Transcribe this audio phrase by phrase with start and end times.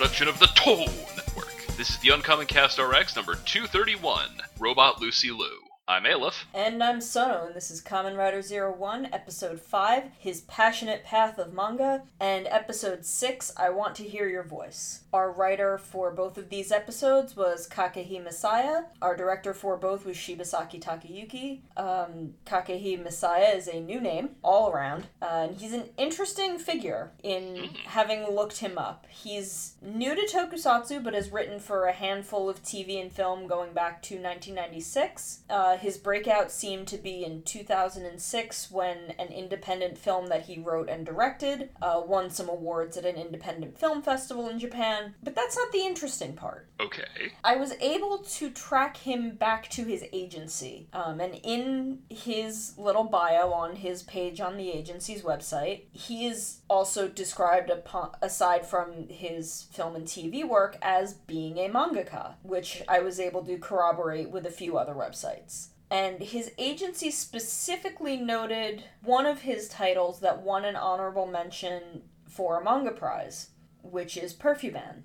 [0.00, 1.66] production of the Toll Network.
[1.76, 5.69] This is the UnKamenCast RX number 231, Robot Lucy Liu.
[5.90, 6.46] I'm Aleph.
[6.54, 11.36] And I'm Sono, and this is Kamen Rider Zero One, Episode 5, His Passionate Path
[11.36, 15.00] of Manga, and Episode 6, I Want to Hear Your Voice.
[15.12, 18.84] Our writer for both of these episodes was Kakehi Masaya.
[19.02, 21.62] Our director for both was Shibasaki Takayuki.
[21.76, 27.10] Um, Kakehi Masaya is a new name, all around, uh, and he's an interesting figure
[27.24, 29.06] in having looked him up.
[29.10, 33.72] He's new to tokusatsu, but has written for a handful of TV and film going
[33.72, 35.40] back to 1996.
[35.50, 40.88] Uh, his breakout seemed to be in 2006 when an independent film that he wrote
[40.88, 45.14] and directed uh, won some awards at an independent film festival in Japan.
[45.22, 46.68] But that's not the interesting part.
[46.78, 47.32] Okay.
[47.42, 50.88] I was able to track him back to his agency.
[50.92, 56.60] Um, and in his little bio on his page on the agency's website, he is
[56.68, 62.82] also described, upon, aside from his film and TV work, as being a mangaka, which
[62.88, 65.69] I was able to corroborate with a few other websites.
[65.90, 72.60] And his agency specifically noted one of his titles that won an honorable mention for
[72.60, 73.50] a manga prize,
[73.82, 75.04] which is Perfume Man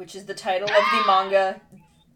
[0.00, 1.04] which is the title of the ah!
[1.06, 1.60] manga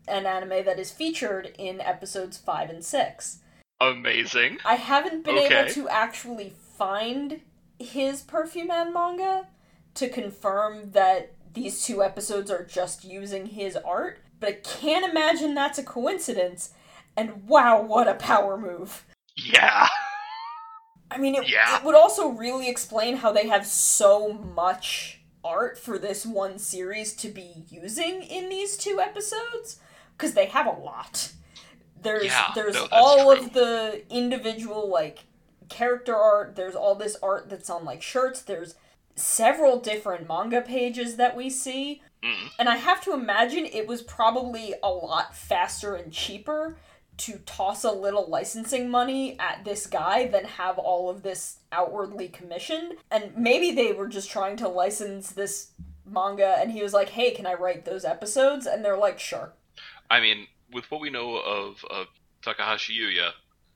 [0.09, 3.39] and anime that is featured in episodes 5 and 6.
[3.79, 4.57] Amazing.
[4.65, 5.55] I haven't been Okay.
[5.55, 7.43] able to actually find
[7.79, 9.49] his Perfume Man manga
[9.97, 15.55] to confirm that these two episodes are just using his art, but I can't imagine
[15.55, 16.71] that's a coincidence.
[17.17, 19.05] And wow, what a power move!
[19.37, 19.89] Yeah.
[21.11, 21.77] I mean, it, Yeah.
[21.79, 27.15] it would also really explain how they have so much art for this one series
[27.17, 29.79] to be using in these two episodes
[30.17, 31.33] because they have a lot.
[32.01, 33.45] There's Yeah, there's no, all true.
[33.47, 35.21] of the individual like
[35.69, 36.57] character art.
[36.57, 38.43] There's all this art that's on like shirts.
[38.43, 38.75] There's
[39.17, 42.03] several different manga pages that we see.
[42.23, 42.51] Mm.
[42.59, 46.77] And I have to imagine it was probably a lot faster and cheaper
[47.17, 52.29] to toss a little licensing money at this guy than have all of this outwardly
[52.29, 52.95] commissioned.
[53.11, 55.71] And maybe they were just trying to license this
[56.07, 58.67] manga and he was like, hey, can I write those episodes?
[58.67, 59.53] And they're like, sure.
[60.11, 62.07] I mean, with what we know of, of
[62.43, 63.29] Takahashi Yuya,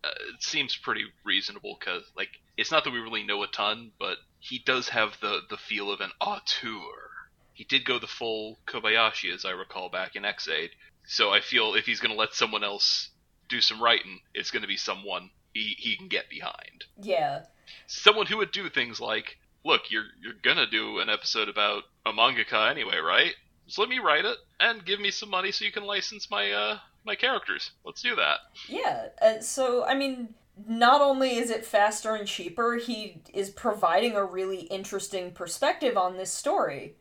[0.05, 3.91] uh, it seems pretty reasonable because, like, it's not that we really know a ton,
[3.99, 7.11] but he does have the, the feel of an auteur.
[7.55, 10.71] He did go the full Kobayashi, as I recall, back in Ex-Aid.
[11.07, 13.11] So I feel if he's going to let someone else
[13.49, 16.85] do some writing, it's going to be someone he, he can get behind.
[17.01, 17.43] Yeah.
[17.87, 22.13] Someone who would do things like, look, you're you're gonna do an episode about a
[22.13, 23.35] mangaka anyway, right?
[23.67, 26.51] So let me write it and give me some money so you can license my
[26.51, 27.71] uh my characters.
[27.85, 28.39] Let's do that.
[28.69, 29.09] Yeah.
[29.21, 30.35] Uh, so, I mean,
[30.67, 36.17] not only is it faster and cheaper, he is providing a really interesting perspective on
[36.17, 36.97] this story.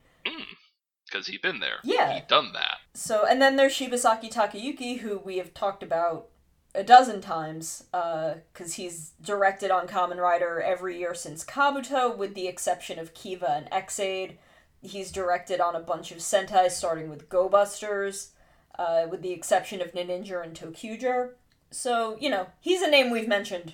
[1.06, 1.78] Because he'd been there.
[1.84, 2.14] Yeah.
[2.14, 2.78] He'd done that.
[2.94, 6.28] So, and then there's Shibasaki Takayuki, who we have talked about
[6.76, 12.48] a dozen times, because he's directed on Kamen Rider every year since Kabuto, with the
[12.48, 14.38] exception of Kiva and Ex-Aid.
[14.82, 18.32] He's directed on a bunch of Sentai, starting with Go Busters,
[18.78, 21.32] uh, with the exception of Ninja and ToQger.
[21.72, 23.74] So, you know, he's a name we've mentioned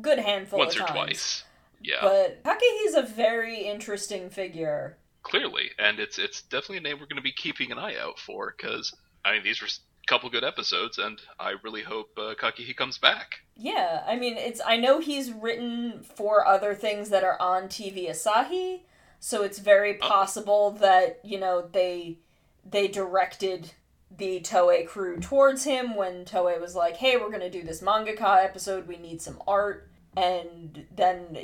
[0.00, 0.96] good handful Once of or times.
[0.96, 1.44] twice.
[1.82, 2.00] Yeah.
[2.02, 4.98] But Kakehi's a very interesting figure.
[5.22, 5.70] Clearly.
[5.78, 8.94] And it's it's definitely a name we're gonna be keeping an eye out for, because
[9.24, 9.68] I mean these were
[10.06, 13.40] couple good episodes and I really hope uh, Kakehi comes back.
[13.56, 14.60] Yeah, I mean, it's.
[14.66, 18.80] I know he's written for other things that are on TV Asahi,
[19.20, 20.06] so it's very Oh.
[20.08, 22.18] possible that you know they
[22.68, 23.72] they directed
[24.16, 28.44] the Toei crew towards him when Toei was like, "Hey, we're gonna do this mangaka
[28.44, 28.88] episode.
[28.88, 31.36] We need some art," and then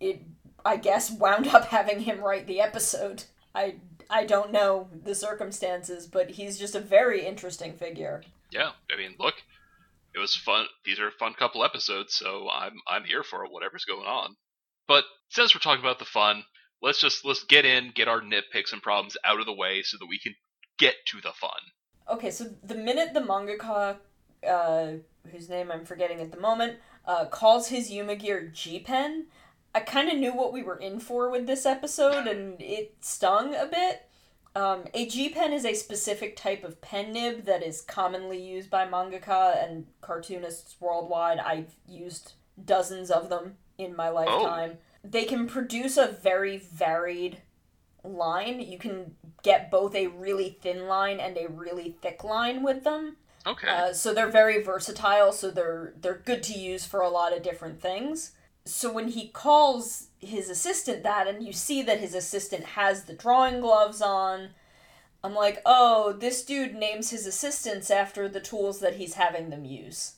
[0.00, 0.22] it,
[0.64, 3.24] I guess, wound up having him write the episode.
[3.54, 3.76] I
[4.08, 8.22] I don't know the circumstances, but he's just a very interesting figure.
[8.50, 8.72] Yeah.
[8.92, 9.34] I mean look,
[10.14, 13.52] it was fun these are a fun couple episodes, so I'm I'm here for it,
[13.52, 14.36] whatever's going on.
[14.88, 16.44] But since we're talking about the fun,
[16.82, 19.96] let's just let's get in, get our nitpicks and problems out of the way so
[19.98, 20.34] that we can
[20.78, 21.50] get to the fun.
[22.08, 23.96] Okay, so the minute the mangaka,
[24.48, 24.92] uh,
[25.32, 29.26] whose name I'm forgetting at the moment, uh, calls his HumaGear G Pen,
[29.74, 33.54] I kind of knew what we were in for with this episode, and it stung
[33.54, 34.08] a bit.
[34.54, 38.70] Um, a G pen is a specific type of pen nib that is commonly used
[38.70, 41.38] by mangaka and cartoonists worldwide.
[41.38, 42.32] I've used
[42.64, 44.78] dozens of them in my lifetime.
[45.04, 47.42] They can produce a very varied
[48.02, 48.60] line.
[48.60, 53.16] You can get both a really thin line and a really thick line with them.
[53.46, 53.68] Okay.
[53.68, 55.32] Uh, so they're very versatile.
[55.32, 58.32] So they're they're good to use for a lot of different things.
[58.66, 63.12] So when he calls his assistant that, and you see that his assistant has the
[63.14, 64.50] drawing gloves on,
[65.22, 69.64] I'm like, oh, this dude names his assistants after the tools that he's having them
[69.64, 70.14] use.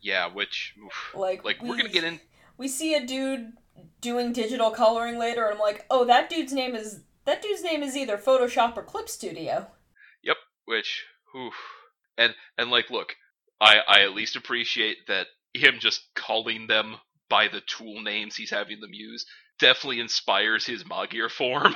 [0.00, 1.12] Yeah, which oof.
[1.14, 2.20] Like, like we, we're gonna get in.
[2.58, 3.52] We see a dude
[4.00, 7.82] doing digital coloring later, and I'm like, oh, that dude's name is that dude's name
[7.82, 9.68] is either Photoshop or Clip Studio.
[10.22, 11.04] Yep, which
[11.36, 11.54] oof.
[12.18, 13.14] and and like, look,
[13.60, 16.96] I I at least appreciate that him just calling them
[17.32, 19.24] by the tool names he's having them use
[19.58, 21.74] definitely inspires his Magia form,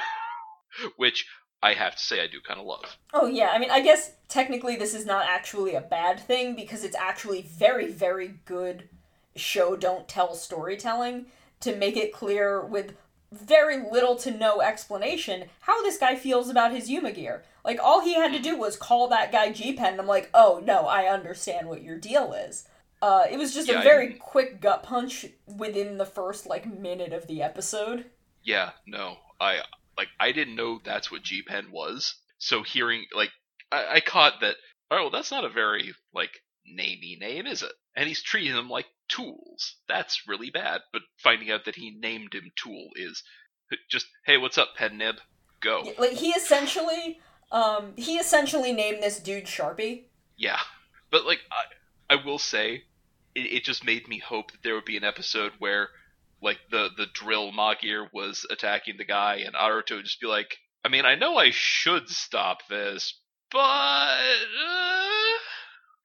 [0.99, 1.25] which
[1.63, 2.99] I have to say I do kind of love.
[3.15, 6.85] Oh yeah, I mean, I guess technically this is not actually a bad thing because
[6.85, 8.91] it's actually very very good
[9.35, 11.25] show don't tell storytelling
[11.61, 12.93] to make it clear with
[13.33, 17.41] very little to no explanation how this guy feels about his HumaGear.
[17.65, 20.29] Like all he had to do was call that guy G Pen and I'm like,
[20.35, 22.69] "Oh, no, I understand what your deal is."
[23.03, 27.13] Uh, it was just Yeah, a very quick gut punch within the first like minute
[27.13, 28.07] of the episode.
[28.43, 29.61] Yeah, no, I
[29.97, 32.15] like I didn't know that's what G Pen was.
[32.39, 33.31] So hearing like
[33.71, 34.57] I, I caught that.
[34.91, 36.31] Oh, well, that's not a very like
[36.67, 37.73] namey name, is it?
[37.97, 39.77] And he's treating them like tools.
[39.89, 40.81] That's really bad.
[40.93, 43.23] But finding out that he named him Tool is
[43.91, 45.17] just hey, what's up, Pen Nib?
[45.61, 45.83] Go.
[45.85, 47.21] Yeah, Like he essentially
[47.53, 50.05] um he essentially named this dude Sharpie.
[50.37, 50.59] Yeah,
[51.11, 51.65] but like I,
[52.09, 52.85] I will say,
[53.35, 55.89] it, it just made me hope that there would be an episode where,
[56.43, 60.59] like the the drill Magia was attacking the guy, and Aruto would just be like,
[60.85, 63.21] I mean, I know I should stop this,
[63.51, 64.19] but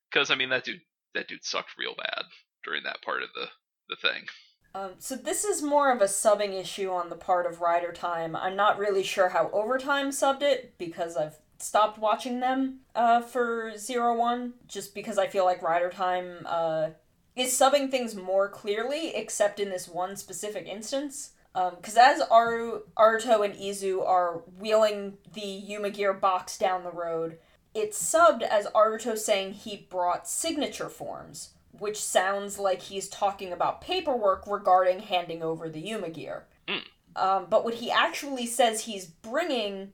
[0.10, 0.82] because I mean that dude
[1.14, 2.24] that dude sucked real bad
[2.64, 3.48] during that part of the
[3.90, 4.26] the thing.
[4.74, 8.38] Um, so this is more of a subbing issue on the part of Rider Time.
[8.38, 13.78] I'm not really sure how Overtime subbed it because I've stopped watching them uh, for
[13.78, 16.90] Zero One, just because I feel like Rider Time uh,
[17.36, 21.32] is subbing things more clearly, except in this one specific instance.
[21.54, 27.40] Um Because as Aru, Aruto and Izu are wheeling the HumaGear box down the road,
[27.74, 33.82] it's subbed as Aruto saying he brought signature forms, which sounds like he's talking about
[33.82, 36.44] paperwork regarding handing over the HumaGear.
[36.68, 36.82] Mm.
[37.18, 39.92] Um, but what he actually says he's bringing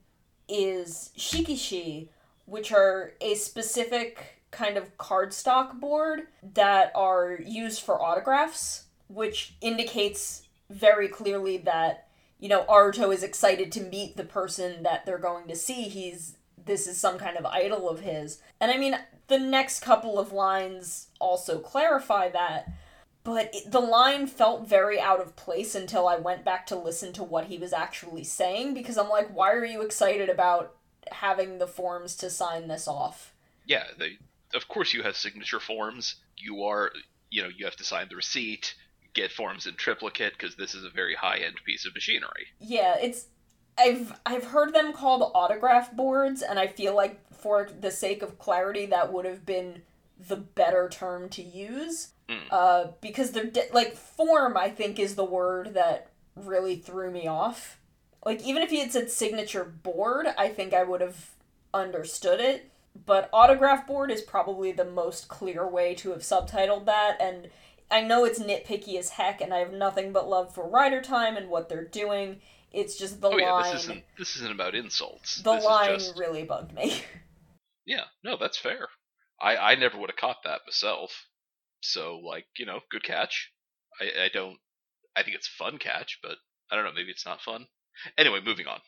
[0.48, 2.10] is shikishi,
[2.46, 10.44] which are a specific kind of cardstock board that are used for autographs, which indicates
[10.70, 12.08] very clearly that
[12.40, 15.84] you know Aruto is excited to meet the person that they're going to see.
[15.84, 18.42] He's this is some kind of idol of his.
[18.60, 18.98] And I mean,
[19.28, 22.70] the next couple of lines also clarify that,
[23.27, 27.12] but it, the line felt very out of place until I went back to listen
[27.12, 30.77] to what he was actually saying because I'm like, why are you excited about
[31.12, 33.33] having the forms to sign this off?
[33.65, 34.18] Yeah, they
[34.56, 36.15] of course you have signature forms.
[36.38, 36.94] You are
[37.29, 38.75] you know you have to sign the receipt,
[39.13, 42.47] get forms in triplicate because this is a very high end piece of machinery.
[42.62, 43.25] Yeah, it's
[43.77, 48.39] I've I've heard them called autograph boards, and I feel like for the sake of
[48.39, 49.81] clarity, that would have been
[50.18, 52.13] the better term to use.
[52.29, 52.47] Mm.
[52.51, 57.27] Uh, because they're di- like form, I think is the word that really threw me
[57.27, 57.79] off.
[58.25, 61.31] Like even if he had said signature board, I think I would have
[61.74, 62.71] understood it.
[63.05, 67.50] But autograph board is probably the most clear way to have subtitled that, and
[67.89, 71.38] I know it's nitpicky as heck, and I have nothing but love for Rider Time
[71.38, 72.41] and what they're doing.
[72.72, 73.72] It's just the oh yeah, line.
[73.72, 75.41] this isn't this isn't about insults.
[75.41, 77.01] the this line just really bugged me.
[77.86, 78.05] yeah.
[78.24, 78.88] No, that's fair.
[79.39, 81.27] I I never would have caught that myself.
[81.81, 83.51] So like you know, good catch.
[84.00, 84.57] I I don't.
[85.15, 86.38] I think it's fun catch, but
[86.72, 86.91] I don't know.
[86.93, 87.67] Maybe it's not fun.
[88.17, 88.79] Anyway, moving on.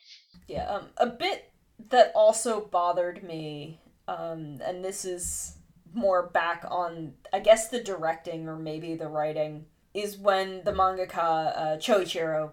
[0.46, 1.52] yeah, um, a bit
[1.88, 5.56] that also bothered me, um, and this is
[5.92, 11.56] more back on, I guess, the directing or maybe the writing, is when the mangaka
[11.56, 12.52] uh, Choichiro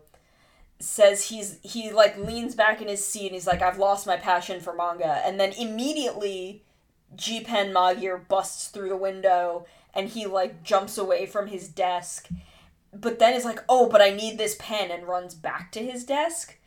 [0.79, 4.15] says he's he like leans back in his seat and he's like I've lost my
[4.15, 6.63] passion for manga and then immediately
[7.15, 9.65] G Pen Magia busts through the window
[9.97, 12.29] and he like jumps away from his desk
[12.93, 16.05] but then is like oh but I need this pen and runs back to his
[16.05, 16.57] desk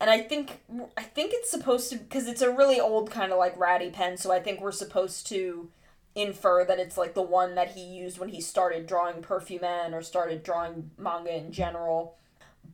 [0.00, 0.60] and I think
[0.96, 4.16] I think it's supposed to because it's a really old kind of like ratty pen
[4.16, 5.70] so I think we're supposed to
[6.14, 9.94] infer that it's like the one that he used when he started drawing Perfume Man
[9.94, 12.16] or started drawing manga in general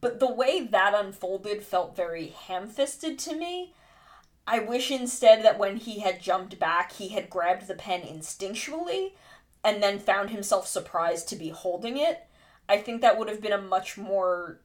[0.01, 3.73] but the way that unfolded felt very ham fisted to me.
[4.47, 9.13] I wish instead that when he had jumped back, he had grabbed the pen instinctually
[9.65, 12.27] and then found himself surprised to be holding it.
[12.69, 14.61] I think that would have been a much more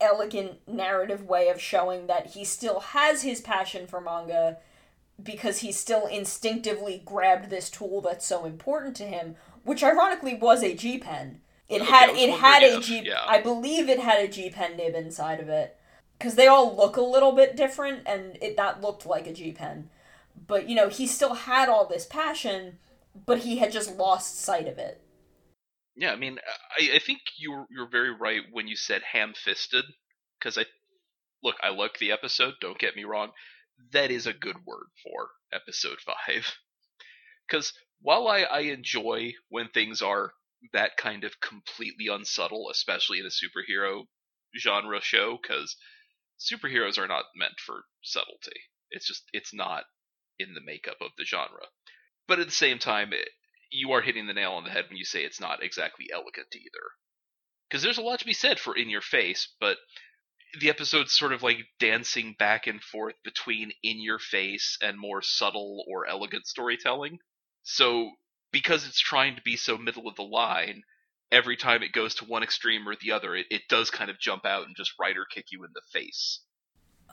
[0.00, 4.58] elegant narrative way of showing that he still has his passion for manga
[5.22, 10.62] because he still instinctively grabbed this tool that's so important to him, which ironically was
[10.62, 11.40] a G pen.
[11.68, 13.02] It Okay, had it had a G.
[13.04, 13.24] yeah.
[13.26, 15.76] I believe it had a G pen nib inside of it
[16.18, 19.52] because they all look a little bit different, and it that looked like a G
[19.52, 19.90] pen.
[20.46, 22.78] But you know, he still had all this passion,
[23.26, 25.00] but he had just lost sight of it.
[25.96, 26.38] Yeah, I mean,
[26.78, 29.84] I, I think you're you're very right when you said ham-fisted,
[30.38, 30.64] because I
[31.42, 32.54] look, I like the episode.
[32.60, 33.30] Don't get me wrong,
[33.92, 36.56] that is a good word for episode five.
[37.48, 40.32] Because while I, I enjoy when things are
[40.72, 44.04] that kind of completely unsubtle, especially in a superhero
[44.58, 45.76] genre show, because
[46.38, 48.60] superheroes are not meant for subtlety.
[48.90, 49.84] It's just it's not
[50.38, 51.66] in the makeup of the genre.
[52.28, 53.28] But at the same time, it,
[53.70, 56.54] you are hitting the nail on the head when you say it's not exactly elegant
[56.54, 56.92] either.
[57.68, 59.78] Because there's a lot to be said for in your face, but
[60.60, 65.22] the episode's sort of like dancing back and forth between in your face and more
[65.22, 67.18] subtle or elegant storytelling.
[67.62, 68.12] So,
[68.52, 70.82] because it's trying to be so middle of the line,
[71.30, 74.18] every time it goes to one extreme or the other, it, it does kind of
[74.20, 76.40] jump out and just rider kick you in the face.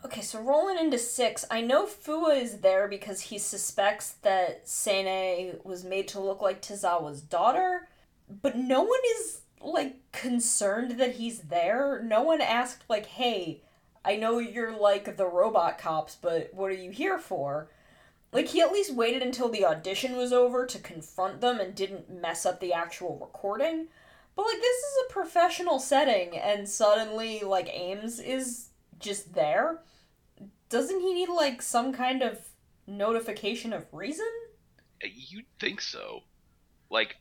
[0.03, 5.57] Okay, so rolling into six, I know Fua is there because he suspects that Sene
[5.63, 7.87] was made to look like Tozawa's daughter,
[8.29, 12.01] but no one is like concerned that he's there.
[12.03, 13.61] No one asked like, "Hey,
[14.03, 17.69] I know you're like the robot cops, but what are you here for?"
[18.31, 22.09] Like he at least waited until the audition was over to confront them and didn't
[22.09, 23.87] mess up the actual recording.
[24.35, 29.81] But like this is a professional setting and suddenly like AIMS is just there.
[30.69, 32.39] Doesn't he need like some kind of
[32.87, 34.29] notification of reason?
[35.03, 36.21] You'd think so.
[36.89, 37.15] Like,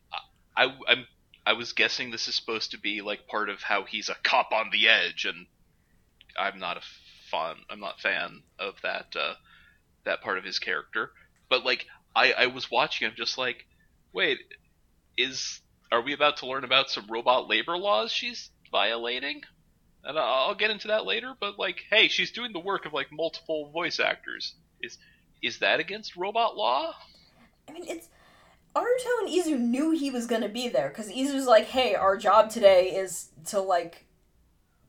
[0.56, 1.06] I, I, I'm,
[1.46, 4.52] I was guessing this is supposed to be like part of how he's a cop
[4.52, 5.46] on the edge, and
[6.38, 6.82] I'm not a
[7.30, 7.56] fan.
[7.68, 9.34] I'm not fan of that uh,
[10.04, 11.10] that part of his character.
[11.50, 13.06] But like, I, I was watching.
[13.06, 13.66] I'm just like,
[14.12, 14.38] wait,
[15.16, 15.60] is
[15.92, 19.42] are we about to learn about some robot labor laws she's violating?
[20.04, 21.34] And I'll I'll get into that later.
[21.38, 24.54] But like, hey, she's doing the work of like multiple voice actors.
[24.80, 24.98] Is
[25.42, 26.94] is that against robot law?
[27.68, 28.08] I mean, it's
[28.74, 32.50] Aruto and Izu knew he was gonna be there because Izu's like, "Hey, our job
[32.50, 34.06] today is to like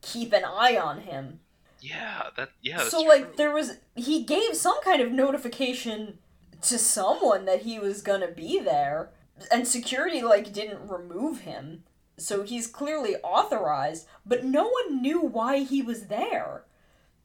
[0.02, 1.40] keep an eye on him."
[1.80, 2.88] Yeah, that yeah.
[2.88, 6.18] So like, there was he gave some kind of notification
[6.62, 9.10] to someone that he was gonna be there,
[9.52, 11.84] and security like didn't remove him.
[12.18, 16.64] So he's clearly authorized, but no one knew why he was there,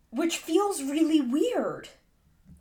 [0.10, 1.90] which feels really weird.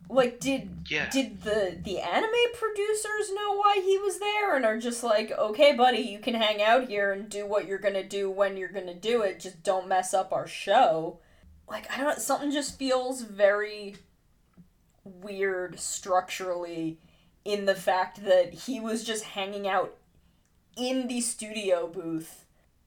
[0.09, 1.09] Like, did Yeah.
[1.09, 5.73] did the the anime producers know why he was there, and are just like, okay,
[5.73, 8.93] buddy, you can hang out here and do what you're gonna do when you're gonna
[8.93, 9.39] do it.
[9.39, 11.19] Just don't mess up our show.
[11.67, 12.19] Like, I don't.
[12.19, 13.95] Something just feels very
[15.03, 16.99] weird structurally
[17.45, 19.95] in the fact that he was just hanging out
[20.77, 22.45] in the studio booth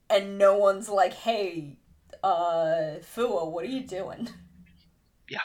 [0.08, 1.76] and no one's like, hey,
[2.22, 4.28] uh, Fua, what are you doing?
[5.28, 5.40] Yeah.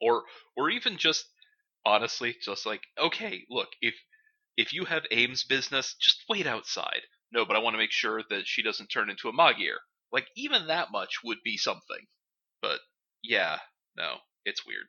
[0.00, 0.22] Or
[0.56, 1.26] or even just
[1.84, 3.94] honestly, just like okay, look if
[4.56, 7.02] if you have AIMS business, just wait outside.
[7.32, 9.74] No, but I want to make sure that she doesn't turn into a Magia.
[10.12, 12.06] Like even that much would be something.
[12.62, 12.80] But
[13.22, 13.58] yeah,
[13.96, 14.86] no, it's weird.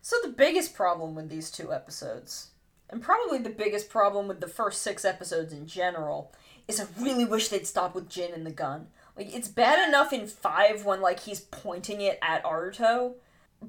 [0.00, 2.50] So, the biggest problem with these two episodes,
[2.90, 6.32] and probably the biggest problem with the first six episodes in general,
[6.66, 8.88] is I really wish they'd stop with Jin and the gun.
[9.16, 13.14] Like, it's bad enough in five when, like, he's pointing it at Aruto,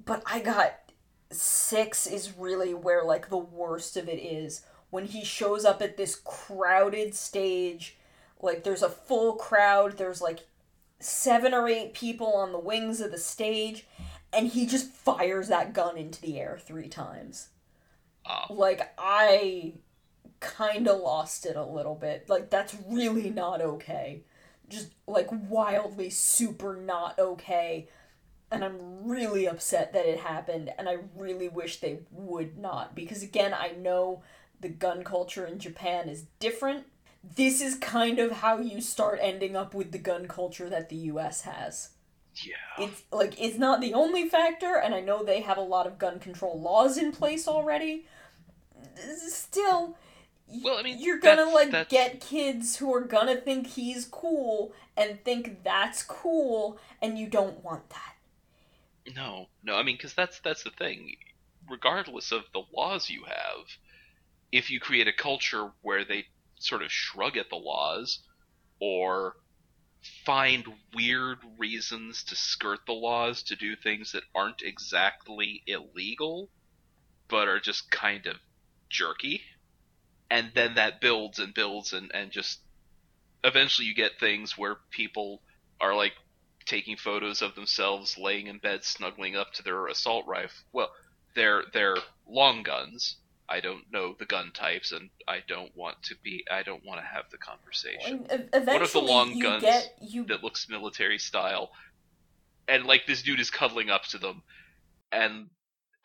[0.05, 0.73] but I got
[1.31, 4.61] six is really where, like, the worst of it is.
[4.89, 7.97] When he shows up at this crowded stage,
[8.41, 10.47] like, there's a full crowd, there's, like,
[10.99, 13.87] seven or eight people on the wings of the stage,
[14.33, 17.49] and he just fires that gun into the air three times.
[18.29, 19.73] Um, Like, I
[20.39, 22.29] kind of lost it a little bit.
[22.29, 24.23] Like, that's really not okay.
[24.69, 27.87] Just, like, wildly super not okay.
[28.51, 32.95] And I'm really upset that it happened, and I really wish they would not.
[32.95, 34.23] Because, again, I know
[34.59, 36.85] the gun culture in Japan is different.
[37.35, 40.95] This is kind of how you start ending up with the gun culture that the
[40.95, 41.89] US has
[42.35, 42.85] yeah.
[42.85, 45.97] it's like it's not the only factor and i know they have a lot of
[45.97, 48.05] gun control laws in place already
[49.27, 49.97] still
[50.63, 54.05] Well, I mean, you're gonna that's- like that's- get kids who are gonna think he's
[54.05, 58.15] cool and think that's cool and you don't want that
[59.15, 59.75] No, no.
[59.75, 61.15] I mean, because that's that's the thing.
[61.67, 63.65] Regardless of the laws you have,
[64.51, 66.25] if you create a culture where they
[66.59, 68.19] sort of shrug at the laws,
[68.79, 69.35] or
[70.25, 76.49] find weird reasons to skirt the laws to do things that aren't exactly illegal,
[77.27, 78.35] but are just kind of
[78.89, 79.41] jerky,
[80.29, 82.59] and then that builds and builds and and just
[83.43, 85.41] eventually you get things where people
[85.79, 86.13] are like
[86.65, 90.63] taking photos of themselves laying in bed snuggling up to their assault rifle.
[90.71, 90.91] Well,
[91.35, 93.17] they're they're long guns.
[93.51, 96.45] I don't know the gun types, and I don't want to be.
[96.51, 98.27] I don't want to have the conversation.
[98.29, 101.71] Eventually, what if the long you guns get you that looks military style,
[102.67, 104.43] and like this dude is cuddling up to them,
[105.11, 105.49] and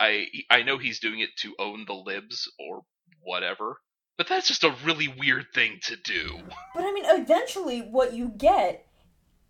[0.00, 2.82] I I know he's doing it to own the libs or
[3.20, 3.78] whatever,
[4.18, 6.40] but that's just a really weird thing to do.
[6.74, 8.86] But I mean, eventually, what you get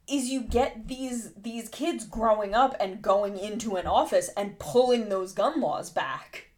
[0.06, 5.08] is you get these these kids growing up and going into an office and pulling
[5.08, 6.50] those gun laws back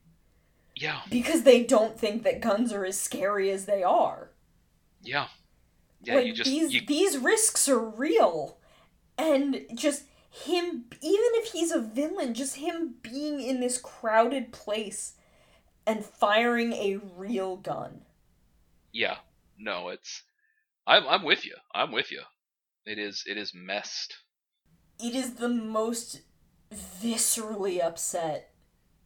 [0.74, 4.32] Yeah, because they don't think that guns are as scary as they are.
[5.02, 5.28] yeah,
[6.02, 6.14] yeah.
[6.16, 8.58] like you just these you, these risks are real,
[9.16, 10.04] and just
[10.44, 15.14] him, even if he's a villain, just him being in this crowded place
[15.86, 18.02] and firing a real gun.
[18.92, 19.16] yeah.
[19.58, 20.22] No, it's.
[20.86, 21.54] I'm I'm with you.
[21.74, 22.20] I'm with you.
[22.84, 24.16] It is it is messed.
[24.98, 26.20] it is the most
[26.74, 28.52] viscerally upset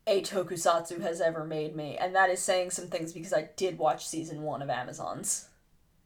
[0.07, 3.79] a tokusatsu has ever made me and that is saying some things because i did
[3.79, 5.49] watch season one of amazons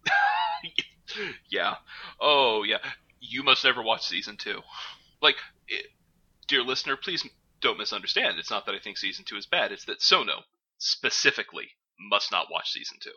[1.51, 1.75] yeah.
[2.21, 2.79] Oh, yeah.
[3.21, 4.61] You must never watch season two.
[5.25, 5.87] Like, it,
[6.47, 7.27] dear listener, please
[7.61, 8.39] don't misunderstand.
[8.39, 9.73] It's not that I think season two is bad.
[9.73, 10.43] It's that Sono
[10.79, 13.11] specifically must not watch season two.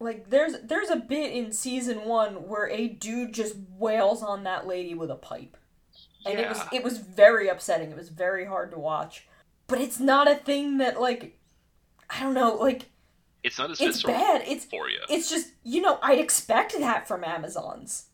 [0.00, 4.66] like there's there's a bit in season one where a dude just wails on that
[4.66, 5.56] lady with a pipe
[6.26, 9.28] and it was it was very upsetting it was very hard to watch
[9.68, 11.38] but it's not a thing that like
[12.10, 12.86] i don't know like
[13.44, 14.98] It's not as it's bad it's for you.
[15.10, 18.06] it's just you know i'd expect that from amazons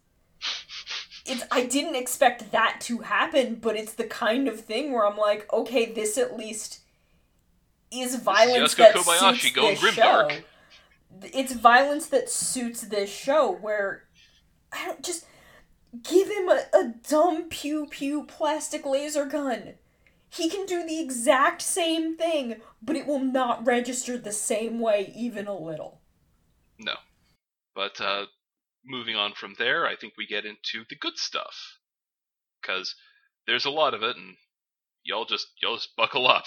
[1.29, 5.17] it's i didn't expect that to happen but it's the kind of thing where i'm
[5.17, 6.81] like okay this at least
[7.91, 10.29] is violence that Kobayashi suits going this show.
[11.23, 14.05] It's violence that suits this show where
[14.73, 15.25] i don't just
[16.03, 19.75] give him a, a dumb pew pew plastic laser gun.
[20.31, 25.13] He can do the exact same thing but it will not register the same way
[25.17, 26.01] even a little.
[26.79, 26.95] No.
[27.75, 28.27] But uh,
[28.85, 31.79] moving on from there, I think we get into the good stuff.
[32.61, 32.95] Because
[33.47, 34.37] there's a lot of it, and
[35.05, 36.45] y'all just y'all just buckle up.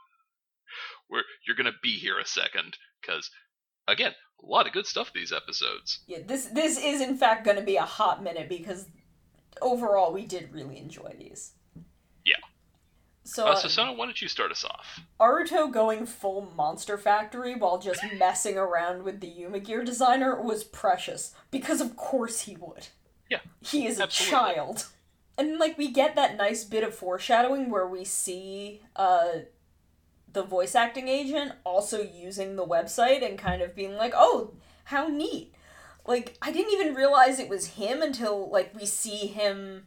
[1.10, 3.30] We're, you're gonna be here a second, because
[3.86, 6.00] again, a lot of good stuff these episodes.
[6.06, 8.86] Yeah, this this is in fact to be a hot minute because
[9.60, 11.52] overall we did really enjoy these.
[13.28, 15.00] So, Uh, uh, so Sona, why don't you start us off?
[15.20, 21.34] Aruto going full Monster Factory while just messing around with the HumaGear designer was precious
[21.50, 22.88] because of course he would.
[23.28, 24.86] Yeah, He is a child.
[25.36, 29.28] And like we get that nice bit of foreshadowing where we see uh
[30.32, 35.08] the voice acting agent also using the website and kind of being like, "Oh, how
[35.08, 35.54] neat."
[36.06, 39.86] Like I didn't even realize it was him until like we see him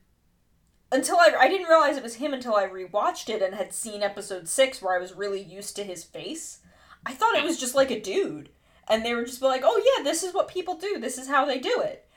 [0.91, 4.03] until I I didn't realize it was him until I rewatched it and had seen
[4.03, 6.59] episode 6 where I was really used to his face.
[7.05, 8.49] I thought it was just like a dude
[8.87, 10.99] and they were just like, "Oh yeah, this is what people do.
[10.99, 12.07] This is how they do it."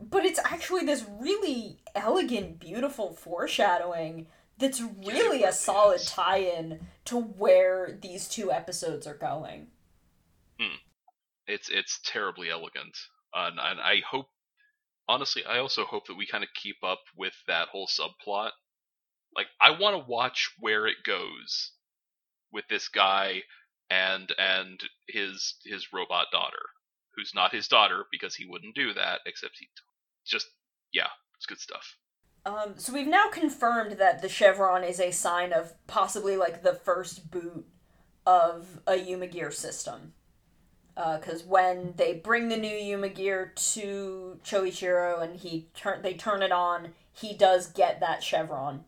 [0.00, 4.26] But it's actually this really elegant, beautiful foreshadowing
[4.58, 9.68] that's really a solid tie-in to where these two episodes are going.
[10.60, 10.76] Hmm.
[11.46, 12.96] It's it's terribly elegant,
[13.34, 14.28] and, and I hope,
[15.10, 18.50] honestly, I also hope that we kind of keep up with that whole subplot.
[19.34, 21.72] Like, I want to watch where it goes
[22.52, 23.42] with this guy
[23.90, 26.62] and and his his robot daughter,
[27.16, 29.20] who's not his daughter because he wouldn't do that.
[29.26, 29.68] Except he
[30.24, 30.46] just
[30.92, 31.96] yeah, it's good stuff.
[32.46, 36.74] Um, so we've now confirmed that the chevron is a sign of possibly like the
[36.74, 37.66] first boot
[38.24, 40.14] of a HumaGear system.
[41.18, 46.52] Because when they bring the new HumaGear to Choichiro and he turn they turn it
[46.52, 48.84] on, he does get that chevron.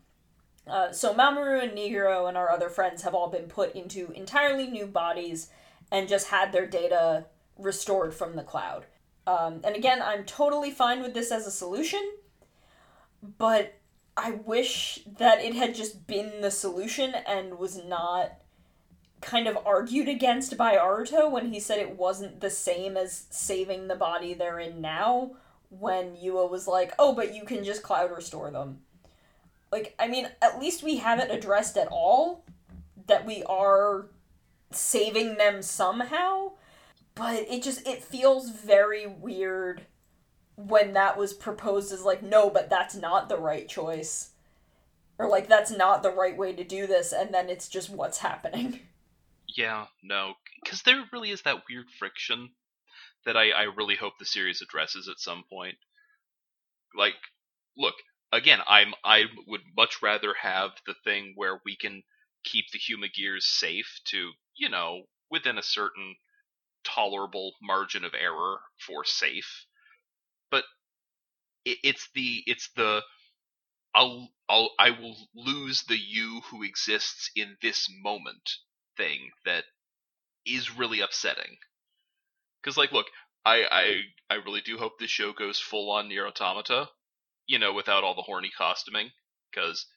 [0.67, 4.67] Uh, so Mamoru and Nigiro and our other friends have all been put into entirely
[4.67, 5.49] new bodies
[5.91, 7.25] and just had their data
[7.57, 8.85] restored from the cloud.
[9.27, 12.01] Um, and again, I'm totally fine with this as a solution
[13.37, 13.79] but
[14.17, 18.33] I wish that it had just been the solution and was not
[19.23, 23.87] kind of argued against by Aruto when he said it wasn't the same as saving
[23.87, 25.31] the body they're in now
[25.69, 28.81] when Yua was like, "Oh, but you can just cloud restore them."
[29.71, 32.45] Like, I mean, at least we haven't addressed at all
[33.07, 34.07] that we are
[34.71, 36.53] saving them somehow,
[37.15, 39.85] but it just it feels very weird
[40.55, 44.31] when that was proposed as like no but that's not the right choice
[45.17, 48.19] or like that's not the right way to do this and then it's just what's
[48.19, 48.79] happening
[49.55, 52.55] Yeah, no, because there really is that weird friction
[53.25, 55.77] that I, I really hope the series addresses at some point.
[56.95, 57.17] Like,
[57.77, 57.95] look,
[58.31, 62.03] again, I'm I would much rather have the thing where we can
[62.43, 66.15] keep the Humagears safe to, you know, within a certain
[66.83, 69.65] tolerable margin of error for safe.
[70.51, 70.65] But
[71.65, 73.03] it, it's the it's the
[73.95, 78.57] I'll I'll I will lose the you who exists in this moment
[78.97, 79.65] thing that
[80.45, 81.57] is really upsetting.
[82.63, 83.07] Cuz like look,
[83.45, 86.89] I I I really do hope this show goes full on NieR Automata,
[87.47, 89.11] you know, without all the horny costuming
[89.53, 89.87] cuz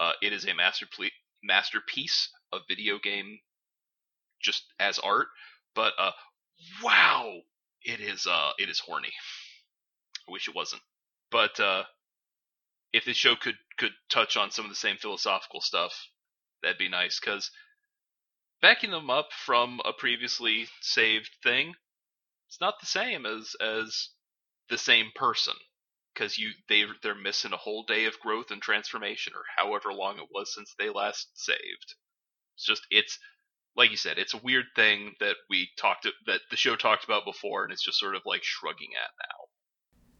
[0.00, 3.40] uh, it is a masterpiece masterpiece of video game
[4.40, 5.28] just as art,
[5.74, 6.12] but uh
[6.82, 7.42] wow,
[7.82, 9.12] it is uh it is horny.
[10.28, 10.82] I wish it wasn't.
[11.30, 11.84] But uh
[12.92, 16.08] if this show could could touch on some of the same philosophical stuff,
[16.62, 17.20] that'd be nice.
[17.20, 17.50] Because
[18.60, 21.74] backing them up from a previously saved thing,
[22.48, 24.10] it's not the same as as
[24.68, 25.54] the same person.
[26.14, 30.18] Because you they they're missing a whole day of growth and transformation, or however long
[30.18, 31.94] it was since they last saved.
[32.56, 33.18] It's just it's
[33.76, 37.24] like you said, it's a weird thing that we talked that the show talked about
[37.24, 39.44] before, and it's just sort of like shrugging at now.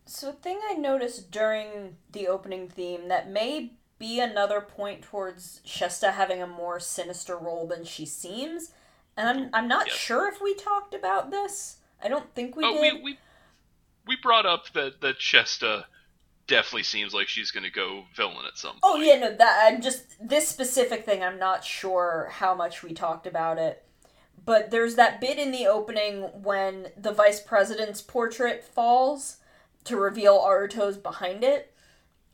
[0.07, 5.61] So, a thing I noticed during the opening theme that may be another point towards
[5.65, 8.73] Shesta having a more sinister role than she seems,
[9.17, 9.97] and I'm I'm not yes.
[9.97, 11.79] sure if we talked about this.
[12.03, 12.95] I don't think we oh, did.
[12.95, 13.19] We, we
[14.07, 15.85] we brought up that that Shesta
[16.47, 19.05] definitely seems like she's going to go villain at some oh, point.
[19.05, 21.23] Oh yeah, no, that I'm just this specific thing.
[21.23, 23.85] I'm not sure how much we talked about it,
[24.45, 29.37] but there's that bit in the opening when the vice president's portrait falls
[29.85, 31.73] to reveal Aruto's behind it.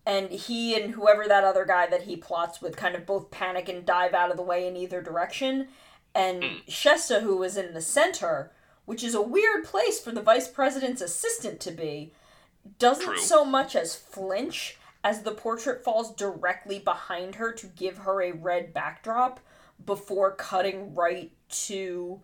[0.06, 3.68] And he and whoever that other guy that he plots with kind of both panic
[3.68, 5.68] and dive out of the way in either direction.
[6.14, 6.66] And mm.
[6.68, 8.52] Shesta, who was in the center,
[8.84, 12.12] which is a weird place for the vice president's assistant to be,
[12.78, 13.18] doesn't True.
[13.18, 18.32] so much as flinch as the portrait falls directly behind her to give her a
[18.32, 19.40] red backdrop
[19.84, 22.20] before cutting right to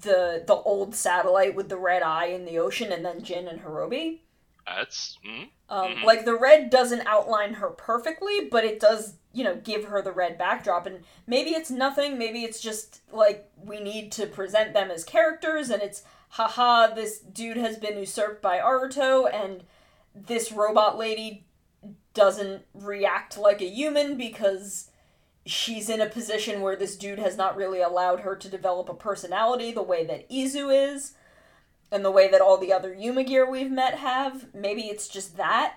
[0.00, 3.60] the the old satellite with the red eye in the ocean and then Jin and
[3.60, 4.20] Horobi.
[4.66, 6.04] That's mm, um, mm-hmm.
[6.04, 10.12] like the red doesn't outline her perfectly, but it does, you know, give her the
[10.12, 10.86] red backdrop.
[10.86, 12.18] And maybe it's nothing.
[12.18, 17.20] Maybe it's just like we need to present them as characters, and it's haha, this
[17.20, 19.62] dude has been usurped by Aruto, and
[20.14, 21.46] this robot lady
[22.14, 24.90] doesn't react like a human because
[25.44, 28.94] she's in a position where this dude has not really allowed her to develop a
[28.94, 31.12] personality the way that Izu is
[31.90, 34.52] and the way that all the other Humagear we've met have.
[34.54, 35.76] Maybe it's just that.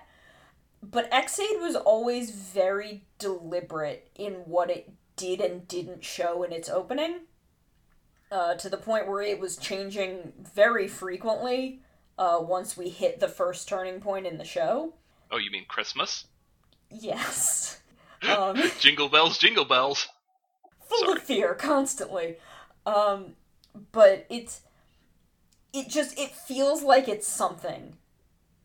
[0.82, 6.68] But Ex-Aid was always very deliberate in what it did and didn't show in its
[6.68, 7.20] opening.
[8.32, 11.80] Uh, to the point where it was changing very frequently
[12.16, 14.94] uh, once we hit the first turning point in the show.
[15.32, 16.26] Oh, you mean Christmas?
[16.90, 17.76] Yes.
[18.28, 20.06] Um, jingle bells, jingle bells.
[20.82, 21.12] Full Sorry.
[21.12, 22.36] of fear constantly.
[22.84, 23.32] Um,
[23.92, 24.60] but it's
[25.72, 27.96] it just it feels like it's something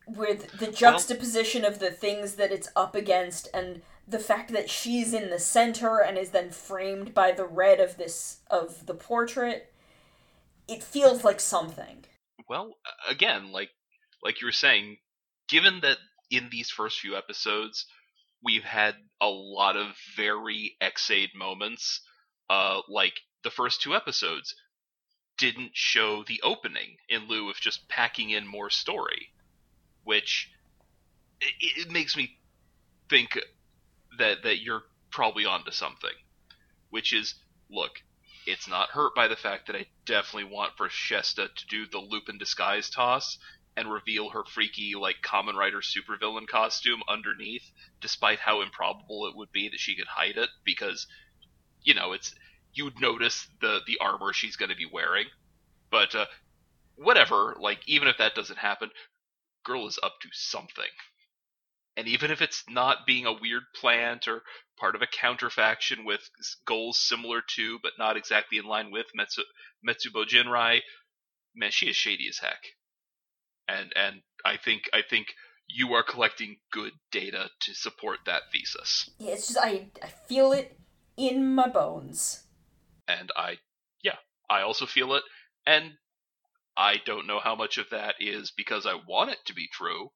[0.07, 4.69] with the juxtaposition well, of the things that it's up against and the fact that
[4.69, 8.93] she's in the center and is then framed by the red of this of the
[8.93, 9.73] portrait.
[10.67, 12.05] It feels like something.
[12.47, 12.75] Well
[13.09, 13.69] again like
[14.23, 14.97] like you were saying
[15.49, 15.97] given that
[16.29, 17.85] in these first few episodes
[18.43, 22.01] we've had a lot of very Ex-Aid moments
[22.49, 23.13] uh like
[23.43, 24.55] the first two episodes
[25.37, 29.31] didn't show the opening in lieu of just packing in more story,
[30.03, 30.51] which
[31.41, 32.37] it, it makes me
[33.09, 33.37] think
[34.17, 36.15] that that you're probably onto something,
[36.89, 37.35] which is
[37.69, 38.01] look,
[38.45, 41.99] it's not hurt by the fact that I definitely want for Shesta to do the
[41.99, 43.37] loop Lupin disguise toss
[43.77, 49.51] and reveal her freaky like Kamen Rider supervillain costume underneath, despite how improbable it would
[49.51, 51.07] be that she could hide it because
[51.83, 52.33] you know it's
[52.75, 55.25] you'd notice the the armor she's going to be wearing.
[55.89, 56.25] But uh,
[56.95, 58.89] whatever, like even if that doesn't happen,
[59.63, 60.85] girl is up to something.
[61.97, 64.43] And even if it's not being a weird plant or
[64.77, 66.19] part of a counterfaction with
[66.65, 69.43] goals similar to but not exactly in line with Metsu,
[69.88, 70.81] Metsubo Jinrai,
[71.55, 72.61] man, she is shady as heck.
[73.67, 75.27] And and I think I think
[75.67, 79.09] you are collecting good data to support that thesis.
[79.17, 80.77] Yeah, it's just I I feel it
[81.17, 82.44] in my bones
[83.07, 83.57] and I,
[84.03, 84.17] yeah,
[84.49, 85.23] I also feel it,
[85.65, 85.93] and
[86.77, 90.11] I don't know how much of that is because I want it to be true,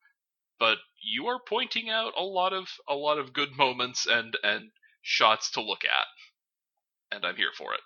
[0.60, 4.72] but you are pointing out a lot of a lot of good moments and and
[5.02, 7.80] shots to look at, and I'm here for it.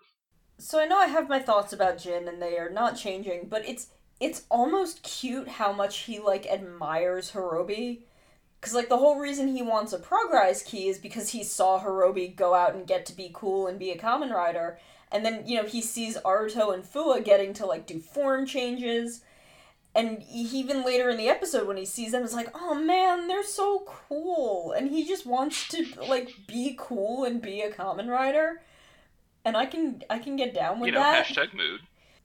[0.58, 3.68] So I know I have my thoughts about Jin, and they are not changing, but
[3.68, 3.90] it's
[4.20, 8.04] it's almost cute how much he like admires Horobi.
[8.64, 12.34] Cause like the whole reason he wants a progrise key is because he saw Horobi
[12.34, 14.80] go out and get to be cool and be a Kamen Rider.
[15.12, 19.22] And then, you know, he sees Aruto and Fua getting to like do form changes.
[19.94, 23.28] And he, even later in the episode when he sees them is like, "Oh man,
[23.28, 28.08] they're so cool." And he just wants to like be cool and be a Kamen
[28.08, 28.62] Rider.
[29.46, 31.82] And I can I can get down with you know, that hashtag mood.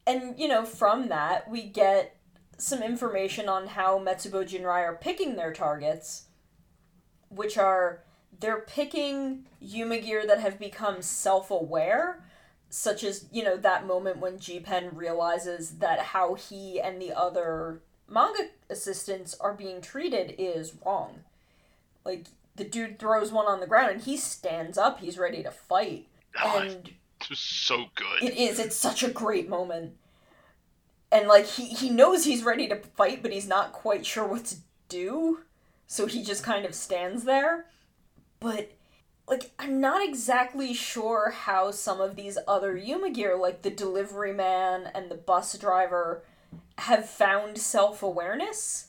[0.06, 2.14] and you know from that we get
[2.58, 6.24] some information on how Metsubo Jinrai are picking their targets,
[7.28, 8.02] which are
[8.40, 12.24] they're picking HumaGear that have become self-aware,
[12.70, 17.12] such as you know that moment when G Pen realizes that how he and the
[17.12, 21.20] other manga assistants are being treated is wrong.
[22.04, 25.50] Like the dude throws one on the ground and he stands up, he's ready to
[25.50, 26.06] fight.
[26.42, 26.88] Oh, And
[27.20, 28.22] it was so good.
[28.22, 28.58] it is.
[28.58, 29.94] It's such a great moment.
[31.10, 34.44] And like he he knows he's ready to fight, but he's not quite sure what
[34.46, 34.56] to
[34.88, 35.40] do.
[35.88, 37.66] So he just kind of stands there.
[38.38, 38.72] But
[39.26, 44.90] like I'm not exactly sure how some of these other HumaGear, like the delivery man
[44.94, 46.22] and the bus driver,
[46.76, 48.88] have found self-awareness.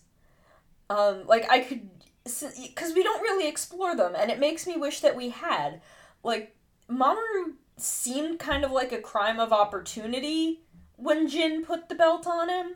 [0.90, 1.90] Um like I could
[2.24, 5.82] because we don't really explore them and it makes me wish that we had.
[6.22, 6.56] Like
[6.90, 10.62] Mamoru seemed kind of like a crime of opportunity
[10.98, 12.76] when Jin put the belt on him.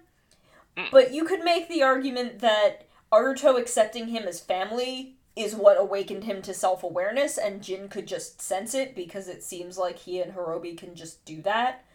[0.78, 0.92] Mm.
[0.92, 6.23] But you could make the argument that Aruto accepting him as family is what awakened
[6.23, 10.19] him to self awareness, and Jin could just sense it because it seems like he
[10.19, 11.86] and Horobi can just do that.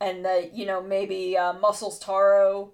[0.00, 2.72] And that, you know, maybe uh, Muscles Taro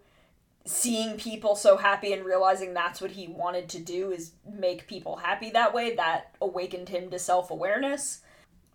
[0.65, 5.17] seeing people so happy and realizing that's what he wanted to do is make people
[5.17, 8.21] happy that way, that awakened him to self awareness.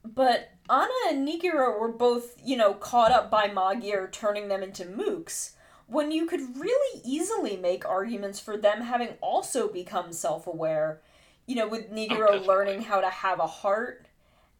[0.03, 4.83] But Anna and Nigiro were both, you know, caught up by Magia turning them into
[4.83, 5.51] mooks,
[5.91, 11.01] when you could really easily make arguments for them having also become self aware.
[11.45, 12.47] You know, with Nigiro oh, definitely.
[12.47, 14.07] learning how to have a heart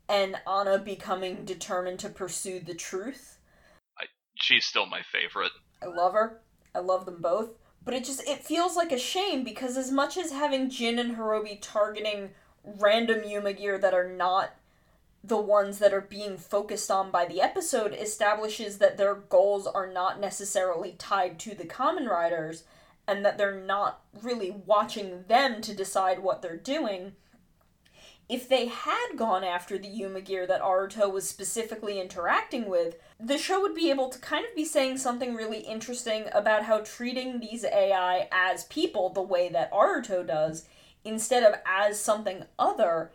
[0.10, 3.38] and Anna becoming determined to pursue the truth.
[4.36, 5.52] She's still my favorite.
[5.82, 6.42] I love her.
[6.76, 7.52] I love them both.
[7.86, 11.16] But it just it feels like a shame because as much as having Jin and
[11.16, 12.32] Horobi targeting
[12.64, 14.52] random HumaGear that are not
[15.24, 19.92] the ones that are being focused on by the episode establishes that their goals are
[19.92, 22.64] not necessarily tied to the Kamen Riders
[23.08, 27.14] and that they're not really watching them to decide what they're doing.
[28.30, 33.60] If they had gone after the HumaGear that Aruto was specifically interacting with, the show
[33.62, 37.66] would be able to kind of be saying something really interesting about how treating these
[37.66, 40.66] AI as people the way that Aruto does,
[41.04, 43.12] instead of as something other,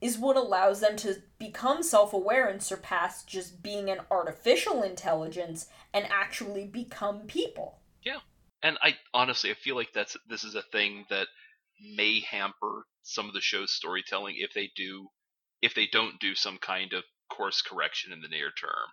[0.00, 5.66] is what allows them to become self aware and surpass just being an artificial intelligence
[5.92, 7.80] and actually become people.
[8.02, 8.20] Yeah.
[8.62, 11.28] And I honestly, I feel like that's this is a thing that
[11.94, 15.08] may hamper some of the show's storytelling if they do,
[15.62, 18.88] if they don't do some kind of course correction in the near term.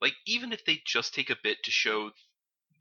[0.00, 2.10] Like even if they just take a bit to show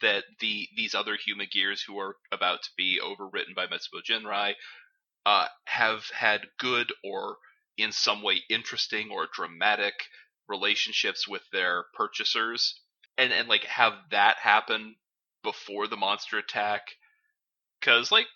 [0.02, 4.54] that the these other HumaGears who are about to be overwritten by Metsubo Jinrai
[5.26, 7.38] uh, have had good or
[7.78, 9.94] in some way interesting or dramatic
[10.48, 12.80] relationships with their purchasers
[13.18, 14.96] and and like have that happen
[15.44, 16.82] before the monster attack?
[17.82, 18.28] Cuz like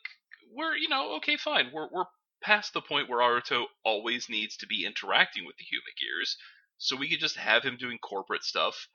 [0.52, 1.72] we're you know okay fine.
[1.72, 2.06] We're we're
[2.42, 6.36] past the point where Aruto always needs to be interacting with the HumaGears
[6.78, 8.88] so we could just have him doing corporate stuff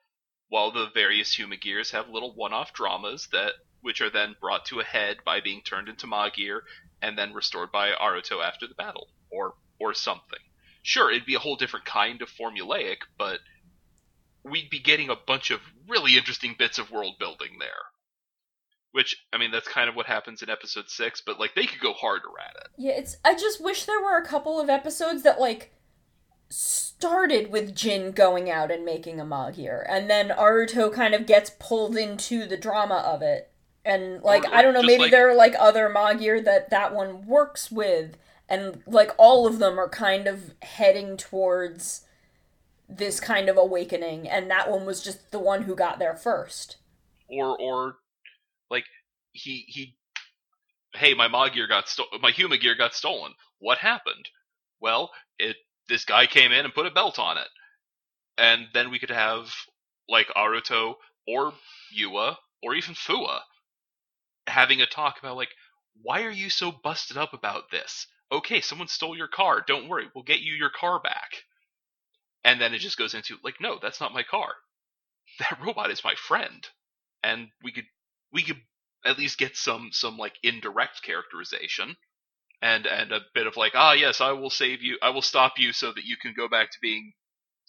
[0.48, 4.84] while the various HumaGears have little one-off dramas that which are then brought to a
[4.84, 6.60] head by being turned into Magia
[7.02, 10.38] and then restored by Aruto after the battle or or something.
[10.82, 13.40] Sure, it'd be a whole different kind of formulaic, but
[14.42, 17.70] we'd be getting a bunch of really interesting bits of world building there.
[18.92, 21.80] Which I mean that's kind of what happens in episode 6, but like they could
[21.80, 22.68] go harder at it.
[22.78, 25.74] Yeah, it's I just wish there were a couple of episodes that like
[26.54, 31.50] started with Jin going out and making a Magia, and then Aruto kind of gets
[31.58, 33.50] pulled into the drama of it.
[33.84, 36.94] And like Or- I don't know, maybe like- there are like other Magia that that
[36.94, 38.16] one works with,
[38.48, 42.06] and like all of them are kind of heading towards
[42.88, 46.76] this kind of awakening, and that one was just the one who got there first.
[47.28, 47.96] Or or
[48.70, 48.84] like
[49.32, 49.96] he he
[50.94, 53.34] hey, my Magia got sto- my HumaGear got stolen.
[53.58, 54.28] What happened?
[54.80, 55.56] Well, it
[55.88, 57.48] this guy came in and put a belt on it.
[58.38, 59.52] And then we could have
[60.08, 60.94] like Aruto
[61.26, 61.52] or
[61.96, 63.40] Yua or even Fua
[64.46, 65.50] having a talk about like
[66.02, 68.06] why are you so busted up about this?
[68.32, 69.62] Okay, someone stole your car.
[69.66, 71.30] Don't worry, we'll get you your car back.
[72.44, 74.54] And then it just goes into like no, that's not my car.
[75.40, 76.66] That robot is my friend.
[77.22, 77.86] And we could
[78.32, 78.60] we could
[79.04, 81.96] at least get some some like indirect characterization
[82.64, 85.58] and and a bit of like ah yes I will save you I will stop
[85.58, 87.12] you so that you can go back to being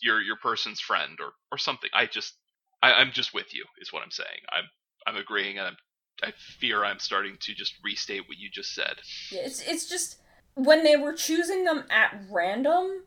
[0.02, 1.90] your your person's friend or or something.
[1.94, 2.34] I just
[2.82, 4.42] I, I'm just with you is what I'm saying.
[4.50, 4.64] I'm
[5.06, 5.78] I'm agreeing and I'm
[6.24, 8.96] I fear I'm starting to just restate what you just said.
[9.32, 10.18] It's it's just
[10.54, 13.04] when they were choosing them at random,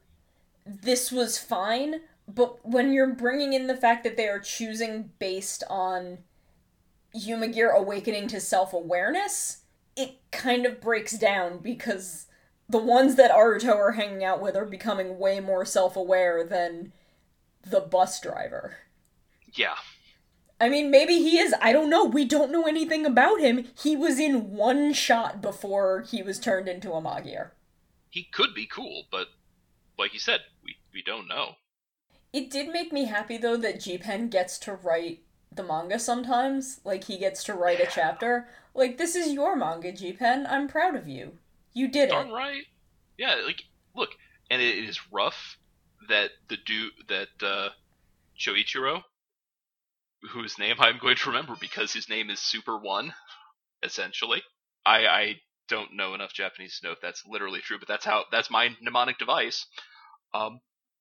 [0.66, 2.03] this was fine.
[2.29, 6.18] But when you're bringing in the fact that they are choosing based on
[7.14, 9.62] Humagear awakening to self awareness,
[9.99, 12.27] it kind of breaks down because
[12.69, 16.93] the ones that Aruto are hanging out with are becoming way more self aware than
[17.69, 18.77] the bus driver.
[19.53, 19.75] Yeah.
[20.61, 21.55] I mean, maybe he is.
[21.61, 22.05] I don't know.
[22.05, 23.67] We don't know anything about him.
[23.81, 27.53] He was in one shot before he was turned into a Magia.
[28.11, 29.29] He could be cool, but
[29.99, 31.57] like you said, we, we don't know.
[32.33, 35.23] It did make me happy, though, that G Pen gets to write
[35.55, 36.81] the manga sometimes.
[36.85, 38.49] Like, he gets to write a chapter.
[38.79, 40.47] Like, this is your manga, G Pen.
[40.49, 41.33] I'm proud of you.
[41.75, 42.33] You did Darn it.
[42.33, 42.62] right.
[43.17, 43.64] Yeah, like
[43.97, 44.11] look,
[44.51, 45.59] and it is rough
[46.09, 47.71] that the dude that uh,
[48.38, 49.03] Choichiro,
[50.31, 53.12] whose name I'm going to remember because his name is Super One,
[53.83, 54.45] essentially.
[54.87, 58.27] I I don't know enough Japanese to know if that's literally true, but that's how
[58.31, 59.67] that's my mnemonic device.
[60.33, 60.61] Um,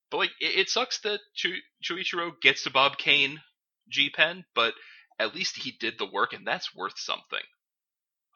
[0.09, 1.49] but like it, it sucks that Cho-
[1.83, 3.39] Choichiro gets to Bob Kane
[3.87, 4.73] G Pen, but
[5.19, 7.43] at least he did the work, and that's worth something.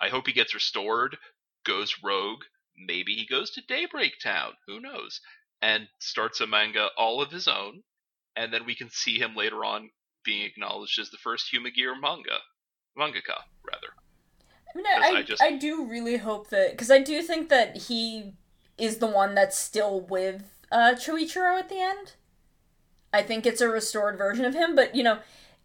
[0.02, 1.18] I hope he gets restored,
[1.66, 2.42] goes rogue,
[2.78, 5.22] maybe he goes to Daybreak Town, who knows,
[5.62, 7.84] and starts a manga all of his own,
[8.36, 9.90] and then we can see him later on
[10.24, 12.40] being acknowledged as the first Humagear manga
[12.98, 13.94] mangaka, rather.
[14.74, 17.78] I mean, I I, just- I do really hope that because I do think that
[17.78, 18.34] he
[18.78, 22.14] is the one that's still with uh, Choichiro at the end.
[23.14, 25.20] I think it's a restored version of him, but you know,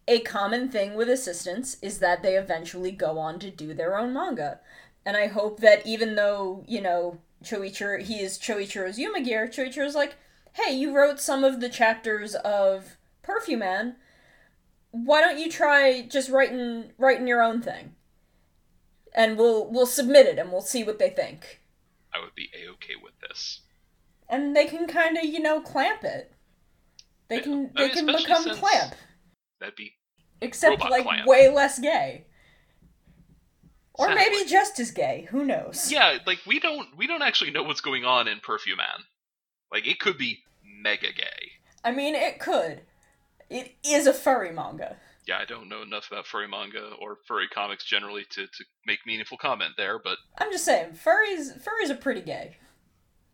[0.07, 4.13] a common thing with assistants is that they eventually go on to do their own
[4.13, 4.59] manga,
[5.05, 10.15] and I hope that even though you know Choichiro, he is Choichiro's HumaGear, Choichiro's like,
[10.53, 13.95] hey, you wrote some of the chapters of Perfume Man.
[14.91, 17.93] Why don't you try just writing writing your own thing?
[19.17, 21.61] and we'll we'll submit it and we'll see what they think.
[22.13, 23.61] I would be a okay with this.
[24.29, 26.31] And they can kind of, you know, clamp it.
[27.27, 28.93] They can I they can become since- clamp,
[29.59, 29.93] That'd be
[30.41, 32.25] except Robot like way less gay.
[33.93, 34.21] Or Sadly.
[34.29, 35.91] maybe just as gay, who knows?
[35.91, 39.03] yeah, like we don't we don't actually know what's going on in Perfume Man.
[39.71, 41.51] Like it could be mega gay.
[41.83, 42.81] I mean, it could.
[43.49, 44.97] It is a furry manga.
[45.27, 48.99] Yeah, I don't know enough about furry manga or furry comics generally to, to make
[49.05, 52.57] meaningful comment there, but I'm just saying, furries furries are pretty gay.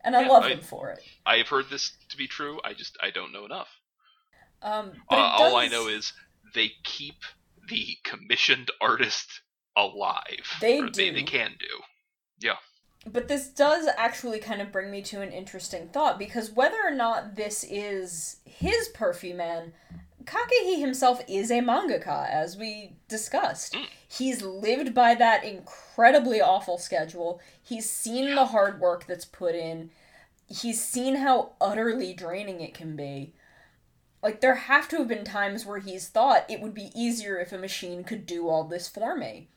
[0.00, 1.00] And I Yeah, love I- them for it.
[1.26, 2.58] I have heard this to be true.
[2.64, 3.68] I just I don't know enough.
[4.64, 6.12] Um Uh, All I know is
[6.54, 7.16] they keep
[7.68, 9.42] the commissioned artist
[9.76, 10.46] alive.
[10.60, 11.14] They Or They, do.
[11.14, 11.82] they can do.
[12.40, 12.56] Yeah.
[13.06, 16.90] But this does actually kind of bring me to an interesting thought because whether or
[16.90, 19.72] not this is his Perfume Man,
[20.24, 23.74] Kakehi himself is a mangaka, as we discussed.
[23.74, 23.86] Mm.
[24.08, 27.40] He's lived by that incredibly awful schedule.
[27.62, 29.90] He's seen the hard work that's put in.
[30.46, 33.34] He's seen how utterly draining it can be.
[34.24, 37.52] Like, there have to have been times where he's thought it would be easier if
[37.52, 39.48] a machine could do all this for me.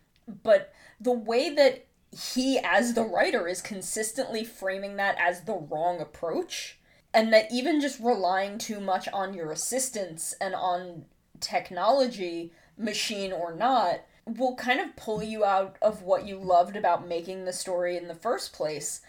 [0.44, 6.02] But the way that he as the writer is consistently framing that as the wrong
[6.02, 6.80] approach
[7.14, 11.06] and that even just relying too much on your assistance and on
[11.40, 17.08] technology machine or not will kind of pull you out of what you loved about
[17.08, 19.00] making the story in the first place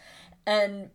[0.46, 0.90] and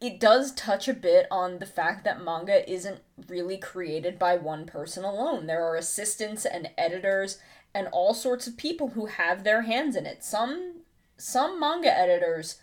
[0.00, 4.64] it does touch a bit on the fact that manga isn't really created by one
[4.66, 5.46] person alone.
[5.46, 7.38] There are assistants and editors
[7.74, 10.24] and all sorts of people who have their hands in it.
[10.24, 10.82] Some
[11.16, 12.58] some manga editors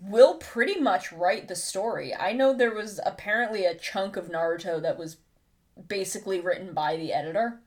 [0.00, 2.14] will pretty much write the story.
[2.14, 5.18] I know there was apparently a chunk of Naruto that was
[5.88, 7.60] basically written by the editor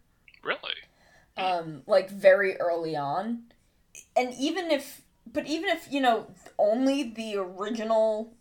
[0.44, 0.74] Really?
[1.38, 3.44] um like very early on
[4.16, 5.02] and even if
[5.32, 6.28] but even if you know
[6.60, 8.34] only the original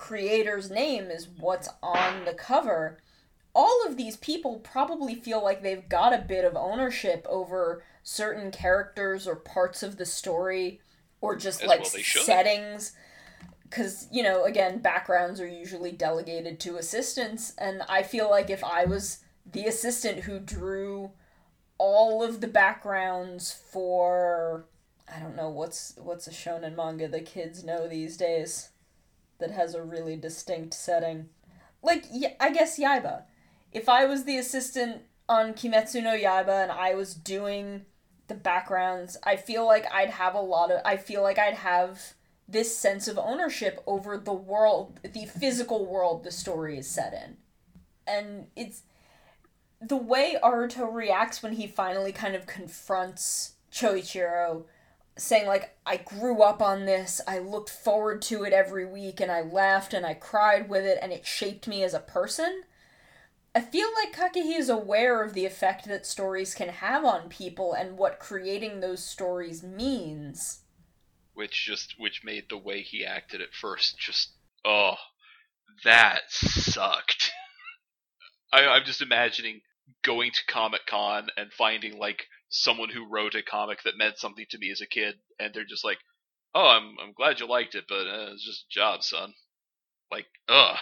[0.00, 2.96] creator's name is what's on the cover
[3.54, 8.50] all of these people probably feel like they've got a bit of ownership over certain
[8.50, 10.80] characters or parts of the story
[11.20, 12.92] or just As like well settings.
[13.64, 18.64] Because you know again backgrounds are usually delegated to assistants and i feel like if
[18.64, 19.18] i was
[19.52, 21.10] the assistant who drew
[21.76, 24.64] all of the backgrounds for
[25.14, 28.70] I don't know what's what's a shonen manga the kids know these days
[29.40, 31.28] that has a really distinct setting.
[31.82, 32.04] Like
[32.38, 33.22] I guess Yaiba.
[33.72, 37.86] If I was the assistant on Kimetsu no Yaiba and I was doing
[38.28, 42.14] the backgrounds, I feel like I'd have a lot of I feel like I'd have
[42.48, 47.36] this sense of ownership over the world, the physical world the story is set in.
[48.06, 48.82] And it's
[49.80, 54.64] the way Aruto reacts when he finally kind of confronts Choichiro
[55.20, 59.30] saying like I grew up on this, I looked forward to it every week and
[59.30, 62.62] I laughed and I cried with it and it shaped me as a person.
[63.54, 67.72] I feel like Kakehi is aware of the effect that stories can have on people
[67.72, 70.60] and what creating those stories means.
[71.34, 74.30] Which just which made the way he acted at first just
[74.64, 74.94] oh
[75.84, 77.32] that sucked.
[78.52, 79.60] I, I'm just imagining
[80.02, 84.46] going to Comic Con and finding like someone who wrote a comic that meant something
[84.50, 85.98] to me as a kid, and they're just like,
[86.54, 89.34] "Oh, I'm I'm glad you liked it, but uh, it's just a job, son."
[90.10, 90.76] Like, ugh.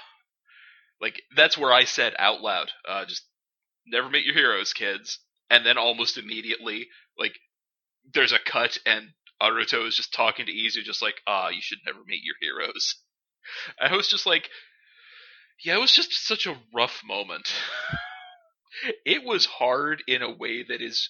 [1.00, 3.24] Like that's where I said out loud, uh, just
[3.86, 5.20] never meet your heroes, kids.
[5.50, 6.88] And then almost immediately,
[7.18, 7.38] like,
[8.12, 9.10] there's a cut, and
[9.40, 12.96] Aruto is just talking to Izu, just like, ah, you should never meet your heroes.
[13.80, 14.50] I was just like,
[15.64, 17.52] yeah, it was just such a rough moment.
[19.06, 21.08] it was hard in a way that is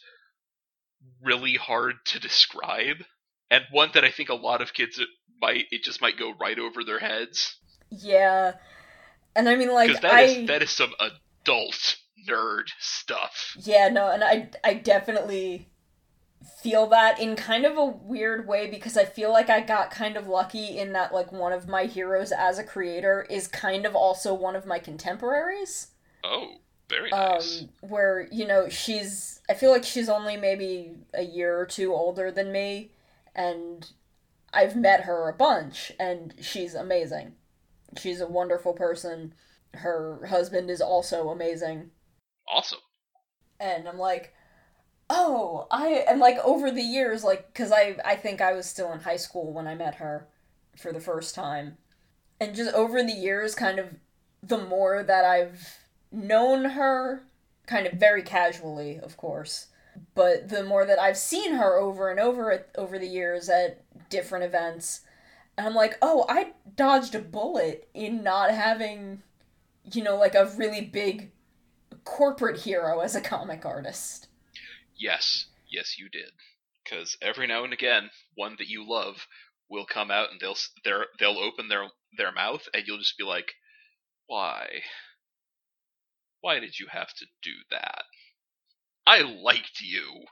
[1.23, 3.05] really hard to describe,
[3.51, 5.09] and one that I think a lot of kids it
[5.41, 7.57] might it just might go right over their heads.
[7.91, 8.55] Yeah,
[9.37, 11.97] and I mean like Because that I is- that is some adult
[12.29, 13.57] nerd stuff.
[13.61, 15.69] yeah no, and I I definitely
[16.63, 20.17] feel that in kind of a weird way because I feel like I got kind
[20.17, 23.95] of lucky in that like one of my heroes as a creator is kind of
[23.97, 25.89] also one of my contemporaries.
[26.25, 27.63] Oh, very nice.
[27.63, 31.93] um, where you know she's i feel like she's only maybe a year or two
[31.93, 32.91] older than me
[33.35, 33.93] and
[34.53, 37.33] i've met her a bunch and she's amazing
[37.99, 39.35] she's a wonderful person
[39.75, 41.91] her husband is also amazing
[42.49, 42.79] awesome.
[43.61, 44.35] and i'm like
[45.11, 48.93] oh i and like over the years like because i i think i was still
[48.93, 50.29] in high school when i met her
[50.77, 51.77] for the first time
[52.41, 53.95] and just over the years kind of
[54.43, 55.79] the more that i've
[56.11, 57.23] known her
[57.67, 59.67] kind of very casually of course
[60.15, 63.83] but the more that i've seen her over and over at, over the years at
[64.09, 65.01] different events
[65.57, 69.23] and i'm like oh i dodged a bullet in not having
[69.93, 71.31] you know like a really big
[72.05, 74.29] corporate hero as a comic artist
[74.99, 76.33] Yes, yes, you did.
[76.85, 79.27] Because every now and again, one that you love
[79.71, 80.57] will come out and they'll
[81.19, 83.55] they'll open their their mouth and you'll just be like,
[84.27, 84.83] why?
[86.41, 88.05] Why did you have to do that?
[89.07, 90.25] I liked you.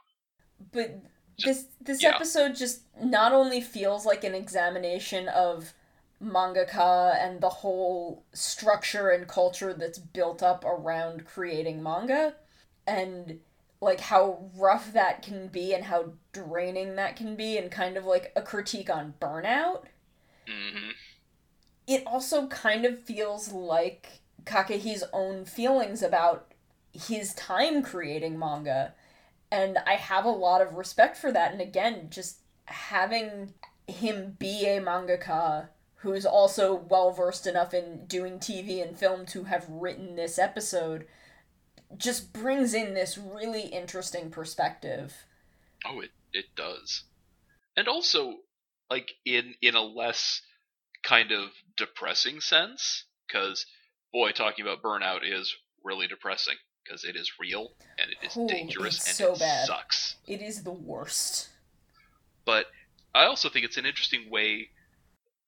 [0.71, 1.01] but
[1.43, 2.15] this this yeah.
[2.15, 5.73] episode just not only feels like an examination of
[6.23, 12.33] mangaka and the whole structure and culture that's built up around creating manga
[12.87, 13.39] and
[13.81, 18.05] like how rough that can be and how draining that can be and kind of
[18.05, 19.83] like a critique on burnout
[20.47, 20.89] hmm
[21.85, 26.53] it also kind of feels like Kakehi's own feelings about
[26.91, 28.93] his time creating manga.
[29.51, 31.51] And I have a lot of respect for that.
[31.51, 33.53] And again, just having
[33.87, 35.69] him be a mangaka
[36.01, 41.05] who's also well versed enough in doing TV and film to have written this episode
[41.95, 45.25] just brings in this really interesting perspective.
[45.85, 47.03] Oh, it it does,
[47.75, 48.35] and also
[48.89, 50.41] like in in a less
[51.03, 53.65] kind of depressing sense, because
[54.17, 58.47] boy, talking about burnout is really depressing because it is real and it is Ooh,
[58.47, 59.67] dangerous and so it bad.
[59.67, 60.15] sucks.
[60.25, 61.49] It is the worst.
[62.43, 62.65] But
[63.13, 64.69] I also think it's an interesting way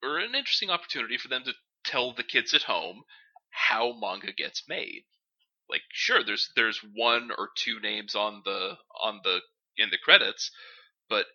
[0.04, 1.52] or an interesting opportunity for them to
[1.84, 3.02] tell the kids at home
[3.50, 5.02] how manga gets made.
[5.68, 9.40] Like sure there's there's one or two names on the on the
[9.78, 10.52] in the credits,
[11.08, 11.26] but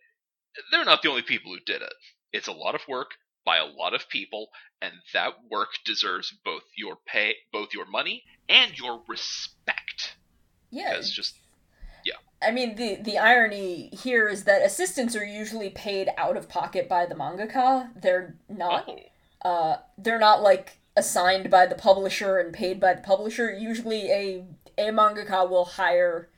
[0.71, 1.93] they're not the only people who did it.
[2.31, 3.11] It's a lot of work
[3.45, 4.47] by a lot of people
[4.81, 10.15] and that work deserves both your pay both your money and your respect.
[10.71, 10.91] Yeah.
[10.91, 11.35] Because just
[12.05, 16.49] yeah I mean, the the irony here is that assistants are usually paid out of
[16.49, 17.89] pocket by the mangaka.
[17.99, 18.85] They're not.
[18.87, 18.99] oh,
[19.49, 23.51] Uh, they're not like assigned by the publisher and paid by the publisher.
[23.51, 24.45] Usually, a
[24.77, 26.29] a mangaka will hire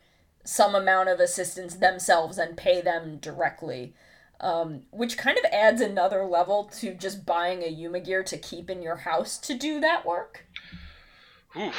[0.44, 3.94] some amount of assistants themselves and pay them directly.
[4.40, 8.84] Um, which kind of adds another level to just buying a HumaGear to keep in
[8.84, 10.46] your house to do that work.
[11.56, 11.76] Oof.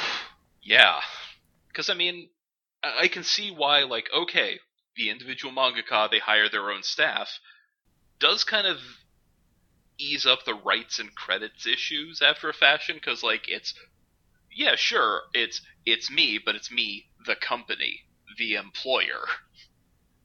[0.61, 0.99] Yeah.
[1.69, 2.27] Because, I mean,
[2.83, 4.59] I can see why, like, okay,
[4.97, 7.39] the individual mangaka, they hire their own staff,
[8.19, 8.77] does kind of
[9.97, 13.73] ease up the rights and credits issues after a fashion, because, like, it's,
[14.51, 18.01] yeah, sure, it's, it's me, but it's me, the company,
[18.37, 19.27] the employer.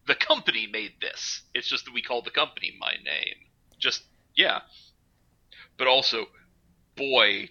[0.06, 1.42] The company made this.
[1.54, 3.36] It's just that we call the company my name.
[3.78, 4.02] Just
[4.36, 4.60] yeah.
[5.78, 6.26] But also,
[6.96, 7.50] boy,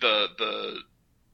[0.00, 0.78] the the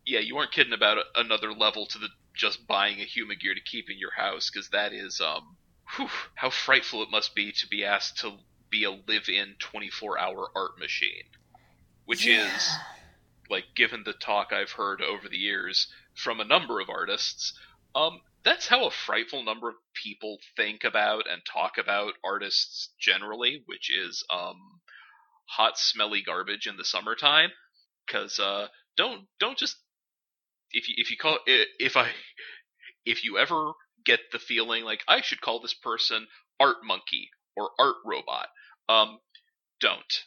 [0.07, 3.91] yeah, you weren't kidding about another level to the just buying a HumaGear to keep
[3.91, 5.57] in your house because that is um
[5.97, 8.39] whew, how frightful it must be to be asked to
[8.71, 11.25] be a live-in 24-hour art machine,
[12.05, 12.55] which Yeah.
[12.55, 12.71] is
[13.51, 17.55] like given the talk I've heard over the years from a number of artists,
[17.95, 23.63] um, that's how a frightful number of people think about and talk about artists generally,
[23.67, 24.81] which is um,
[25.47, 27.51] hot, smelly garbage in the summertime.
[28.07, 29.77] Because uh, don't don't just
[30.73, 32.11] if you if you call if I
[33.05, 33.73] if you ever
[34.05, 36.27] get the feeling like I should call this person
[36.61, 38.49] art monkey or art robot,
[38.89, 39.19] um,
[39.81, 40.25] don't.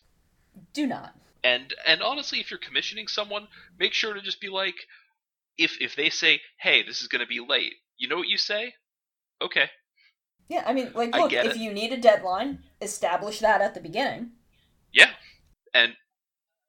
[0.73, 1.13] Do not.
[1.43, 3.47] And and honestly, if you're commissioning someone,
[3.79, 4.75] make sure to just be like,
[5.57, 8.37] if if they say, "Hey, this is going to be late," you know what you
[8.37, 8.73] say?
[9.41, 9.69] Okay,
[10.49, 11.57] Yeah, I mean, like, look, if it.
[11.57, 14.31] you need a deadline, establish that at the beginning.
[14.93, 15.11] yeah,
[15.73, 15.93] and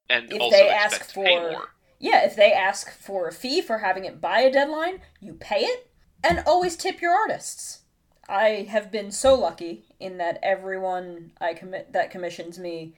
[0.09, 1.69] and If also they ask for-.
[1.99, 5.61] Yeah, if they ask for a fee for having it by a deadline, you pay
[5.65, 5.91] it,
[6.25, 7.83] and always tip your artists.
[8.29, 12.97] I have been so lucky in that everyone I commit that commissions me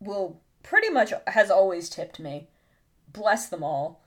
[0.00, 2.48] will pretty much has always tipped me.
[3.08, 4.04] Bless them all.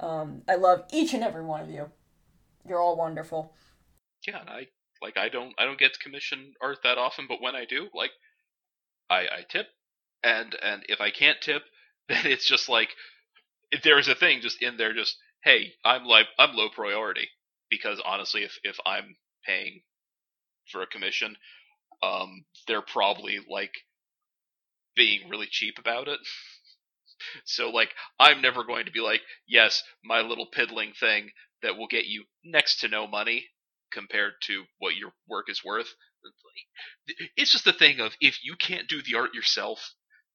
[0.00, 1.90] Um, I love each and every one of you.
[2.68, 3.52] You're all wonderful.
[4.26, 4.68] Yeah, I
[5.02, 7.88] like I don't I don't get to commission art that often, but when I do,
[7.94, 8.12] like
[9.10, 9.68] I I tip,
[10.22, 11.62] and and if I can't tip,
[12.08, 12.90] then it's just like
[13.70, 17.28] if there is a thing just in there, just hey, I'm like I'm low priority
[17.70, 19.82] because honestly, if if I'm paying
[20.70, 21.36] for a commission,
[22.02, 23.74] um, they're probably like
[24.96, 26.20] being really cheap about it.
[27.44, 31.30] So like I'm never going to be like, yes, my little piddling thing
[31.62, 33.46] that will get you next to no money
[33.92, 35.94] compared to what your work is worth.
[37.36, 39.94] It's just the thing of if you can't do the art yourself,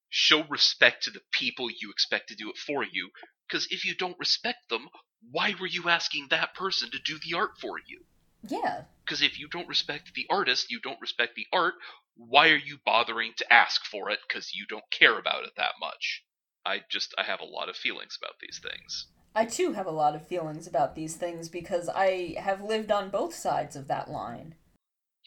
[0.10, 3.12] show respect to the people you expect to do it for you.
[3.48, 4.88] Because if you don't respect them,
[5.32, 8.06] why were you asking that person to do the art for you?
[8.48, 8.84] Yeah.
[9.04, 11.76] Because if you don't respect the artist, you don't respect the art,
[12.16, 14.20] why are you bothering to ask for it?
[14.28, 16.24] Because you don't care about it that much.
[16.66, 19.08] I just, I have a lot of feelings about these things.
[19.36, 23.10] I too have a lot of feelings about these things because I have lived on
[23.10, 24.56] both sides of that line.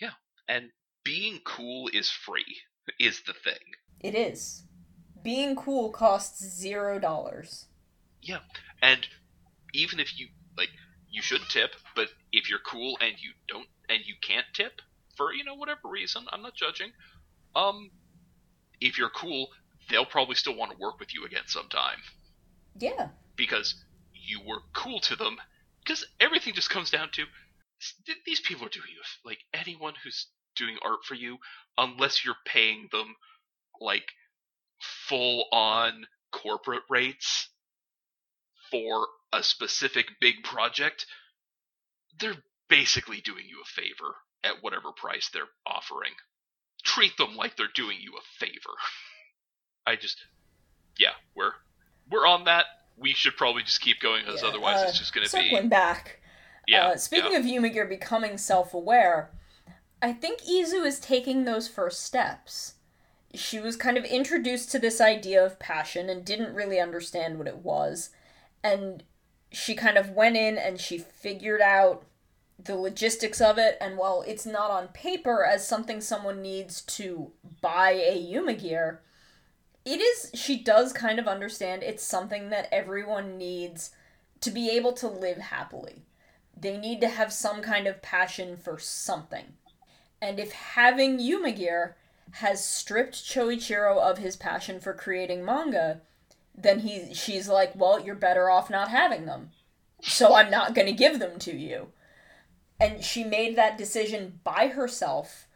[0.00, 0.12] Yeah,
[0.48, 0.70] and
[1.04, 2.56] being cool is free,
[2.98, 3.76] is the thing.
[4.00, 4.64] It is.
[5.22, 7.66] Being cool costs zero dollars.
[8.22, 8.38] Yeah,
[8.80, 9.06] and
[9.74, 10.70] even if you, like,
[11.10, 14.80] you should tip, but if you're cool and you don't, and you can't tip,
[15.16, 16.92] for, you know, whatever reason, I'm not judging,
[17.54, 17.90] um,
[18.80, 19.48] if you're cool,
[19.90, 21.98] they'll probably still want to work with you again sometime.
[22.78, 23.08] Yeah.
[23.36, 23.74] because
[24.28, 25.38] you were cool to them.
[25.84, 27.24] Because everything just comes down to
[28.06, 30.26] th- these people are doing you like anyone who's
[30.56, 31.38] doing art for you,
[31.78, 33.16] unless you're paying them
[33.80, 34.08] like
[34.80, 37.48] full on corporate rates
[38.70, 41.06] for a specific big project,
[42.20, 42.36] they're
[42.68, 46.12] basically doing you a favor at whatever price they're offering.
[46.84, 48.74] Treat them like they're doing you a favor.
[49.86, 50.18] I just,
[50.98, 51.52] yeah, we're
[52.10, 52.66] we're on that.
[53.00, 55.42] We should probably just keep going, because Yeah, otherwise uh, it's just going to be
[55.42, 56.20] Circling be back.
[56.66, 56.88] yeah.
[56.88, 57.38] uh, speaking yeah.
[57.38, 59.30] of HumaGear becoming self-aware,
[60.02, 62.74] I think Izu is taking those first steps.
[63.34, 67.46] She was kind of introduced to this idea of passion and didn't really understand what
[67.46, 68.10] it was.
[68.64, 69.02] And
[69.52, 72.04] she kind of went in and she figured out
[72.58, 73.76] the logistics of it.
[73.80, 78.98] And while it's not on paper as something someone needs to buy a HumaGear,
[79.84, 83.90] it is, she does kind of understand it's something that everyone needs
[84.40, 86.02] to be able to live happily.
[86.56, 89.54] They need to have some kind of passion for something.
[90.20, 91.94] And if having HumaGear
[92.32, 96.00] has stripped Choichiro of his passion for creating manga,
[96.54, 99.52] then he she's like, "Well, you're better off not having them."
[100.02, 101.92] So I'm not going to give them to you.
[102.80, 105.46] And she made that decision by herself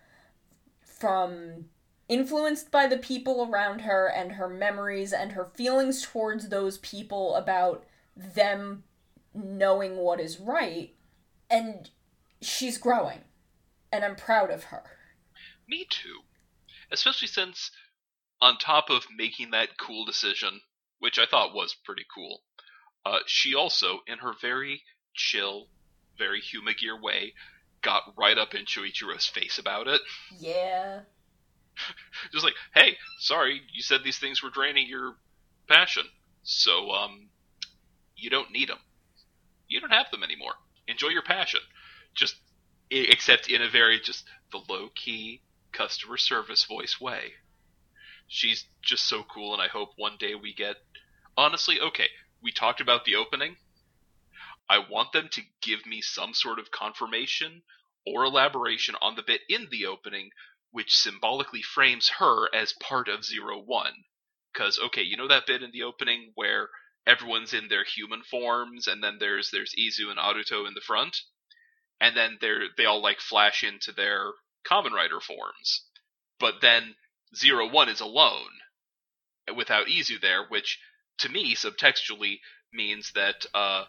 [0.80, 1.66] from
[2.12, 7.34] influenced by the people around her and her memories and her feelings towards those people
[7.34, 7.84] about
[8.16, 8.84] them
[9.34, 10.94] knowing what is right
[11.50, 11.90] and
[12.40, 13.20] she's growing
[13.90, 14.82] and i'm proud of her
[15.68, 16.20] Me too.
[16.90, 17.70] Especially since,
[18.40, 20.60] on top of making that cool decision,
[20.98, 22.42] which I thought was pretty cool,
[23.06, 24.82] uh, she also, in her very
[25.14, 25.68] chill,
[26.18, 27.32] very Humagear way,
[27.80, 30.00] got right up in Choichiro's face about it.
[30.38, 31.00] yeah
[32.32, 35.14] Just like, hey, sorry, you said these things were draining your
[35.68, 36.04] passion,
[36.42, 37.28] so, um,
[38.16, 38.78] you don't need them.
[39.68, 40.54] You don't have them anymore.
[40.86, 41.60] Enjoy your passion.
[42.14, 42.36] Just
[42.90, 47.32] except in a very just the low key customer service voice way.
[48.28, 50.76] She's just so cool, and I hope one day we get.
[51.36, 52.08] Honestly, okay,
[52.42, 53.56] we talked about the opening.
[54.68, 57.62] I want them to give me some sort of confirmation
[58.06, 60.30] or elaboration on the bit in the opening
[60.72, 64.04] which symbolically frames her as part of Zero One.
[64.52, 66.68] Because okay, you know that bit in the opening where
[67.06, 71.18] everyone's in their human forms, and then there's there's Izu and Aruto in the front,
[72.00, 74.32] and then they're they all like flash into their
[74.64, 75.86] Kamen Rider forms,
[76.38, 76.96] but then
[77.34, 78.50] Zero One is alone
[79.54, 80.78] without Izu there, which
[81.18, 82.40] to me subtextually
[82.72, 83.84] means that uh,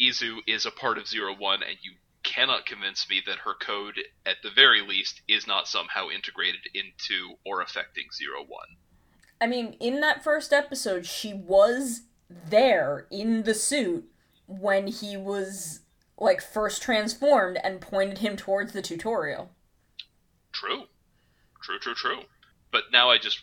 [0.00, 1.92] Izu is a part of Zero One, and you
[2.34, 7.34] cannot convince me that her code, at the very least, is not somehow integrated into
[7.44, 8.76] or affecting Zero One.
[9.40, 12.02] I mean, in that first episode, she was
[12.48, 14.04] there in the suit
[14.46, 15.80] when he was
[16.18, 19.50] like first transformed and pointed him towards the tutorial.
[20.52, 20.84] True.
[21.62, 22.20] True, true, true.
[22.70, 23.42] But now I just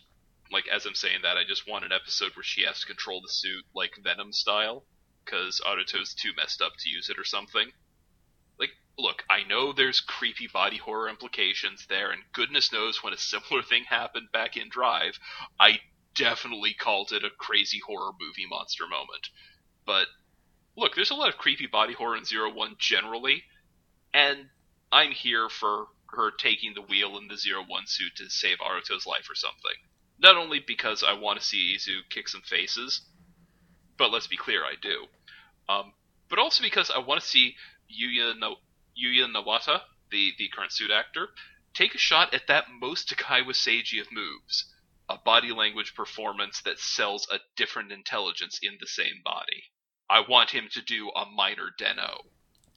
[0.51, 3.21] like as I'm saying that, I just want an episode where she has to control
[3.21, 4.83] the suit like Venom style,
[5.23, 7.71] because Aruto's too messed up to use it or something.
[9.01, 13.63] Look, I know there's creepy body horror implications there, and goodness knows when a similar
[13.63, 15.17] thing happened back in Drive,
[15.59, 15.79] I
[16.13, 19.29] definitely called it a crazy horror movie monster moment.
[19.87, 20.07] But
[20.77, 23.43] look, there's a lot of creepy body horror in Zero One generally,
[24.13, 24.51] and
[24.91, 29.07] I'm here for her taking the wheel in the Zero One suit to save Aruto's
[29.07, 29.77] life or something.
[30.19, 33.01] Not only because I want to see Izu kick some faces,
[33.97, 35.07] but let's be clear, I do.
[35.67, 35.93] Um,
[36.29, 37.55] but also because I want to see
[37.89, 38.57] Yuya, no-
[38.97, 39.81] Yuya Nawata,
[40.11, 41.29] the, the current suit actor,
[41.73, 44.71] take a shot at that most Takaiwa Seiji of moves
[45.11, 49.63] a body language performance that sells a different intelligence in the same body.
[50.09, 52.29] I want him to do a minor Den-O.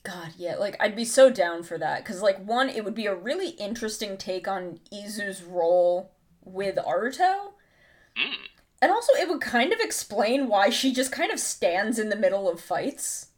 [0.03, 3.07] God, yeah, like I'd be so down for that cuz like one it would be
[3.07, 6.13] a really interesting take on Izu's role
[6.43, 7.55] with Aruto.
[8.19, 8.49] Mm.
[8.83, 12.17] And also it would kind of explain why she just kind of stands in the
[12.17, 13.29] middle of fights.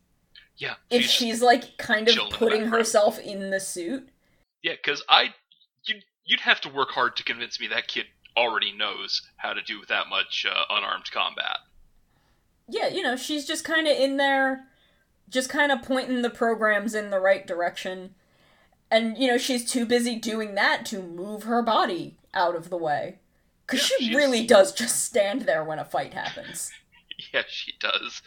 [0.59, 0.75] Yeah.
[0.91, 4.09] If she's like kind of chilling in the putting herself in the suit.
[4.63, 5.35] Yeah, because I,
[5.85, 9.63] you'd, you'd have to work hard to convince me that kid already knows how to
[9.63, 11.59] do that much uh, unarmed combat.
[12.69, 14.65] Yeah, you know, she's just kind of in there,
[15.29, 18.15] just kind of pointing the programs in the right direction.
[18.91, 22.77] And, you know, she's too busy doing that to move her body out of the
[22.77, 23.19] way.
[23.67, 26.73] Because Yeah, she she's- really does just stand there when a fight happens.
[27.33, 28.21] Yeah, she does.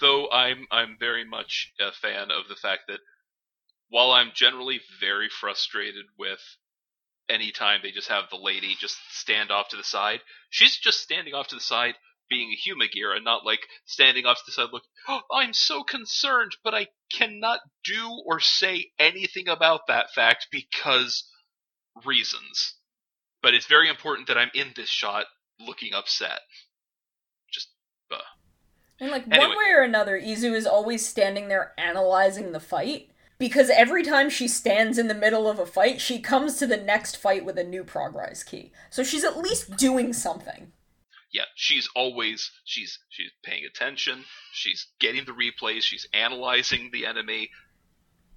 [0.00, 3.00] Though I'm I'm very much a fan of the fact that
[3.88, 6.40] while I'm generally very frustrated with
[7.28, 10.20] any time they just have the lady just stand off to the side,
[10.50, 11.94] she's just standing off to the side
[12.28, 15.82] being a Humagear and not like standing off to the side looking, oh, I'm so
[15.82, 21.28] concerned, but I cannot do or say anything about that fact because
[22.04, 22.74] reasons.
[23.42, 25.26] But it's very important that I'm in this shot
[25.60, 26.40] looking upset.
[29.04, 29.46] And, like, Anyway.
[29.48, 33.10] one way or another, Izu is always standing there analyzing the fight.
[33.36, 36.76] Because every time she stands in the middle of a fight, she comes to the
[36.76, 38.72] next fight with a new progress key.
[38.90, 40.72] So she's at least doing something.
[41.32, 44.24] yeah, she's always she's she's paying attention.
[44.52, 45.82] She's getting the replays.
[45.82, 47.50] She's analyzing the enemy.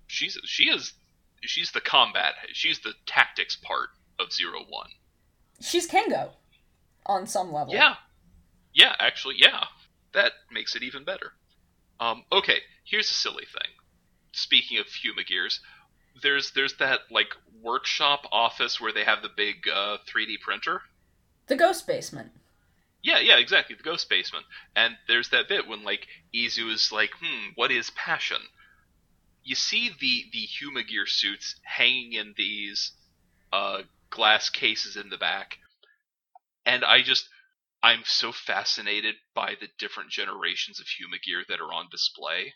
[0.08, 0.94] She's she is
[1.44, 2.34] she's the combat.
[2.54, 3.90] She's the tactics part
[4.20, 4.90] of Zero One.
[5.62, 6.32] She's Kengo.
[7.06, 7.72] On some level.
[7.74, 7.96] Yeah,
[8.74, 9.66] yeah, actually, yeah.
[10.18, 11.34] That makes it even better.
[12.00, 13.72] Um, okay, here's a silly thing.
[14.32, 15.60] Speaking of Humagears,
[16.24, 20.82] there's there's that like workshop office where they have the big uh, 3D printer.
[21.46, 22.32] The Ghost Basement.
[23.04, 23.76] Yeah, yeah, exactly.
[23.76, 24.46] The ghost basement.
[24.76, 28.42] And there's that bit when like Izu is like, "Hmm, what is passion?"
[29.44, 32.94] You see the the Humagear suits hanging in these
[33.54, 35.60] uh, glass cases in the back,
[36.66, 37.30] and I just
[37.84, 42.54] I'm so fascinated by the different generations of Humagear that are on display.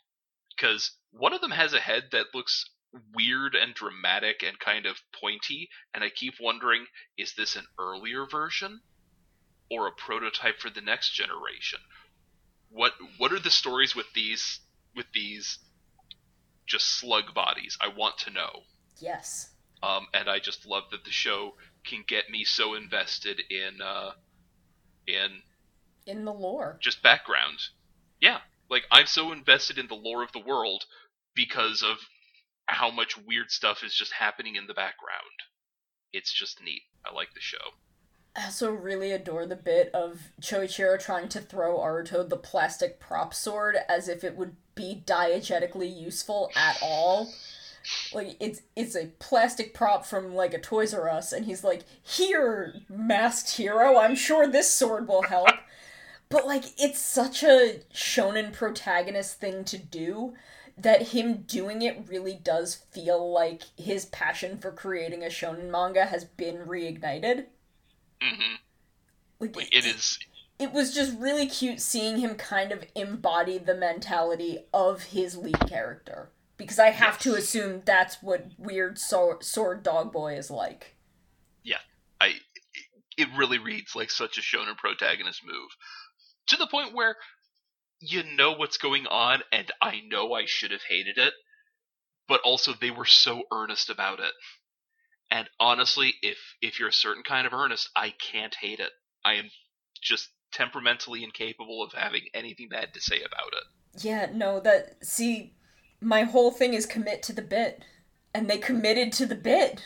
[0.56, 2.70] Because one of them has a head that looks
[3.14, 8.26] weird and dramatic and kind of pointy, and I keep wondering, is this an earlier
[8.26, 8.82] version?
[9.72, 11.80] or a prototype for the next generation?
[12.70, 14.60] What what are the stories with these
[14.96, 15.60] with these
[16.68, 17.78] just slug bodies?
[17.82, 18.64] I want to know.
[19.00, 19.50] Yes.
[19.82, 21.56] Um, and I just love that the show
[21.86, 24.12] can get me so invested in uh,
[25.08, 25.42] in
[26.06, 26.78] In the lore.
[26.82, 27.60] just background.
[28.20, 28.40] Yeah,
[28.70, 30.86] like I'm so invested in the lore of the world
[31.36, 31.98] because of
[32.68, 35.22] how much weird stuff is just happening in the background.
[36.14, 36.84] It's just neat.
[37.06, 37.58] I like the show.
[38.36, 43.34] I also really adore the bit of Choichiro trying to throw Aruto the plastic prop
[43.34, 47.34] sword as if it would be diegetically useful at all.
[48.12, 51.84] Like it's it's a plastic prop from like a Toys R Us, and he's like,
[52.04, 55.62] "Here, masked hero, I'm sure this sword will help."
[56.30, 60.34] but like, it's such a shonen protagonist thing to do
[60.78, 66.06] that him doing it really does feel like his passion for creating a shonen manga
[66.06, 67.48] has been reignited.
[68.22, 68.56] hmm
[69.40, 70.20] Like, Like it is.
[70.60, 75.68] it was just really cute seeing him kind of embody the mentality of his lead
[75.68, 76.32] character.
[76.62, 80.96] Because I have to assume that's what weird sword, sword dog boy is like.
[81.64, 81.80] Yeah,
[82.20, 82.34] I.
[83.18, 85.70] It really reads like such a shonen protagonist move,
[86.48, 87.16] to the point where
[88.00, 91.34] you know what's going on, and I know I should have hated it,
[92.28, 94.32] but also they were so earnest about it.
[95.30, 98.92] And honestly, if if you're a certain kind of earnest, I can't hate it.
[99.26, 99.50] I am
[100.02, 104.04] just temperamentally incapable of having anything bad to say about it.
[104.04, 105.06] Yeah, no, that.
[105.06, 105.54] See,
[106.02, 107.84] my whole thing is commit to the bit.
[108.34, 109.84] And they committed to the bit.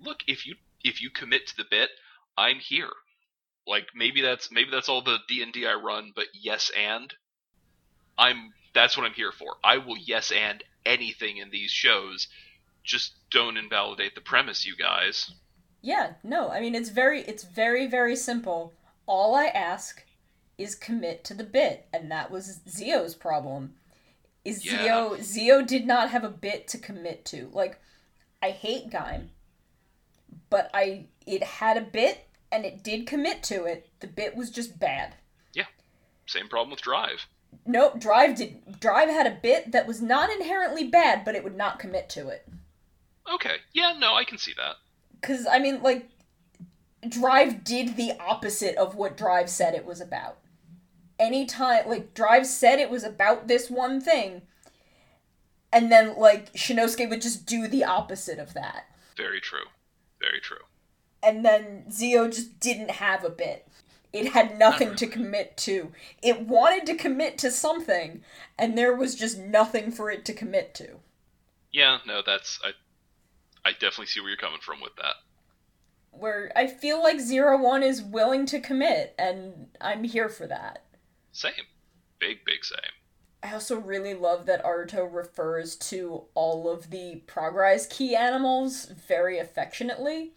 [0.00, 1.90] Look, if you if you commit to the bit,
[2.36, 2.90] I'm here.
[3.66, 7.12] Like maybe that's maybe that's all the D and D I run, but yes and
[8.18, 9.56] I'm that's what I'm here for.
[9.64, 12.28] I will yes and anything in these shows.
[12.84, 15.32] Just don't invalidate the premise, you guys.
[15.80, 18.74] Yeah, no, I mean it's very it's very very simple.
[19.06, 20.04] All I ask
[20.58, 23.74] is commit to the bit, and that was Zi-O's problem.
[24.48, 24.78] Is Yeah.
[24.78, 27.50] Zi-O Zi-O did not have a bit to commit to.
[27.52, 27.80] Like
[28.42, 29.28] I hate Gaim,
[30.50, 33.88] but I it had a bit and it did commit to it.
[34.00, 35.16] The bit was just bad.
[35.54, 35.66] Yeah.
[36.26, 37.26] Same problem with Drive.
[37.66, 41.56] Nope, Drive did Drive had a bit that was not inherently bad, but it would
[41.56, 42.46] not commit to it.
[43.32, 44.76] Okay, yeah, no, I can see that.
[45.22, 46.08] Cause I mean, like,
[47.08, 50.38] Drive did the opposite of what Drive said it was about.
[51.18, 54.42] Anytime, like, Drive said it was about this one thing,
[55.72, 58.86] and then, like, Shinnosuke would just do the opposite of that.
[59.16, 59.66] Very true.
[60.20, 60.58] Very true.
[61.22, 63.66] And then Zi-O just didn't have a bit.
[64.12, 65.92] It had nothing to commit to.
[66.22, 68.22] It wanted to commit to something,
[68.56, 71.00] and there was just nothing for it to commit to.
[71.72, 72.70] Yeah, no, that's I.
[73.68, 75.16] I definitely see where you're coming from with that.
[76.10, 80.84] Where I feel like Zero One is willing to commit, and I'm here for that.
[81.38, 81.52] Same,
[82.18, 82.80] big, big same.
[83.44, 89.38] I also really love that Aruto refers to all of the progress key animals very
[89.38, 90.32] affectionately.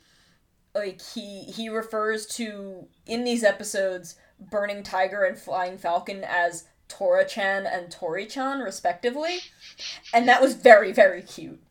[0.76, 7.66] Like he he refers to in these episodes Burning Tiger and Flying Falcon as Tora-chan
[7.66, 9.40] and Tori-chan respectively.
[10.14, 11.64] And that was very very cute.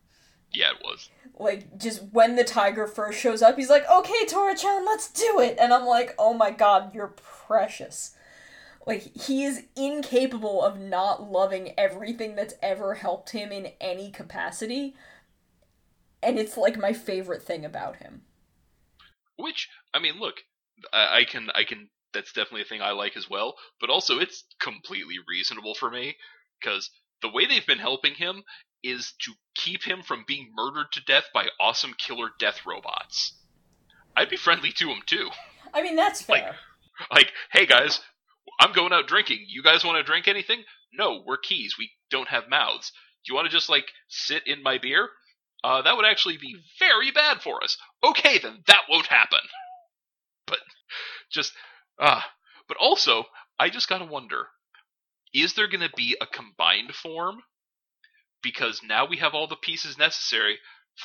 [0.51, 1.09] Yeah, it was.
[1.39, 5.55] Like just when the tiger first shows up, he's like, "Okay, Tora-chan, let's do it."
[5.57, 7.15] And I'm like, "Oh my god, you're
[7.47, 8.17] precious."
[8.87, 14.95] Like he is incapable of not loving everything that's ever helped him in any capacity.
[16.23, 18.23] And it's like my favorite thing about him.
[19.37, 20.35] Which I mean, look,
[20.93, 21.89] I, I can, I can.
[22.13, 23.55] That's definitely a thing I like as well.
[23.79, 26.17] But also, it's completely reasonable for me
[26.59, 26.89] because
[27.21, 28.43] the way they've been helping him
[28.83, 33.33] is to keep him from being murdered to death by awesome killer death robots.
[34.17, 35.29] I'd be friendly to him too.
[35.73, 36.55] I mean, that's Like- fair.
[37.11, 37.99] Like, hey guys,
[38.61, 39.45] I'm going out drinking.
[39.47, 40.63] You guys want to drink anything?
[40.93, 41.75] No, we're keys.
[41.79, 42.91] We don't have mouths.
[43.25, 45.09] Do you want to just like sit in my beer?
[45.63, 47.75] Uh, that would actually be very bad for us.
[48.03, 49.39] Okay, then that won't happen.
[50.47, 50.59] But
[51.31, 51.53] just
[51.97, 52.25] ah,
[52.67, 53.23] but also,
[53.57, 54.47] I just gotta wonder:
[55.33, 57.37] is there gonna be a combined form?
[58.43, 60.57] Because now we have all the pieces necessary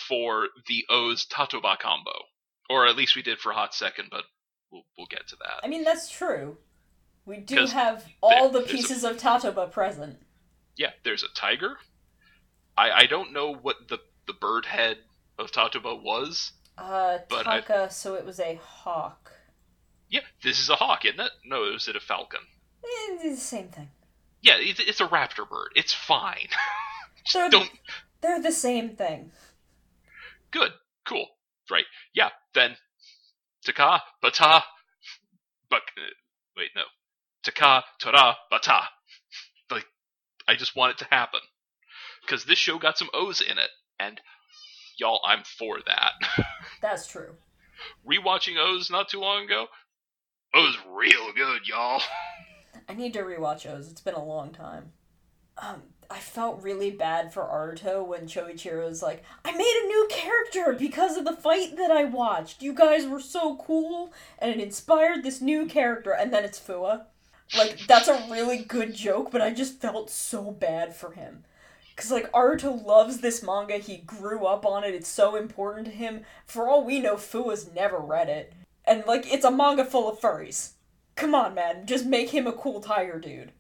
[0.09, 2.24] for the OOO Tatoba combo,
[2.68, 4.09] or at least we did for a hot second.
[4.11, 4.24] But
[4.72, 5.61] we'll we'll get to that.
[5.62, 6.57] I mean, that's true.
[7.27, 10.18] We do have all the there's a- pieces of Tatoba present.
[10.77, 11.77] Yeah, there's a tiger.
[12.79, 14.99] I I don't know what the the bird head
[15.39, 16.53] of Tatoba was.
[16.79, 19.33] Uh, But I- Taka, so it was a hawk.
[20.09, 21.33] Yeah, this is a hawk, isn't it?
[21.45, 22.41] No, is it a falcon?
[22.85, 22.89] Eh,
[23.22, 23.91] It's the same thing.
[24.43, 25.72] Yeah, it's, it's a raptor bird.
[25.74, 26.49] It's fine.
[27.35, 27.70] They're, don't
[28.20, 29.33] they're the same thing.
[30.53, 30.72] good,
[31.05, 31.27] cool,
[31.70, 31.87] right?
[32.14, 32.77] Yeah, then
[33.64, 34.62] Taka Bata,
[35.68, 36.14] but uh,
[36.57, 36.83] wait, no,
[37.47, 38.80] Taka Tora Bata.
[39.70, 39.86] Like,
[40.49, 41.40] I just want it to happen
[42.22, 43.70] because this show got some OOO in it,
[44.01, 44.20] and
[44.99, 46.44] y'all, I'm for that.
[46.82, 47.34] That's true.
[48.07, 49.66] Rewatching OOO not too long ago,
[50.57, 52.03] OOO real good, y'all.
[52.88, 53.78] I need to rewatch OOO.
[53.78, 54.92] It's been a long time.
[55.59, 60.07] Um, I felt really bad for Aruto when Choichiro was like, I made a new
[60.11, 62.62] character because of the fight that I watched.
[62.62, 67.07] You guys were so cool, and it inspired this new character, and then it's Fuwa.
[67.55, 71.44] Like, that's a really good joke, but I just felt so bad for him.
[71.94, 73.76] Because, like, Aruto loves this manga.
[73.76, 74.94] He grew up on it.
[74.94, 76.22] It's so important to him.
[76.44, 78.53] For all we know, Fuwa's never read it.
[78.84, 80.72] And, like, it's a manga full of furries.
[81.14, 81.86] Come on, man.
[81.86, 83.53] Just make him a cool tiger dude.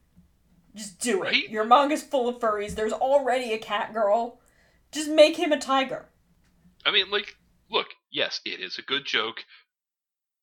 [0.74, 1.26] Just do it.
[1.26, 1.48] Right?
[1.48, 2.74] Your manga's full of furries.
[2.74, 4.40] There's already a cat girl.
[4.92, 6.06] Just make him a tiger.
[6.84, 7.36] I mean, like,
[7.70, 9.44] look, yes, it is a good joke,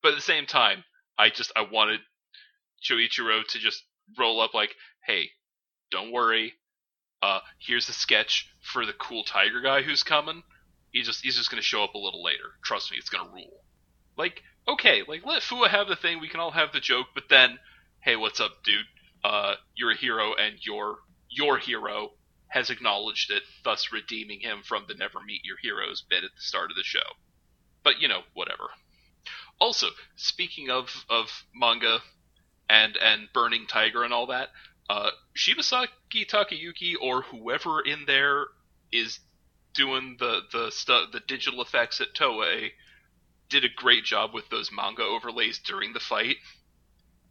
[0.02, 0.84] but at the same time,
[1.18, 2.02] I just I wanted
[2.84, 3.84] Choichiro to just
[4.18, 4.76] roll up like,
[5.06, 5.30] hey,
[5.92, 6.54] don't worry.
[7.22, 10.44] Uh, here's the sketch for the cool tiger guy who's coming.
[10.92, 12.52] He just he's just gonna show up a little later.
[12.64, 13.64] Trust me, it's gonna rule.
[14.18, 17.30] Like, okay, like let Fuwa have the thing, we can all have the joke, but
[17.30, 17.60] then,
[18.02, 18.86] hey, what's up, dude?
[19.24, 20.98] Uh, you're a hero, and your
[21.30, 22.12] your hero
[22.48, 26.42] has acknowledged it, thus redeeming him from the never meet your heroes bit at the
[26.42, 27.00] start of the show.
[27.84, 28.70] But you know, whatever.
[29.60, 32.02] Also, speaking of of manga
[32.70, 34.50] and and Burning Tiger and all that,
[34.90, 38.46] uh, Shibasaki Takayuki or whoever in there
[38.92, 39.20] is
[39.74, 42.72] doing the the stu- the digital effects at Toei
[43.50, 46.38] did a great job with those manga overlays during the fight.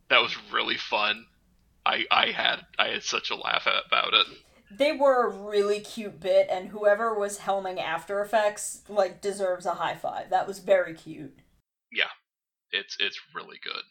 [0.09, 1.27] That was really fun.
[1.85, 4.27] I I had I had such a laugh about it.
[4.71, 9.75] They were a really cute bit, and whoever was helming After Effects, like, deserves a
[9.75, 10.31] high five.
[10.31, 11.41] That was very cute.
[11.93, 12.09] Yeah,
[12.71, 13.83] it's it's really good.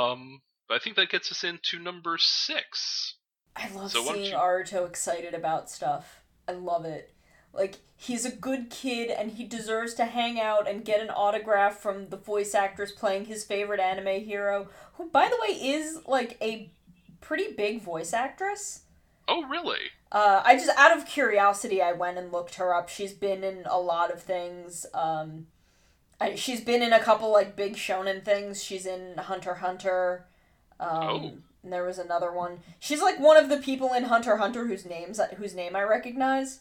[0.00, 0.40] Um,
[0.72, 3.16] but I think that gets us into number six.
[3.54, 6.22] I love So seeing you- Aruto excited about stuff.
[6.48, 7.12] I love it.
[7.52, 11.76] Like, he's a good kid and he deserves to hang out and get an autograph
[11.78, 16.38] from the voice actress playing his favorite anime hero, who, by the way, is, like,
[16.40, 16.72] a
[17.20, 18.84] pretty big voice actress.
[19.28, 19.90] Oh, really?
[20.10, 22.88] Uh, I just, out of curiosity, I went and looked her up.
[22.88, 24.86] She's been in a lot of things.
[24.94, 25.48] Um,
[26.18, 28.64] I, she's been in a couple, like, big shonen things.
[28.64, 30.28] She's in Hunter x Hunter.
[30.82, 31.32] Um, Oh.
[31.62, 32.60] and there was another one.
[32.80, 36.60] She's like one of the people in Hunter Hunter whose names whose name I recognize.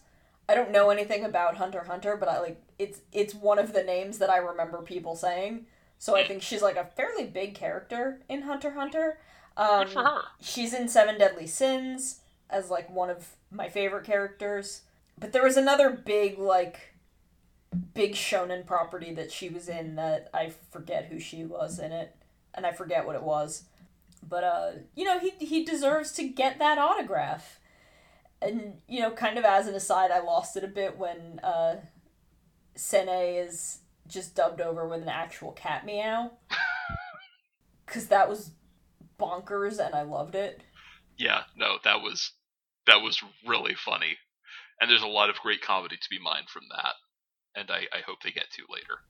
[0.49, 3.84] I don't know anything about Hunter Hunter, but I like it's it's one of the
[3.84, 5.65] names that I remember people saying.
[5.97, 9.19] So I think she's like a fairly big character in Hunter Hunter.
[9.57, 10.22] Um, Good for her.
[10.41, 14.82] She's in Seven Deadly Sins as like one of my favorite characters.
[15.19, 16.93] But there was another big like
[17.93, 22.15] big shonen property that she was in that I forget who she was in it
[22.53, 23.63] and I forget what it was.
[24.28, 27.59] But uh you know, he he deserves to get that autograph.
[28.41, 31.78] And you know, kind of as an aside, I lost it a bit when uh
[32.76, 36.32] Sene is just dubbed over with an actual cat meow.
[37.86, 38.51] Cuz that was
[39.19, 40.61] bonkers and I loved it.
[41.17, 42.32] Yeah, no, that was
[42.88, 44.17] that was really funny,
[44.80, 46.95] and there's a lot of great comedy to be mined from that,
[47.55, 49.01] and I, I hope they get to later.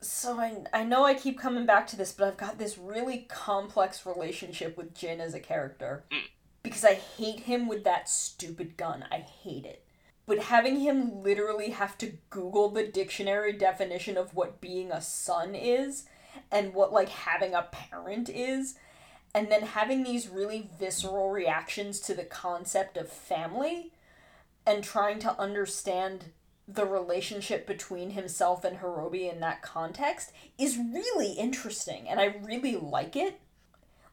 [0.00, 3.26] So I I know I keep coming back to this, but I've got this really
[3.28, 6.04] complex relationship with Jin as a character.
[6.10, 6.20] Mm.
[6.62, 9.04] Because I hate him with that stupid gun.
[9.10, 9.84] I hate it.
[10.26, 15.54] But having him literally have to Google the dictionary definition of what being a son
[15.54, 16.06] is
[16.50, 18.74] and what like having a parent is
[19.34, 23.92] and then having these really visceral reactions to the concept of family
[24.66, 26.32] and trying to understand
[26.68, 32.76] the relationship between himself and Horobi in that context is really interesting and I really
[32.76, 33.40] like it.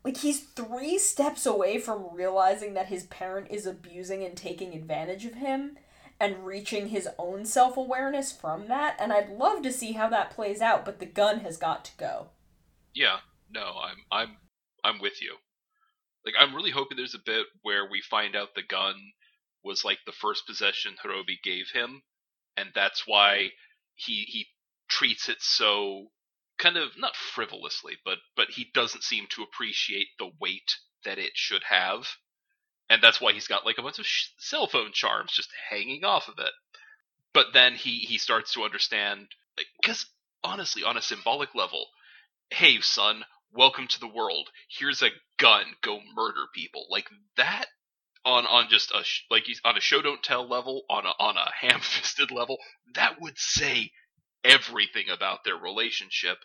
[0.03, 5.25] Like he's 3 steps away from realizing that his parent is abusing and taking advantage
[5.25, 5.77] of him
[6.19, 10.61] and reaching his own self-awareness from that and I'd love to see how that plays
[10.61, 12.27] out but the gun has got to go.
[12.93, 13.17] Yeah,
[13.49, 14.37] no, I'm I'm
[14.83, 15.37] I'm with you.
[16.25, 18.95] Like I'm really hoping there's a bit where we find out the gun
[19.63, 22.03] was like the first possession Horobi gave him,
[22.57, 23.49] and that's why
[23.95, 24.47] he he
[24.89, 26.07] treats it so
[26.59, 31.31] kind of not frivolously, but but he doesn't seem to appreciate the weight that it
[31.35, 32.07] should have,
[32.89, 36.03] and that's why he's got like a bunch of sh- cell phone charms just hanging
[36.05, 36.53] off of it.
[37.33, 39.27] But then he he starts to understand
[39.81, 40.05] because
[40.43, 41.87] honestly, on a symbolic level,
[42.51, 43.23] hey son,
[43.53, 44.49] welcome to the world.
[44.69, 45.65] Here's a gun.
[45.83, 46.85] Go murder people.
[46.89, 47.65] Like that
[48.33, 51.13] on on just a sh- like he's on a show don't tell level, on a
[51.19, 52.57] on a ham fisted level.
[52.95, 53.91] That would say
[54.43, 56.37] everything about their relationship,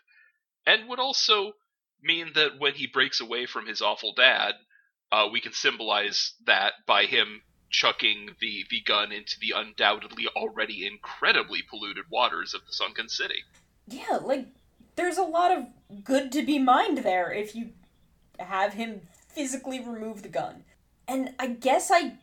[0.67, 1.53] and would also
[2.03, 4.55] mean that when he breaks away from his awful dad,
[5.11, 10.87] uh, we can symbolize that by him chucking the the gun into the undoubtedly already
[10.87, 13.43] incredibly polluted waters of the sunken city.
[13.87, 14.47] Yeah, like
[14.97, 15.67] there's a lot of
[16.05, 17.71] good to be mined there if you
[18.39, 20.65] have him physically remove the gun.
[21.09, 22.19] And I guess I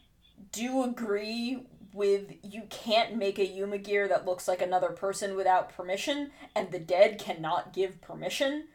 [0.52, 6.32] do agree with you can't make a HumaGear that looks like another person without permission,
[6.56, 8.68] and the dead cannot give permission.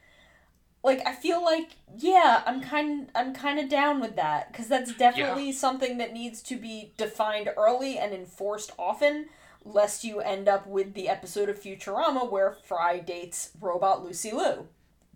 [0.83, 4.95] like I feel like yeah, I'm kind I'm kind of down with that cuz that's
[4.95, 5.53] definitely yeah.
[5.59, 9.29] something that needs to be defined early and enforced often
[9.65, 14.69] lest you end up with the episode of Futurama where Fry dates robot Lucy Liu.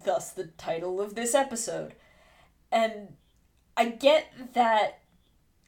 [0.04, 1.94] Thus the title of this episode.
[2.70, 3.16] And
[3.76, 5.00] I get that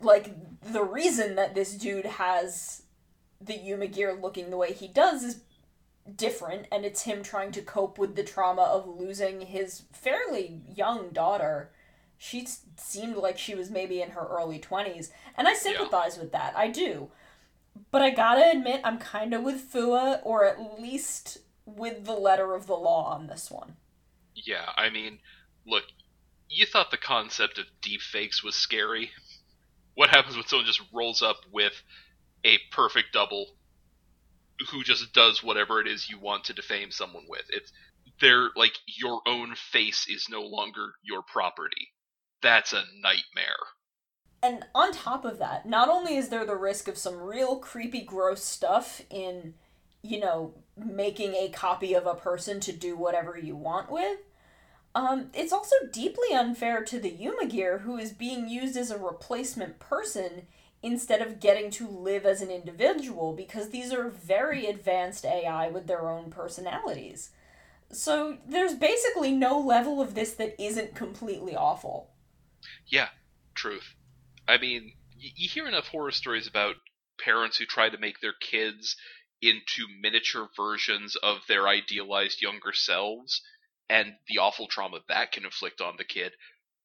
[0.00, 2.82] like the reason that this dude has
[3.40, 5.40] the HumaGear looking the way he does is
[6.14, 11.11] different and it's him trying to cope with the trauma of losing his fairly young
[11.11, 11.70] daughter.
[12.16, 12.46] She
[12.76, 16.22] seemed like she was maybe in her early 20s and i sympathize yeah.
[16.22, 17.11] with that i do.
[17.90, 22.54] But i gotta admit i'm kind of with Fuwa or at least with the letter
[22.54, 23.76] of the law on this one.
[24.34, 25.18] Yeah i mean
[25.66, 25.84] look
[26.49, 29.11] you thought the concept of deep fakes was scary
[29.97, 31.82] what happens when someone just rolls up with
[32.44, 33.47] a perfect double
[34.70, 37.44] who just does whatever it is you want to defame someone with.
[37.49, 37.72] It's
[38.20, 41.92] they're like your own face is no longer your property.
[42.42, 43.57] That's a nightmare.
[44.42, 48.03] And on top of that, not only is there the risk of some real creepy
[48.03, 49.55] gross stuff in,
[50.03, 54.18] you know, making a copy of a person to do whatever you want with,
[54.97, 59.78] um, it's also deeply unfair to the HumaGear who is being used as a replacement
[59.78, 60.47] person
[60.82, 65.86] instead of getting to live as an individual because these are very advanced AI with
[65.86, 67.28] their own personalities.
[67.92, 72.09] So there's basically no level of this that isn't completely awful.
[72.86, 73.09] Yeah,
[73.55, 73.94] truth.
[74.49, 76.76] I mean, you hear enough horror stories about
[77.22, 78.97] parents who try to make their kids
[79.42, 83.42] into miniature versions of their idealized younger selves
[83.89, 86.32] and the awful trauma that can inflict on the kid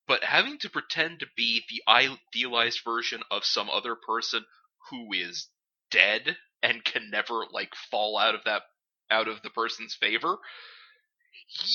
[0.08, 4.44] but having to pretend to be the idealized version of some other person
[4.90, 5.48] who is
[5.90, 8.64] dead and can never like fall out of that
[9.10, 10.38] out of the person's favor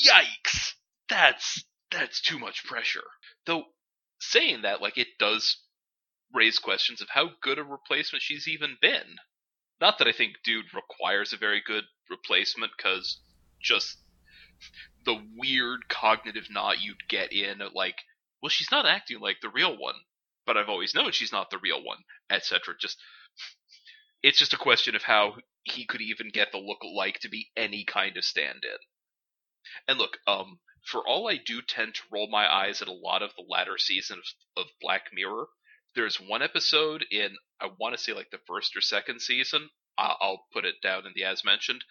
[0.06, 0.74] yikes!
[1.08, 3.04] That's that's too much pressure.
[3.46, 3.64] Though
[4.20, 5.58] saying that like it does
[6.34, 9.16] raise questions of how good a replacement she's even been.
[9.80, 13.20] Not that i think dude requires a very good replacement because
[13.60, 13.98] just
[15.06, 17.96] the weird cognitive knot you'd get in like
[18.42, 19.94] well, she's not acting like the real one,
[20.44, 21.98] but I've always known she's not the real one,
[22.30, 22.74] etc.
[22.78, 22.98] Just
[24.22, 27.50] it's just a question of how he could even get the look like to be
[27.56, 28.78] any kind of stand-in.
[29.88, 33.22] And look, um, for all I do tend to roll my eyes at a lot
[33.22, 35.48] of the latter seasons of Black Mirror,
[35.94, 39.70] there's one episode in I want to say like the first or second season.
[39.98, 41.82] I'll put it down in the as mentioned.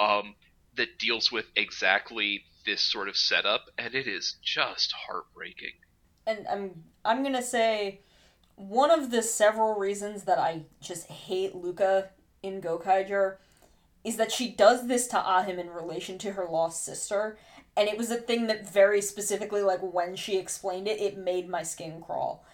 [0.00, 0.34] Um,
[0.76, 5.72] that deals with exactly this sort of setup, and it is just heartbreaking
[6.26, 8.00] and I'm I'm gonna say
[8.56, 12.10] one of the several reasons that I just hate Luca
[12.42, 13.36] in Gokaiger
[14.04, 17.38] is that she does this to ah Ahim in relation to her lost sister,
[17.76, 21.48] and it was a thing that very specifically, like when she explained it, it made
[21.48, 22.44] my skin crawl.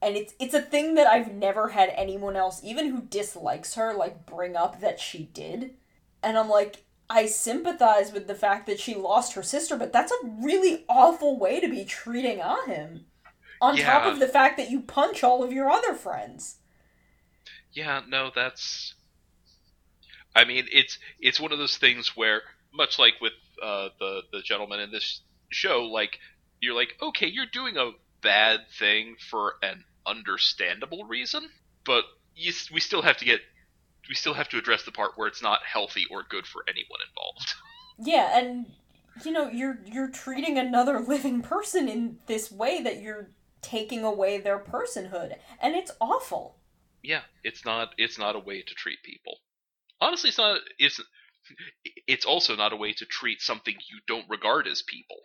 [0.00, 3.94] And it's it's a thing that I've never had anyone else, even who dislikes her,
[3.94, 5.74] like bring up that she did.
[6.22, 10.12] And I'm like, I sympathize with the fact that she lost her sister, but that's
[10.12, 13.04] a really awful way to be treating Ahim.
[13.60, 13.86] On yeah.
[13.90, 16.56] top of the fact that you punch all of your other friends.
[17.72, 18.94] Yeah, no, that's.
[20.36, 22.42] I mean, it's it's one of those things where,
[22.72, 26.18] much like with uh, the the gentleman in this show, like
[26.60, 27.90] you're like, okay, you're doing a
[28.20, 31.48] bad thing for an understandable reason,
[31.84, 32.04] but
[32.34, 33.40] you, we still have to get
[34.08, 37.00] we still have to address the part where it's not healthy or good for anyone
[37.08, 37.54] involved.
[38.00, 38.66] Yeah, and
[39.24, 43.30] you know, you're you're treating another living person in this way that you're
[43.60, 46.56] taking away their personhood and it's awful.
[47.02, 49.38] Yeah it's not it's not a way to treat people.
[50.00, 51.00] Honestly it's not it's
[52.06, 55.18] it's also not a way to treat something you don't regard as people.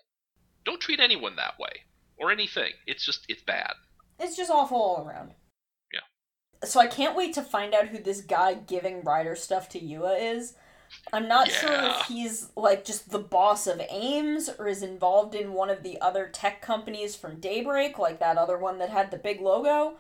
[0.66, 1.84] Don't treat anyone that way
[2.18, 2.72] or anything.
[2.88, 3.74] It's just it's bad.
[4.20, 5.32] It's just awful all around
[6.64, 10.36] so i can't wait to find out who this guy giving rider stuff to yua
[10.36, 10.54] is
[11.12, 11.60] I'm not yeah.
[11.60, 15.84] sure if he's like just the boss of AIMS or is involved in one of
[15.84, 19.98] the other tech companies from Daybreak, like that other one that had the big logo.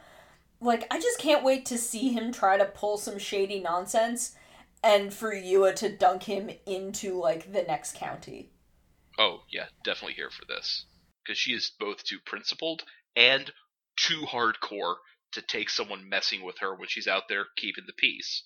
[0.59, 4.35] Like, I just can't wait to see him try to pull some shady nonsense
[4.81, 8.49] and for Yua to dunk him into like the next county.
[9.19, 10.85] Oh, yeah, definitely here for this.
[11.23, 12.83] Because she is both too principled
[13.15, 13.51] and
[13.97, 14.95] too hardcore
[15.33, 18.43] to take someone messing with her when she's out there keeping the peace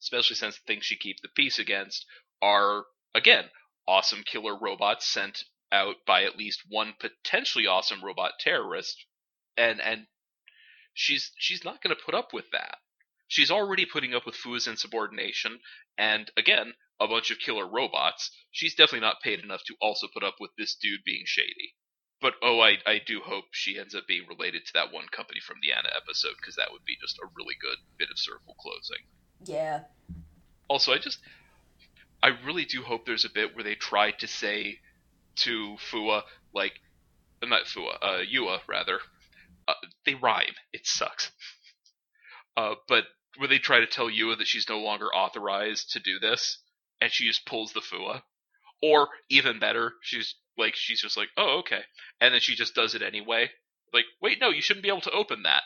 [0.00, 2.06] especially since the things she keeps the peace against
[2.40, 2.84] are,
[3.14, 3.50] again,
[3.86, 9.04] awesome killer robots sent out by at least one potentially awesome robot terrorist,
[9.56, 10.06] and and
[10.94, 12.78] she's she's not going to put up with that.
[13.26, 15.60] She's already putting up with Fuwa's insubordination,
[15.98, 20.22] and again, a bunch of killer robots, she's definitely not paid enough to also put
[20.24, 21.74] up with this dude being shady.
[22.20, 25.40] But oh, I, I do hope she ends up being related to that one company
[25.40, 28.56] from the Anna episode because that would be just a really good bit of circle
[28.58, 29.04] closing.
[29.44, 29.82] Yeah.
[30.68, 31.20] Also, I just
[32.22, 34.80] I really do hope there's a bit where they try to say
[35.36, 36.80] to Fuwa like
[37.42, 38.98] not Fuwa, uh, Yua rather.
[39.66, 40.54] Uh, they rhyme.
[40.72, 41.30] It sucks.
[42.56, 43.04] Uh, but
[43.36, 46.58] where they try to tell Yua that she's no longer authorized to do this,
[47.00, 48.22] and she just pulls the Fuwa.
[48.82, 51.80] Or even better, she's like she's just like, oh okay,
[52.20, 53.50] and then she just does it anyway.
[53.92, 55.62] Like, wait, no, you shouldn't be able to open that.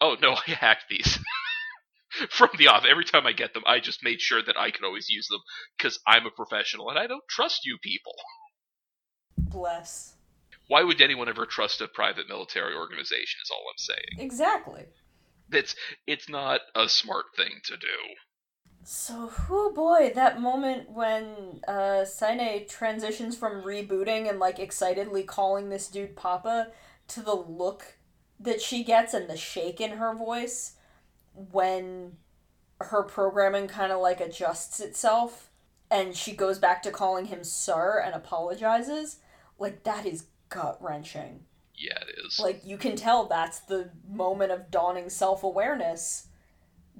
[0.00, 1.18] Oh no, I hacked these
[2.30, 2.84] from the off.
[2.88, 5.40] Every time I get them, I just made sure that I could always use them
[5.76, 8.14] because I'm a professional and I don't trust you people.
[9.38, 10.14] Bless.
[10.68, 13.40] Why would anyone ever trust a private military organization?
[13.42, 14.24] Is all I'm saying.
[14.26, 14.84] Exactly.
[15.52, 15.76] It's
[16.06, 17.86] it's not a smart thing to do.
[18.88, 25.70] So, oh boy, that moment when uh, Sene transitions from rebooting and like excitedly calling
[25.70, 26.68] this dude Papa
[27.08, 27.96] to the look
[28.38, 30.74] that she gets and the shake in her voice
[31.34, 32.12] when
[32.80, 35.50] her programming kind of like adjusts itself
[35.90, 39.16] and she goes back to calling him sir and apologizes,
[39.58, 41.40] like that is gut wrenching.
[41.74, 42.38] Yeah, it is.
[42.38, 46.28] Like you can tell that's the moment of dawning self awareness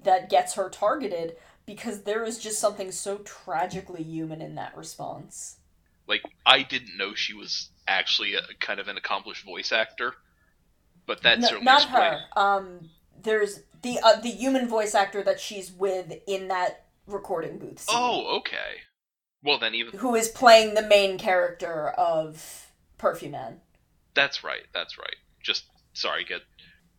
[0.03, 1.37] that gets her targeted
[1.67, 5.59] because there is just something so tragically human in that response.
[6.09, 10.14] Like I didn't know she was actually a kind of an accomplished voice actor,
[11.07, 12.21] but that's No, certainly not her.
[12.37, 12.91] Um,
[13.21, 17.79] there's the uh, the human voice actor that she's with in that recording booth.
[17.81, 18.83] scene, Oh, okay.
[19.43, 23.61] Well, then even who is playing the main character of Perfume Man.
[24.14, 24.62] that's right.
[24.73, 25.17] That's right.
[25.43, 26.43] Just sorry, get.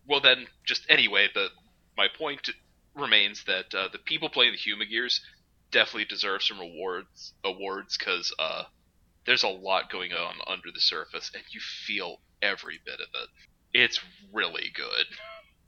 [0.07, 1.49] Well, then just anyway, the
[1.97, 2.49] my point
[2.97, 5.19] remains that uh, the people playing the HumaGears
[5.71, 8.63] definitely deserve some rewards awards because uh,
[9.25, 13.29] there's a lot going on under the surface, and you feel every bit of it.
[13.73, 13.99] It's
[14.31, 15.05] really good.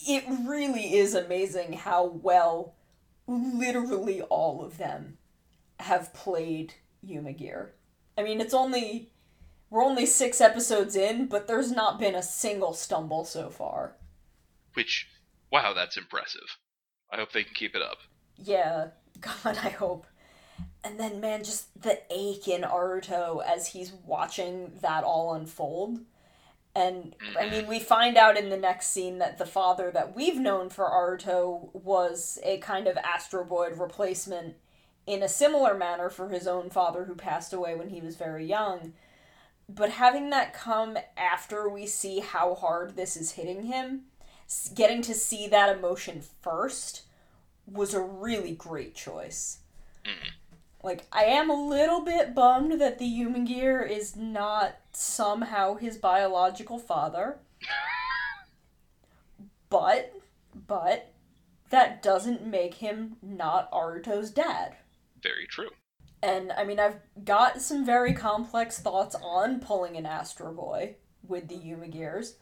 [0.08, 2.76] It really is amazing how well
[3.28, 5.18] literally all of them
[5.80, 6.74] have played
[7.06, 7.70] HumaGear.
[8.18, 9.12] I mean, it's only
[9.70, 13.96] we're only six episodes in, but there's not been a single stumble so far.
[14.74, 15.08] Which,
[15.52, 16.58] wow, that's impressive.
[17.12, 17.98] I hope they can keep it up.
[18.38, 18.88] Yeah,
[19.22, 20.06] God, I hope.
[20.84, 26.00] And then, man, just the ache in Aruto as he's watching that all unfold.
[26.76, 30.38] And I mean, we find out in the next scene that the father that we've
[30.38, 34.56] known for Aruto was a kind of Astro replacement
[35.06, 38.46] in a similar manner for his own father who passed away when he was very
[38.46, 38.94] young.
[39.68, 44.04] But having that come after we see how hard this is hitting him,
[44.74, 47.04] getting to see that emotion first
[47.66, 49.60] was a really great choice.
[50.06, 50.30] Mm-hmm.
[50.82, 56.80] Like, I am a little bit bummed that the HumaGear is not somehow his biological
[56.80, 57.40] father.
[59.70, 60.14] but,
[60.68, 61.12] but,
[61.70, 64.76] that doesn't make him not Aruto's dad.
[65.22, 65.70] Very true.
[66.22, 70.96] And I mean, I've got some very complex thoughts on pulling an Astro Boy
[71.28, 72.34] with the HumaGears,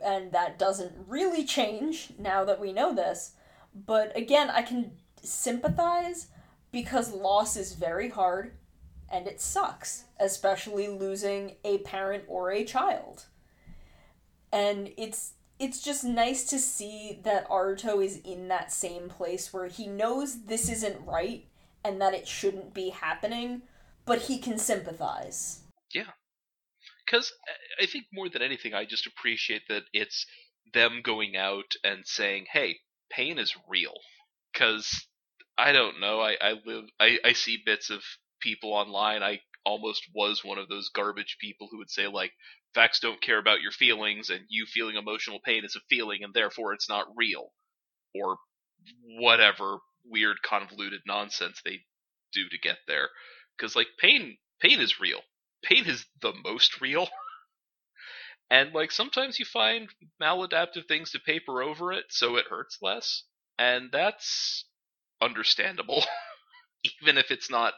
[0.00, 3.32] and that doesn't really change now that we know this.
[3.74, 4.92] But again, I can
[5.22, 6.28] sympathize
[6.72, 8.52] because loss is very hard
[9.10, 13.26] and it sucks, especially losing a parent or a child.
[14.52, 19.66] And it's it's just nice to see that Aruto is in that same place where
[19.66, 21.46] he knows this isn't right
[21.84, 23.62] and that it shouldn't be happening,
[24.04, 25.62] but he can sympathize.
[27.08, 30.26] Because uh, I think more than anything, I just appreciate that it's
[30.74, 32.80] them going out and saying, "Hey,
[33.10, 33.94] pain is real."
[34.52, 35.08] Because
[35.58, 38.02] I don't know, I I live, I I see bits of
[38.40, 39.22] people online.
[39.22, 42.32] I almost was one of those garbage people who would say like,
[42.74, 46.34] "Facts don't care about your feelings, and you feeling emotional pain is a feeling, and
[46.34, 47.52] therefore it's not real,"
[48.14, 48.38] or
[49.02, 51.84] whatever weird convoluted nonsense they
[52.32, 53.10] do to get there.
[53.56, 55.22] Because like pain, pain is real
[55.62, 57.08] pain is the most real.
[58.50, 59.88] and like sometimes you find
[60.20, 63.24] maladaptive things to paper over it so it hurts less.
[63.58, 64.64] And that's
[65.20, 66.04] understandable.
[67.02, 67.74] Even if it's not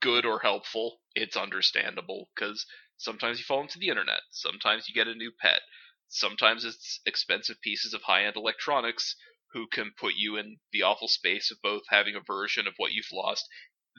[0.00, 2.66] good or helpful, it's understandable because
[2.96, 5.60] sometimes you fall into the internet, sometimes you get a new pet,
[6.08, 9.16] sometimes it's expensive pieces of high end electronics
[9.52, 12.92] who can put you in the awful space of both having a version of what
[12.92, 13.46] you've lost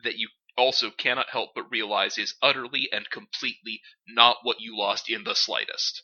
[0.04, 5.10] that you also cannot help but realize is utterly and completely not what you lost
[5.10, 6.04] in the slightest.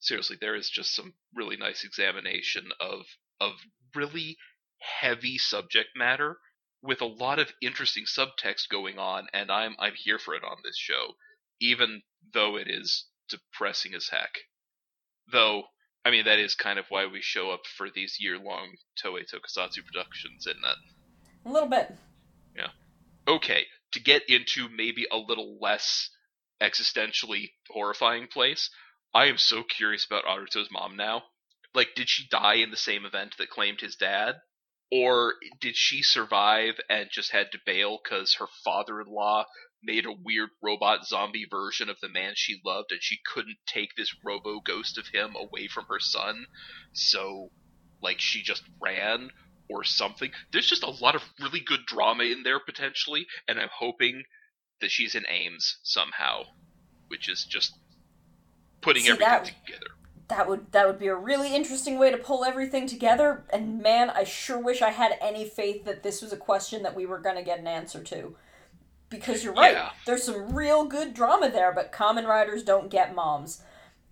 [0.00, 3.06] Seriously, there is just some really nice examination of
[3.40, 3.52] of
[3.94, 4.36] really
[5.00, 6.38] heavy subject matter
[6.82, 10.58] with a lot of interesting subtext going on, and I'm I'm here for it on
[10.64, 11.14] this show,
[11.60, 12.02] even
[12.34, 14.38] though it is depressing as heck.
[15.30, 15.64] Though,
[16.04, 19.84] I mean, that is kind of why we show up for these year-long Toei Tokusatsu
[19.86, 21.48] productions, isn't it?
[21.48, 21.94] A little bit.
[22.56, 22.68] Yeah.
[23.26, 26.10] Okay, to get into maybe a little less
[26.60, 28.70] existentially horrifying place,
[29.14, 31.24] I am so curious about Aruto's mom now.
[31.74, 34.36] Like, did she die in the same event that claimed his dad?
[34.90, 39.46] Or did she survive and just had to bail because her father in law
[39.82, 43.94] made a weird robot zombie version of the man she loved and she couldn't take
[43.96, 46.46] this robo ghost of him away from her son?
[46.92, 47.50] So,
[48.02, 49.30] like, she just ran
[49.72, 50.30] or something.
[50.52, 54.22] There's just a lot of really good drama in there potentially, and I'm hoping
[54.80, 56.42] that she's in AIMS somehow,
[57.08, 57.74] which is just
[58.80, 59.86] putting See, everything that- together.
[60.28, 63.44] That would that would be a really interesting way to pull everything together.
[63.52, 66.94] And man, I sure wish I had any faith that this was a question that
[66.94, 68.34] we were gonna get an answer to.
[69.10, 69.90] Because you're right, Yeah.
[70.06, 73.62] there's some real good drama there, but Kamen Riders don't get moms.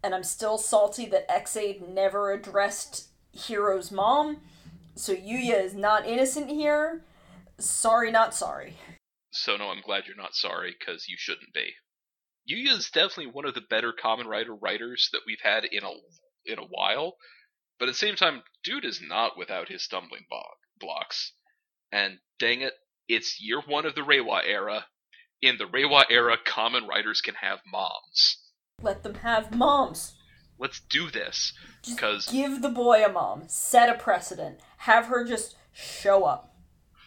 [0.03, 4.43] And I'm still salty that Ex-Aid never addressed Hero's mom.
[5.01, 7.03] So Yuya is not innocent here.
[7.59, 8.77] Sorry, not sorry.
[9.31, 11.73] So no, I'm glad you're not sorry because you shouldn't be.
[12.47, 15.91] Yuya is definitely one of the better Kamen Rider writers that we've had in a
[16.45, 17.17] in a while,
[17.79, 20.43] but at the same time, dude is not without his stumbling bo-
[20.79, 21.33] blocks.
[21.91, 22.75] And dang it,
[23.09, 24.85] it's year one of the Reiwa era.
[25.41, 28.37] In the Reiwa era, Kamen Riders can have moms.
[28.83, 30.13] Let them have moms.
[30.61, 33.45] Let's do this Just because give the boy a mom.
[33.49, 34.61] Set a precedent.
[34.79, 36.55] Have her just show up.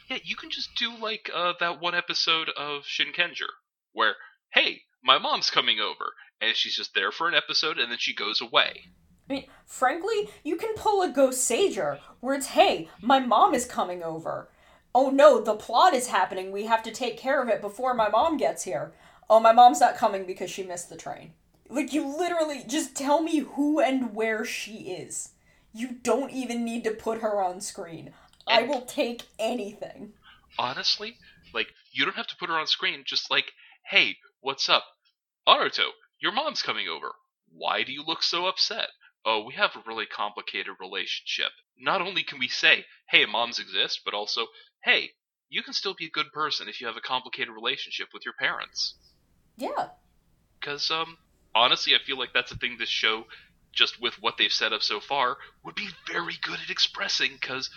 [0.10, 3.50] Yeah, you can just do like uh, that one episode of Shinkenger,
[3.94, 4.16] where,
[4.54, 8.16] hey, my mom's coming over, and she's just there for an episode, and then she
[8.16, 8.86] goes away.
[9.30, 13.66] I mean, frankly, you can pull a Ghost Sager where it's, hey, my mom is
[13.66, 14.50] coming over.
[14.96, 16.52] Oh no, the plot is happening.
[16.52, 18.94] We have to take care of it before my mom gets here.
[19.30, 21.34] Oh, my mom's not coming because she missed the train.
[21.74, 25.30] Like, you literally just tell me who and where she is.
[25.74, 28.14] You don't even need to put her on screen.
[28.48, 30.14] I will take anything.
[30.60, 31.18] Honestly,
[31.54, 33.52] like, you don't have to put her on screen, just like,
[33.90, 34.84] hey, what's up?
[35.48, 35.90] Naruto,
[36.22, 37.12] your mom's coming over.
[37.52, 38.90] Why do you look so upset?
[39.26, 41.52] Oh, we have a really complicated relationship.
[41.80, 44.46] Not only can we say, hey, moms exist, but also,
[44.84, 45.12] hey,
[45.50, 48.36] you can still be a good person if you have a complicated relationship with your
[48.36, 48.96] parents.
[49.58, 49.90] Yeah.
[50.60, 51.18] because um
[51.56, 53.26] honestly i feel like that's a thing this show
[53.72, 57.70] just with what they've set up so far would be very good at expressing because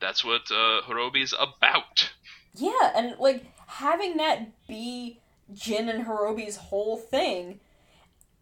[0.00, 2.10] that's what uh Horobi's about
[2.54, 5.20] Yeah, and like having that be
[5.52, 7.60] Jin and Horobi's whole thing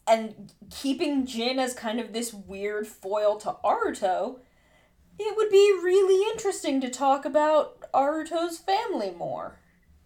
[0.07, 4.39] and keeping Jin as kind of this weird foil to Aruto,
[5.19, 9.59] it would be really interesting to talk about Aruto's family more.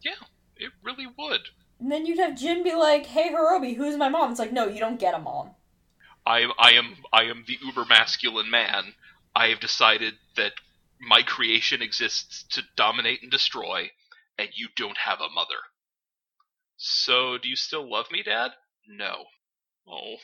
[0.02, 0.26] yeah
[0.56, 1.40] it really would
[1.80, 4.66] And then you'd have Jin be like, "Hey Horobi, who's my mom?" It's like, "No,
[4.66, 5.54] you don't get a mom."
[6.26, 8.94] i am i am i am the uber masculine man.
[9.34, 10.52] I have decided that
[11.00, 13.90] my creation exists to dominate and destroy
[14.36, 15.60] and you don't have a mother.
[16.76, 18.52] So do you still love me dad?
[18.88, 19.24] No.
[19.86, 20.16] Oh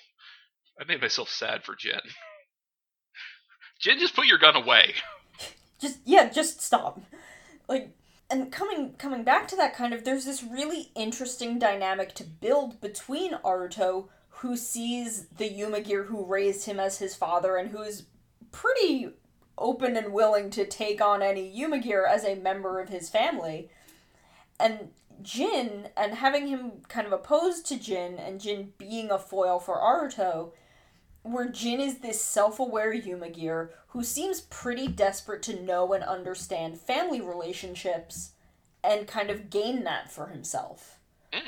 [0.80, 2.00] i made myself sad for Jin
[3.80, 4.94] Jin just put your gun away.
[5.80, 7.00] Just yeah just stop.
[7.68, 7.90] Like
[8.30, 12.80] and coming coming back to that kind of there's this really interesting dynamic to build
[12.80, 18.04] between Aruto who sees the HumaGear who raised him as his father and who's
[18.50, 19.10] pretty
[19.56, 23.70] open and willing to take on any HumaGear as a member of his family.
[24.58, 24.90] And
[25.22, 29.76] Jin and having him kind of opposed to Jin and Jin being a foil for
[29.78, 30.50] Aruto
[31.24, 36.78] where Jin is this self aware HumaGear who seems pretty desperate to know and understand
[36.78, 38.32] family relationships
[38.84, 40.98] and kind of gain that for himself.
[41.32, 41.40] Mm.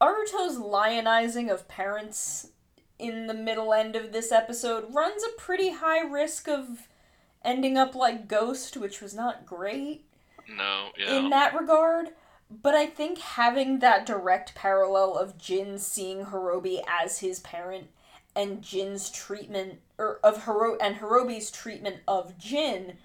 [0.00, 2.48] Aruto's lionizing of parents
[2.98, 6.86] in the middle end of this episode runs a pretty high risk of
[7.42, 10.04] ending up like Ghost, which was not great
[10.54, 11.16] No, yeah.
[11.18, 12.08] in that regard.
[12.50, 17.88] But I think having that direct parallel of Jin seeing Horobi as his parent
[18.36, 22.98] and Jin's treatment or of Hiro and Horobi's treatment of Jin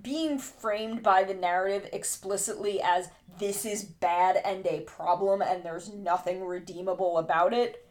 [0.00, 5.92] being framed by the narrative explicitly as this is bad and a problem and there's
[5.92, 7.86] nothing redeemable about it.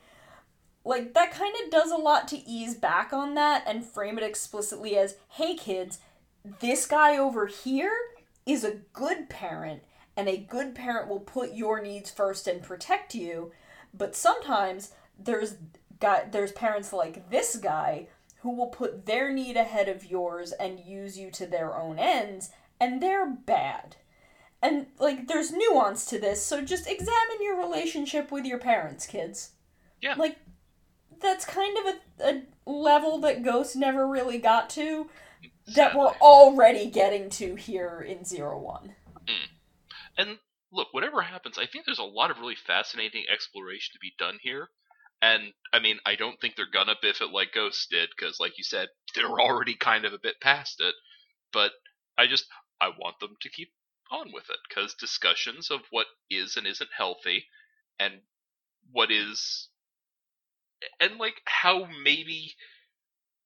[0.84, 4.24] Like that kind of does a lot to ease back on that and frame it
[4.24, 6.00] explicitly as hey kids,
[6.60, 7.96] this guy over here
[8.46, 9.84] is a good parent
[10.18, 13.52] and a good parent will put your needs first and protect you
[13.94, 15.56] but sometimes there's
[16.02, 18.08] guy there's parents like this guy
[18.42, 22.50] who will put their need ahead of yours and use you to their own ends
[22.80, 23.96] and they're bad
[24.64, 29.52] And like there's nuance to this, so just examine your relationship with your parents, kids.
[30.02, 30.16] Yeah.
[30.16, 30.38] Like
[31.20, 32.42] that's kind of a, a
[32.72, 35.10] level that Ghost never really got to
[35.76, 38.96] that we're already getting to here in Zero One.
[39.28, 39.50] Mm.
[40.18, 40.38] And
[40.72, 44.38] look, whatever happens, I think there's a lot of really fascinating exploration to be done
[44.42, 44.70] here.
[45.22, 48.58] And I mean, I don't think they're gonna biff it like Ghost did, because like
[48.58, 50.96] you said, they're already kind of a bit past it.
[51.54, 51.72] But
[52.18, 52.46] I just
[52.80, 53.72] I want them to keep
[54.12, 57.46] on with it, because discussions of what is and isn't healthy,
[58.00, 58.22] and
[58.92, 59.70] what is,
[61.00, 62.54] and like how maybe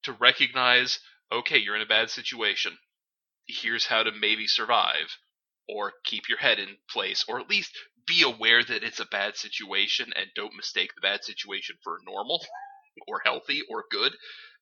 [0.03, 0.99] to recognize,
[1.31, 2.77] okay, you're in a bad situation.
[3.47, 5.17] Here's how to maybe survive,
[5.67, 7.77] or keep your head in place, or at least
[8.07, 12.45] be aware that it's a bad situation and don't mistake the bad situation for normal
[13.07, 14.13] or healthy or good.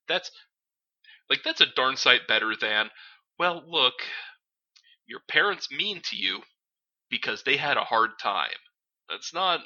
[0.08, 0.32] That's
[1.30, 2.90] like that's a darn sight better than,
[3.40, 3.96] well, look,
[5.06, 6.42] your parents mean to you
[7.10, 8.50] because they had a hard time.
[9.10, 9.62] That's not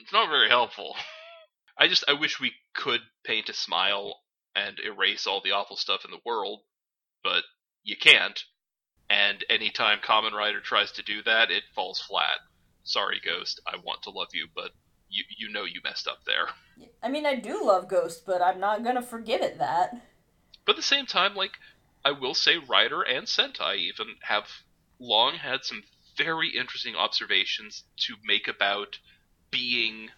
[0.00, 0.96] it's not very helpful.
[1.78, 4.20] I just I wish we could paint a smile
[4.54, 6.60] and erase all the awful stuff in the world,
[7.22, 7.44] but
[7.84, 8.42] you can't.
[9.10, 12.40] And anytime Kamen Rider tries to do that, it falls flat
[12.84, 14.70] sorry, Ghost, I want to love you, but
[15.08, 16.48] you you know you messed up there.
[17.02, 19.94] I mean, I do love Ghost, but I'm not gonna forgive it that.
[20.64, 21.52] But at the same time, like
[22.04, 24.44] I will say, Rider and Sentai even have
[24.98, 25.82] long had some
[26.16, 28.98] very interesting observations to make about
[29.50, 30.10] being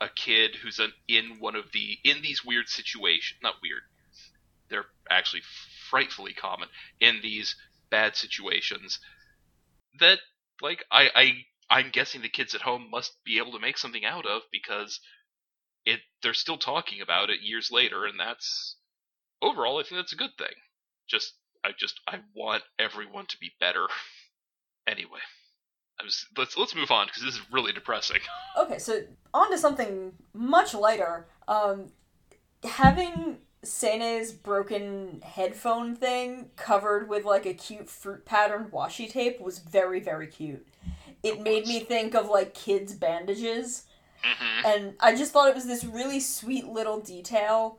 [0.00, 3.38] a kid who's an, in one of the in these weird situations.
[3.42, 3.82] Not weird.
[4.68, 5.42] They're actually
[5.90, 6.68] frightfully common
[7.00, 7.54] in these
[7.90, 8.98] bad situations.
[10.00, 10.18] That
[10.60, 11.32] like I I
[11.72, 15.00] I'm guessing the kids at home must be able to make something out of because
[15.86, 18.76] it they're still talking about it years later, and that's
[19.40, 20.54] overall I think that's a good thing.
[21.08, 21.32] Just
[21.64, 23.86] I just I want everyone to be better.
[24.86, 25.20] anyway,
[26.36, 28.20] let's let's move on because this is really depressing.
[28.54, 29.00] Okay, so
[29.32, 31.26] on to something much lighter.
[31.48, 31.86] Um,
[32.62, 39.58] having Sene's broken headphone thing covered with like a cute fruit patterned washi tape was
[39.58, 40.66] very very cute
[41.22, 43.84] it made me think of like kids' bandages.
[44.24, 44.66] Mm-hmm.
[44.66, 47.78] And I just thought it was this really sweet little detail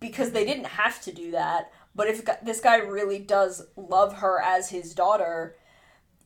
[0.00, 1.70] because they didn't have to do that.
[1.94, 5.56] But if this guy really does love her as his daughter,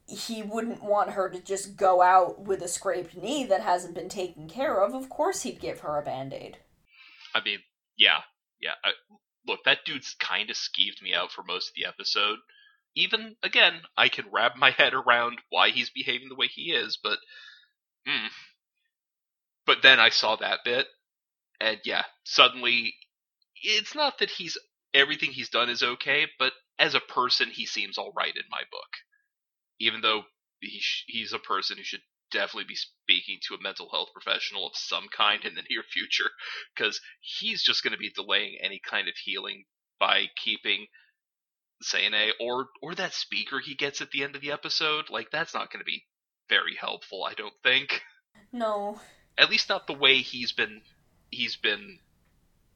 [0.07, 4.09] he wouldn't want her to just go out with a scraped knee that hasn't been
[4.09, 4.95] taken care of.
[4.95, 6.59] Of course, he'd give her a band aid.
[7.35, 7.59] I mean,
[7.99, 8.21] yeah,
[8.61, 8.73] yeah.
[8.83, 8.93] I,
[9.47, 12.39] look, that dude's kind of skeeved me out for most of the episode
[12.99, 16.99] even again, I can wrap my head around why he's behaving the way he is,
[17.03, 17.19] but
[18.07, 18.29] mm.
[19.67, 20.87] but then I saw that bit,
[21.61, 22.95] and yeah, suddenly
[23.63, 24.59] it's not that he's
[24.95, 28.63] everything he's done is okay, but as a person, he seems all right in my
[28.71, 28.89] book.
[29.81, 30.23] Even though
[30.61, 32.03] he sh- he's a person who should
[32.33, 36.31] definitely be speaking to a mental health professional of some kind in the near future,
[36.75, 39.65] because he's just going to be delaying any kind of healing
[40.01, 40.87] by keeping
[41.81, 45.55] Sene or or that speaker he gets at the end of the episode, like that's
[45.55, 46.05] not going to be
[46.49, 48.03] very helpful, I don't think.
[48.53, 49.01] No.
[49.37, 50.83] At least not the way he's been
[51.31, 51.99] he's been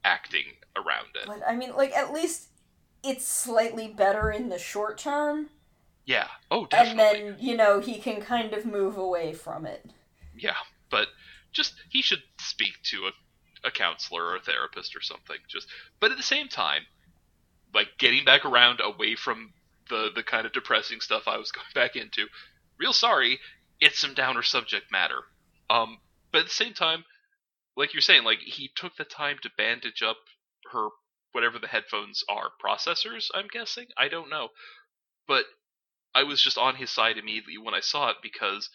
[0.03, 1.27] acting around it.
[1.27, 2.49] But I mean, like at least
[3.03, 5.49] it's slightly better in the short term.
[6.05, 6.27] Yeah.
[6.51, 7.27] Oh, definitely.
[7.27, 9.85] And then, you know, he can kind of move away from it.
[10.37, 10.55] Yeah,
[10.89, 11.07] but
[11.51, 13.11] just he should speak to a
[13.65, 15.37] a counselor or a therapist or something.
[15.47, 15.67] Just
[15.99, 16.83] but at the same time,
[17.73, 19.53] like getting back around away from
[19.89, 22.27] the the kind of depressing stuff I was going back into.
[22.79, 23.39] Real sorry,
[23.79, 25.21] it's some downer subject matter.
[25.69, 25.99] Um,
[26.31, 27.05] but at the same time,
[27.75, 30.17] like you're saying, like he took the time to bandage up
[30.71, 30.89] her
[31.31, 33.29] whatever the headphones are processors.
[33.33, 33.87] I'm guessing.
[33.97, 34.49] I don't know,
[35.27, 35.45] but
[36.15, 38.69] I was just on his side immediately when I saw it because,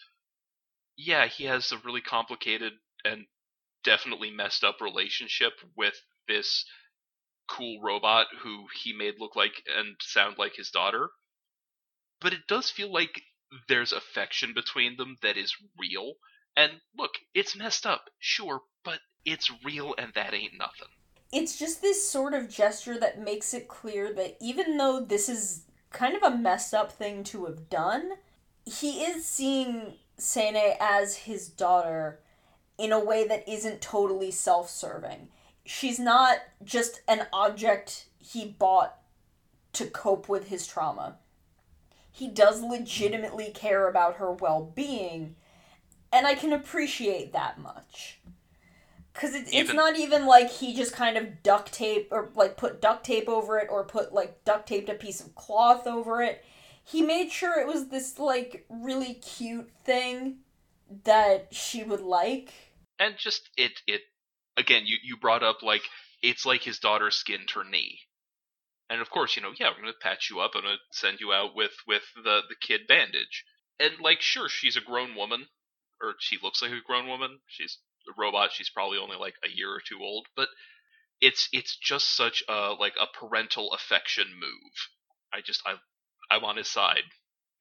[0.97, 2.73] yeah, he has a really complicated
[3.05, 3.25] and
[3.83, 6.65] definitely messed up relationship with this
[7.49, 11.09] cool robot who he made look like and sound like his daughter.
[12.21, 13.21] But it does feel like
[13.67, 16.13] there's affection between them that is real.
[16.55, 20.87] And look, it's messed up, sure, but it's real and that ain't nothing.
[21.31, 25.63] It's just this sort of gesture that makes it clear that even though this is
[25.91, 28.13] kind of a messed up thing to have done,
[28.65, 32.19] he is seeing Sene as his daughter
[32.77, 35.29] in a way that isn't totally self serving
[35.69, 38.97] she's not just an object he bought
[39.71, 41.19] to cope with his trauma.
[42.11, 45.35] He does legitimately care about her well being,
[46.11, 48.19] and I can appreciate that much.
[49.13, 52.81] Because it, it's not even like he just kind of duct tape or like put
[52.81, 56.43] duct tape over it or put like duct taped a piece of cloth over it.
[56.83, 60.37] he made sure it was this like really cute thing
[61.03, 62.51] that she would like.
[62.97, 64.01] And just it it
[64.59, 65.83] again, you you brought up like
[66.23, 68.01] it's like his daughter skinned her knee.
[68.89, 70.51] And of course, you know, yeah, we're gonna patch you up.
[70.55, 73.45] I'm gonna send you out with with the the kid bandage.
[73.79, 75.47] And like, sure, she's a grown woman,
[76.01, 77.39] or she looks like a grown woman.
[77.47, 77.79] She's
[78.09, 78.51] a robot.
[78.53, 80.49] She's probably only like a year or two old, but
[81.21, 84.73] it's it's just such a like a parental affection move.
[85.33, 85.75] I just I
[86.31, 87.03] I'm on his side,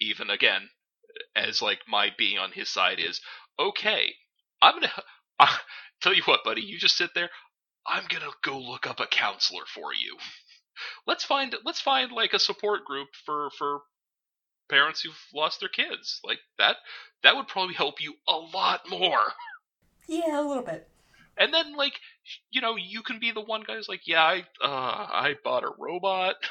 [0.00, 0.70] even again
[1.36, 3.20] as like my being on his side is
[3.58, 4.14] okay.
[4.62, 4.92] I'm gonna
[5.48, 5.56] uh,
[6.00, 6.62] tell you what, buddy.
[6.62, 7.30] You just sit there.
[7.86, 10.16] I'm gonna go look up a counselor for you.
[11.06, 13.80] Let's find let's find like a support group for for
[14.68, 16.20] parents who've lost their kids.
[16.24, 16.76] Like that
[17.22, 19.20] that would probably help you a lot more.
[20.10, 20.88] Yeah, a little bit.
[21.36, 21.92] And then like
[22.50, 24.66] you know, you can be the one guy who's like, "Yeah, I uh
[25.12, 26.36] I bought a robot."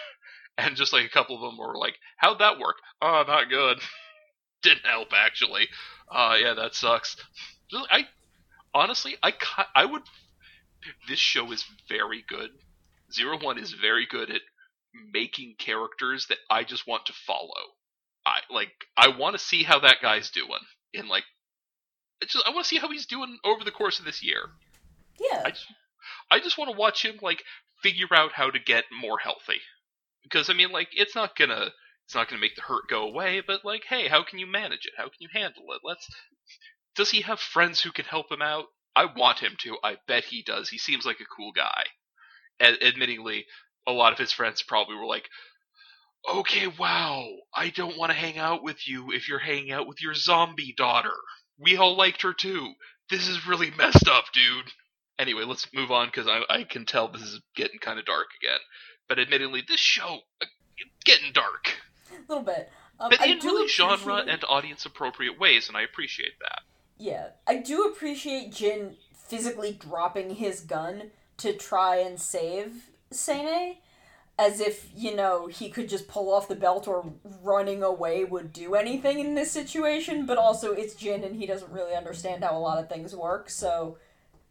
[0.60, 3.80] And just like a couple of them were like, "How'd that work?" "Oh, not good."
[4.64, 5.68] Didn't help actually.
[6.12, 7.16] Uh yeah, that sucks.
[7.92, 8.08] I
[8.78, 9.34] honestly, I
[9.76, 10.04] I would
[11.08, 12.52] this show is very good.
[13.12, 14.42] Zero One is very good at
[15.14, 17.76] making characters that I just want to follow.
[18.26, 20.60] I like I want to see how that guy's doing
[20.94, 21.24] in like
[22.22, 24.50] just I want to see how he's doing over the course of this year.
[25.20, 25.44] Yeah.
[25.46, 25.66] I just
[26.32, 27.44] I just want to watch him like
[27.82, 29.62] figure out how to get more healthy.
[30.24, 31.72] Because I mean like it's not going to
[32.06, 34.48] it's not going to make the hurt go away, but like hey, how can you
[34.48, 34.94] manage it?
[34.98, 35.82] How can you handle it?
[35.84, 36.08] Let's
[36.98, 38.66] Does he have friends who can help him out?
[38.96, 39.78] I want him to.
[39.84, 40.70] I bet he does.
[40.70, 41.84] He seems like a cool guy.
[42.60, 43.44] Ad- admittingly,
[43.86, 45.30] a lot of his friends probably were like,
[46.28, 50.02] okay, wow, I don't want to hang out with you if you're hanging out with
[50.02, 51.14] your zombie daughter.
[51.60, 52.74] We all liked her too.
[53.12, 54.72] This is really messed up, dude.
[55.20, 58.28] Anyway, let's move on because I, I can tell this is getting kind of dark
[58.42, 58.60] again.
[59.08, 60.46] But admittedly, this show uh,
[61.06, 61.78] getting dark.
[62.12, 62.70] A little bit.
[63.00, 66.62] Um, But in really genre and audience appropriate ways, and I appreciate that.
[66.98, 73.76] Yeah, I do appreciate Jin physically dropping his gun to try and save Sene,
[74.40, 77.14] as if, you know, he could just pull off the belt or
[77.44, 81.72] running away would do anything in this situation, but also it's Jin and he doesn't
[81.72, 83.98] really understand how a lot of things work, so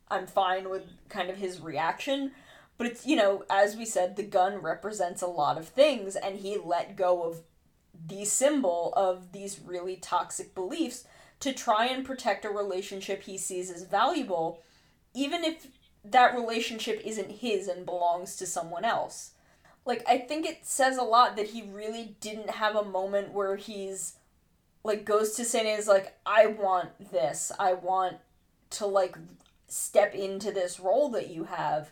[0.09, 2.33] I'm fine with kind of his reaction.
[2.79, 6.37] But it's, you know, as we said, the gun represents a lot of things, and
[6.37, 7.41] he let go of
[8.07, 11.05] the symbol of these really toxic beliefs
[11.41, 14.63] to try and protect a relationship he sees as valuable,
[15.15, 15.67] even if
[16.05, 19.33] that relationship isn't his and belongs to someone else.
[19.85, 23.57] Like, I think it says a lot that he really didn't have a moment where
[23.57, 24.15] he's,
[24.83, 27.53] like, goes to and is like, I want this.
[27.59, 28.17] I want
[28.71, 29.17] to, like,
[29.69, 31.91] step into this role that you have.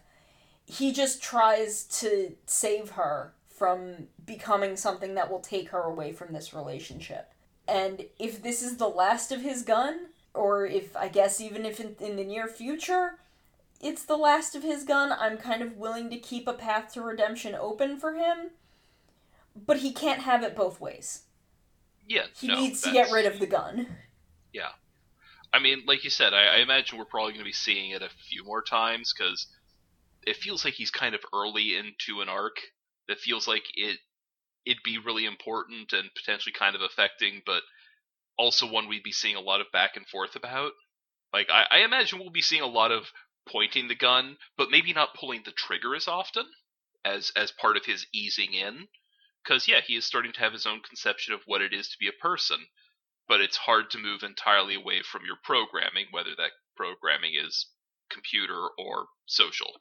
[0.65, 6.33] He just tries to save her from becoming something that will take her away from
[6.33, 7.34] this relationship.
[7.67, 11.81] And if this is the last of his gun, or if I guess even if
[11.81, 13.19] in, in the near future
[13.81, 17.03] it's the last of his gun, I'm kind of willing to keep a path to
[17.03, 18.51] redemption open for him.
[19.57, 21.25] But he can't have it both ways.
[22.07, 23.89] Yeah, He no, needs to get rid of the gun.
[24.53, 24.71] Yeah.
[25.53, 28.03] I mean, like you said, I, I imagine we're probably going to be seeing it
[28.03, 29.47] a few more times because
[30.27, 32.57] it feels like he's kind of early into an arc
[33.09, 33.99] that feels like it
[34.67, 37.63] it'd be really important and potentially kind of affecting, but
[38.39, 40.73] also one we'd be seeing a lot of back and forth about.
[41.33, 43.05] Like I, I imagine we'll be seeing a lot of
[43.49, 46.47] pointing the gun, but maybe not pulling the trigger as often
[47.05, 48.89] as as part of his easing in.
[49.45, 51.99] Because yeah, he is starting to have his own conception of what it is to
[52.01, 52.59] be a person
[53.29, 57.69] but it's hard to move entirely away from your programming, whether that programming is
[58.11, 59.73] computer or social.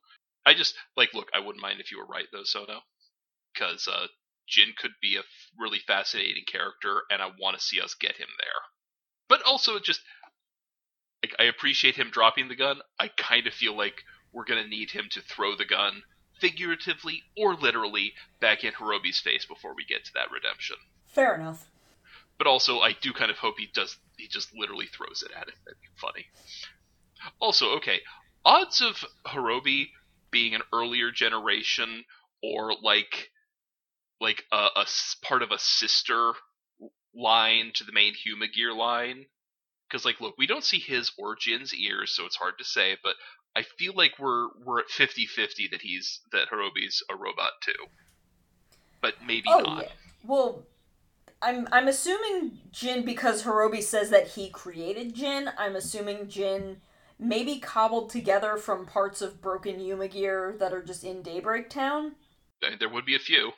[0.48, 1.30] I just like look.
[1.36, 2.82] I wouldn't mind if you were right though, Sono,
[3.54, 4.08] because uh,
[4.48, 5.24] Jin could be a
[5.58, 8.62] really fascinating character, and I want to see us get him there.
[9.30, 10.02] But also, just
[11.24, 12.80] like I appreciate him dropping the gun.
[13.00, 16.04] I kind of feel like we're gonna need him to throw the gun,
[16.40, 20.76] figuratively or literally, back in Horobi's face before we get to that redemption
[21.08, 21.70] Fair enough.
[22.38, 25.48] but also I do kind of hope he does he just literally throws it at
[25.48, 25.56] him.
[25.66, 26.26] That'd be funny.
[27.40, 28.02] Also, okay,
[28.44, 29.90] odds of Hirobi
[30.32, 32.04] being an earlier generation
[32.42, 33.30] or like
[34.24, 34.86] like a
[35.22, 36.32] part of a sister
[37.14, 39.26] line to the main HumaGear line.
[39.88, 42.98] Because like, look, we don't see his or Jin's ears, so it's hard to say.
[43.04, 43.16] But
[43.56, 47.74] I feel like we're we're at 50-50 that he's that Horobi's a robot too.
[49.02, 49.84] But maybe Oh not.
[49.84, 49.90] yeah.
[50.26, 50.64] Well,
[51.42, 55.50] I'm I'm assuming Jin because Hirobi says that he created Jin.
[55.58, 56.78] I'm assuming Jin
[57.20, 62.16] maybe cobbled together from parts of broken HumaGear that are just in Daybreak Town.
[62.80, 63.52] There would be a few.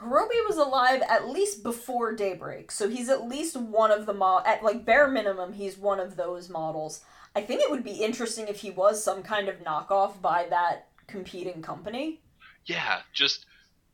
[0.00, 4.42] Horobi was alive at least before Daybreak, so he's at least one of the mo-
[4.44, 7.00] at like bare minimum he's one of those models.
[7.34, 10.88] I think it would be interesting if he was some kind of knockoff by that
[11.06, 12.20] competing company.
[12.66, 13.46] Yeah, just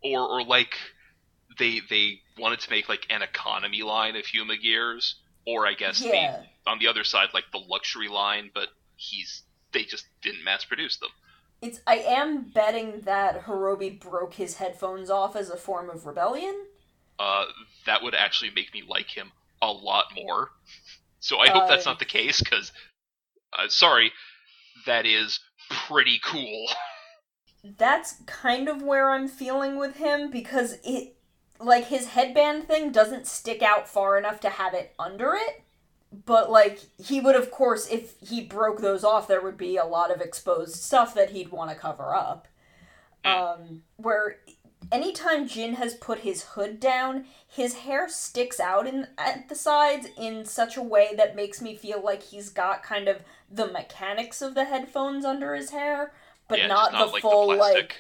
[0.02, 0.76] or or like
[1.58, 5.14] they they wanted to make like an economy line of HumaGears,
[5.46, 6.42] or I guess Yeah.
[6.64, 9.42] the on the other side like the luxury line, but he's
[9.72, 11.10] they just didn't mass produce them.
[11.62, 16.66] It's I am betting that Horobi broke his headphones off as a form of rebellion.
[17.18, 17.46] Uh,
[17.86, 19.32] that would actually make me like him
[19.62, 20.50] a lot more.
[21.20, 22.72] So I hope that's Uh, not the case, because
[23.58, 24.12] uh, sorry,
[24.86, 25.40] that is
[25.70, 26.66] pretty cool.
[27.64, 31.16] That's kind of where I'm feeling with him because it
[31.60, 35.62] like his headband thing doesn't stick out far enough to have it under it.
[36.26, 39.84] But like he would of course if he broke those off there would be a
[39.84, 42.48] lot of exposed stuff that he'd want to cover up.
[43.24, 44.36] Um where
[44.90, 50.06] anytime Jin has put his hood down, his hair sticks out in at the sides
[50.18, 53.18] in such a way that makes me feel like he's got kind of
[53.50, 56.12] the mechanics of the headphones under his hair,
[56.48, 57.96] but yeah, not, not the like full the like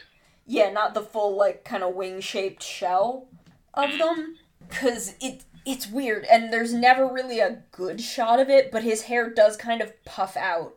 [0.46, 3.28] yeah, not the full like kind of wing shaped shell
[3.74, 3.98] of Mm.
[3.98, 4.36] them
[4.68, 9.02] cuz it it's weird and there's never really a good shot of it, but his
[9.02, 10.74] hair does kind of puff out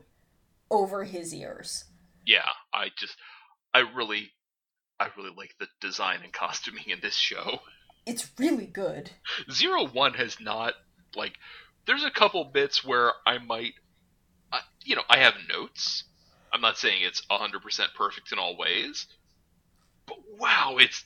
[0.71, 1.85] over his ears.
[2.25, 3.17] yeah, I just
[3.73, 4.31] I really
[4.99, 7.59] I really like the design and costuming in this show.
[8.05, 9.11] It's really good.
[9.51, 10.73] Zero One has not
[11.15, 11.33] like.
[11.87, 13.73] There's a couple bits where I might,
[14.51, 16.03] I, you know, I have notes.
[16.53, 17.61] I'm not saying it's 100%
[17.95, 19.07] perfect in all ways,
[20.07, 21.03] but wow, it's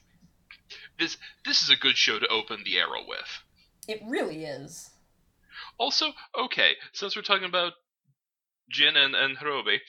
[1.00, 1.18] this.
[1.46, 3.44] This is a good show to open the arrow with.
[3.90, 4.92] It really is.
[5.80, 7.74] Also, okay, since we're talking about
[8.70, 9.80] Jin and, and Horobi,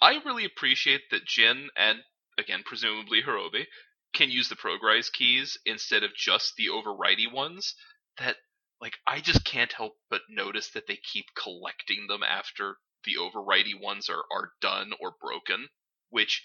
[0.00, 1.98] I really appreciate that Jin and,
[2.38, 3.66] again, presumably Horobi,
[4.14, 7.74] can use the progrise keys instead of just the overridey ones.
[8.18, 8.36] That,
[8.80, 13.78] like, I just can't help but notice that they keep collecting them after the overridey
[13.78, 15.68] ones are, are done or broken,
[16.08, 16.42] which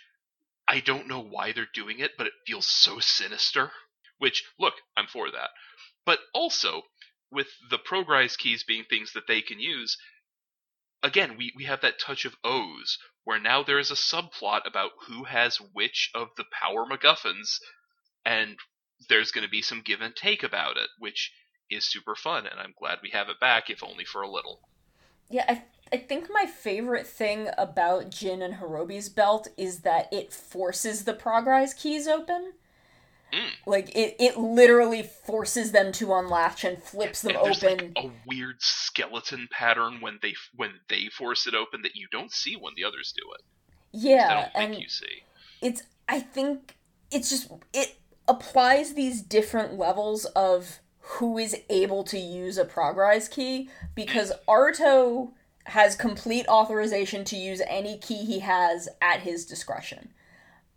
[0.67, 3.71] I don't know why they're doing it, but it feels so sinister.
[4.17, 5.49] Which, look, I'm for that.
[6.05, 6.83] But also,
[7.31, 9.97] with the progrise keys being things that they can use,
[11.01, 12.83] again, we, we have that touch of OOO,
[13.23, 17.59] where now there is a subplot about who has which of the power MacGuffins,
[18.25, 18.57] and
[19.09, 21.33] there's going to be some give and take about it, which
[21.69, 24.61] is super fun, and I'm glad we have it back, if only for a little.
[25.29, 30.33] Yeah, I I think my favorite thing about Jin and Horobi's belt is that it
[30.33, 32.53] forces the progrise keys open.
[33.33, 33.49] Mm.
[33.65, 37.77] Like it, it literally forces them to unlatch and flips them and open.
[37.77, 42.31] like a weird skeleton pattern when they when they force it open that you don't
[42.31, 43.41] see when the others do it.
[43.41, 45.23] I yeah, and you see.
[45.61, 46.77] it's I think
[47.11, 47.95] it's just it
[48.27, 55.31] applies these different levels of who is able to use a progrise key because Aruto
[55.65, 60.09] has complete authorization to use any key he has at his discretion.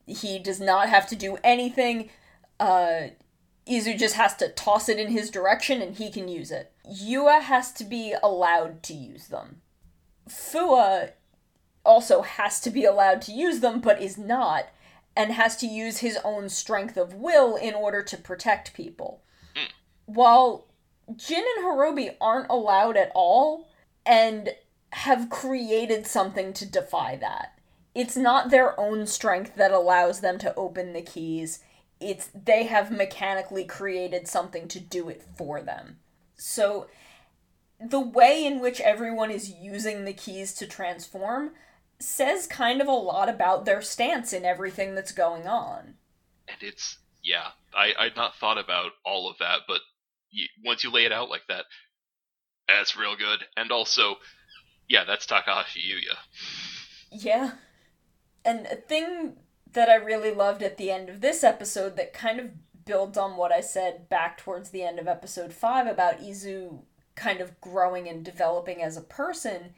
[0.06, 2.10] He does not have to do anything.
[2.58, 3.08] Uh,
[3.68, 6.72] Izu just has to toss it in his direction and he can use it.
[6.88, 9.62] Yua has to be allowed to use them.
[10.28, 11.10] Fua
[11.84, 14.66] also has to be allowed to use them but is not
[15.16, 19.22] and has to use his own strength of will in order to protect people.
[20.04, 20.66] While
[21.14, 23.68] Jin and Horobi aren't allowed at all
[24.04, 24.50] and
[24.92, 27.58] have created something to defy that.
[27.94, 31.60] It's not their own strength that allows them to open the keys.
[32.00, 35.98] It's they have mechanically created something to do it for them.
[36.36, 36.88] So
[37.80, 41.52] the way in which everyone is using the keys to transform
[41.98, 45.94] says kind of a lot about their stance in everything that's going on.
[46.48, 49.80] And it's yeah, I I'd not thought about all of that, but
[50.30, 51.64] you, once you lay it out like that,
[52.68, 53.44] that's real good.
[53.56, 54.16] And also,
[54.88, 56.16] yeah, that's Takahashi Yuya.
[57.10, 57.52] Yeah.
[58.44, 59.36] And a thing
[59.76, 62.50] that I really loved at the end of this episode that kind of
[62.86, 66.80] builds on what I said back towards the end of episode 5 about Izu
[67.14, 69.74] kind of growing and developing as a person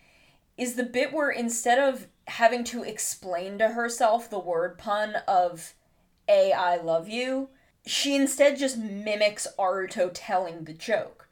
[0.56, 5.74] is the bit where instead of having to explain to herself the word pun of
[6.28, 7.48] A, I love you,
[7.84, 11.28] she instead just mimics Aruto telling the joke.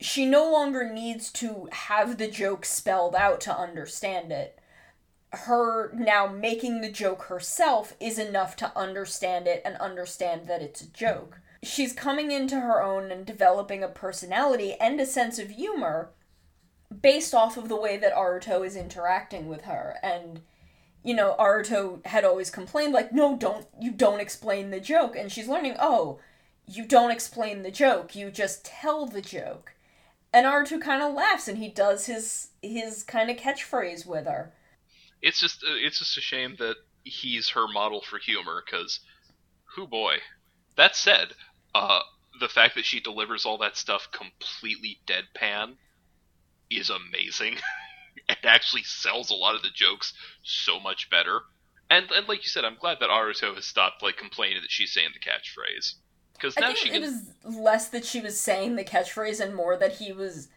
[0.00, 4.55] She no longer needs to have the joke spelled out to understand it
[5.32, 10.80] her now making the joke herself is enough to understand it and understand that it's
[10.80, 11.40] a joke.
[11.62, 16.10] She's coming into her own and developing a personality and a sense of humor
[17.02, 19.96] based off of the way that Aruto is interacting with her.
[20.02, 20.42] And,
[21.02, 25.16] you know, Aruto had always complained, like, no, don't, you don't explain the joke.
[25.16, 26.20] And she's learning, oh,
[26.66, 29.74] you don't explain the joke, you just tell the joke.
[30.32, 34.52] And Aruto kind of laughs and he does his his kind of catchphrase with her.
[35.22, 39.00] It's just uh, it's just a shame that he's her model for humor cuz
[39.76, 40.18] who boy.
[40.76, 41.34] That said,
[41.74, 42.02] uh
[42.40, 45.78] the fact that she delivers all that stuff completely deadpan
[46.70, 47.58] is amazing.
[48.28, 50.12] it actually sells a lot of the jokes
[50.42, 51.42] so much better.
[51.90, 54.92] And and like you said, I'm glad that Aruto has stopped like complaining that she's
[54.92, 55.94] saying the catchphrase.
[56.34, 57.00] Because now I think she it can.
[57.00, 60.48] was less that she was saying the catchphrase and more that he was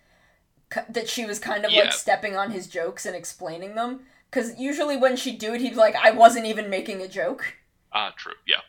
[0.89, 1.81] that she was kind of Yeah.
[1.81, 4.01] like stepping on his jokes and explaining them.
[4.29, 7.55] Because usually when she'd do it, he'd be like, "I wasn't even making a joke."
[7.91, 8.33] Ah, true.
[8.47, 8.61] Yeah.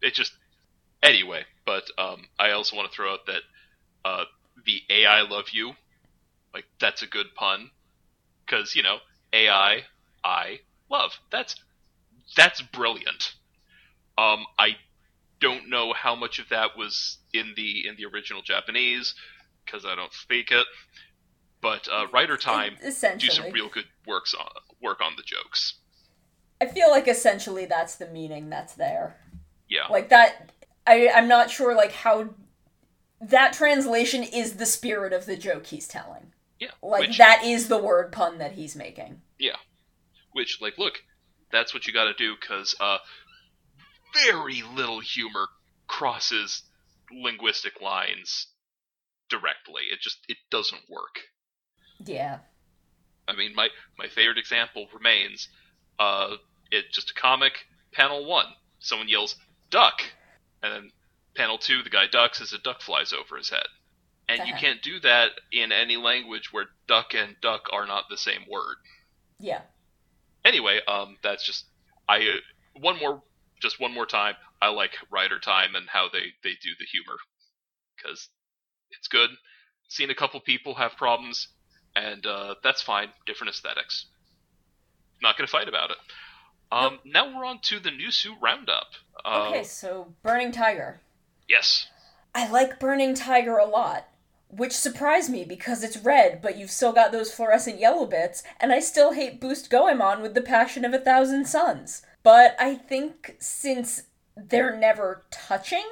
[0.00, 0.32] It just
[1.02, 1.44] anyway.
[1.64, 3.42] But um, I also want to throw out that
[4.04, 4.24] uh,
[4.64, 5.72] the AI love you,
[6.54, 7.70] like that's a good pun,
[8.44, 8.98] because you know
[9.32, 9.82] AI
[10.24, 10.60] I
[10.90, 11.12] love.
[11.30, 11.56] That's
[12.36, 13.34] that's brilliant.
[14.18, 14.76] Um, I
[15.40, 19.14] don't know how much of that was in the in the original Japanese
[19.64, 20.66] because I don't speak it.
[21.66, 24.46] But uh, Rider Time do some real good works on
[24.80, 25.74] work on the jokes.
[26.60, 29.16] I feel like essentially that's the meaning that's there.
[29.68, 29.88] Yeah.
[29.90, 30.52] Like that
[30.86, 32.28] I I'm not sure like how
[33.20, 36.32] that translation is the spirit of the joke he's telling.
[36.60, 36.68] Yeah.
[36.84, 39.22] Like which, that is the word pun that he's making.
[39.36, 39.56] Yeah,
[40.34, 41.02] which like look
[41.50, 42.98] that's what you got to do because uh,
[44.24, 45.48] very little humor
[45.88, 46.62] crosses
[47.10, 48.46] linguistic lines
[49.28, 51.22] directly it just it doesn't work
[52.04, 52.38] Yeah.
[53.28, 53.68] i mean my
[53.98, 55.48] my favorite example remains
[55.98, 56.36] uh
[56.70, 58.46] it just a comic panel one
[58.80, 59.36] someone yells
[59.70, 60.02] duck
[60.62, 60.90] and then
[61.34, 63.66] panel two the guy ducks as a duck flies over his head
[64.28, 64.60] and you Uh-huh.
[64.60, 68.76] can't do that in any language where duck and duck are not the same word
[69.38, 69.62] Yeah.
[70.44, 71.66] anyway, um, that's just
[72.08, 72.40] I uh,
[72.80, 73.22] one more
[73.60, 74.34] just one more time.
[74.62, 77.16] I like Rider Time and how they they do the humor
[77.96, 78.28] because
[78.90, 79.30] it's good.
[79.88, 81.48] Seen a couple people have problems,
[81.96, 83.08] and uh, that's fine.
[83.26, 84.06] Different aesthetics.
[85.22, 85.96] Not gonna fight about it.
[86.70, 88.88] Um, now we're on to the new suit roundup.
[89.24, 91.00] Uh, Okay, so Burning Tiger.
[91.48, 91.86] Yes.
[92.34, 94.08] I like Burning Tiger a lot,
[94.48, 98.72] which surprised me because it's red, but you've still got those fluorescent yellow bits, and
[98.72, 102.02] I still hate Ghost Goemon with the passion of a thousand suns.
[102.22, 104.02] But I think since
[104.36, 105.84] they're never touching,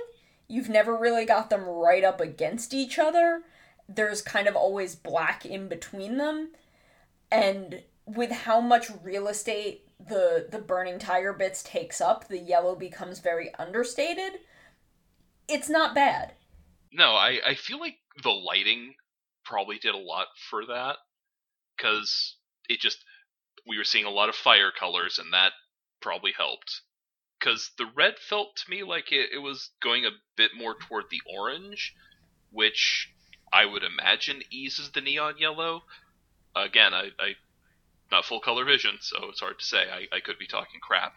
[0.48, 3.43] you've never really got them right up against each other.
[3.89, 6.51] There's kind of always black in between them,
[7.31, 12.74] and with how much real estate the the burning tiger bits takes up, the yellow
[12.74, 14.40] becomes very understated.
[15.48, 16.35] It's not bad.
[16.93, 18.94] No, I, I feel like the lighting
[19.44, 20.97] probably did a lot for that
[21.77, 22.36] because
[22.69, 23.05] it just
[23.66, 25.52] we were seeing a lot of fire colors and that
[26.01, 26.82] probably helped
[27.39, 31.05] because the red felt to me like it, it was going a bit more toward
[31.11, 31.94] the orange
[32.51, 33.12] which
[33.52, 35.82] i would imagine eases the neon yellow
[36.54, 37.34] again i, I
[38.10, 41.14] not full color vision so it's hard to say I, I could be talking crap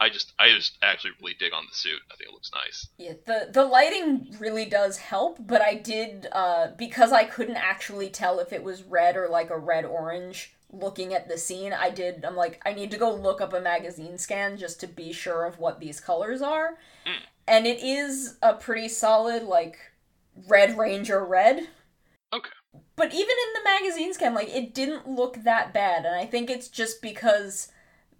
[0.00, 2.88] i just i just actually really dig on the suit i think it looks nice
[2.98, 8.08] Yeah, the the lighting really does help, but I did uh because I couldn't actually
[8.08, 11.72] tell if it was red or like a red orange looking at the scene.
[11.72, 14.86] I did I'm like I need to go look up a magazine scan just to
[14.86, 16.78] be sure of what these colors are.
[17.06, 17.22] Mm.
[17.46, 19.78] And it is a pretty solid like
[20.48, 21.68] red ranger red.
[22.32, 22.50] Okay.
[22.96, 26.50] But even in the magazine scan like it didn't look that bad and I think
[26.50, 27.68] it's just because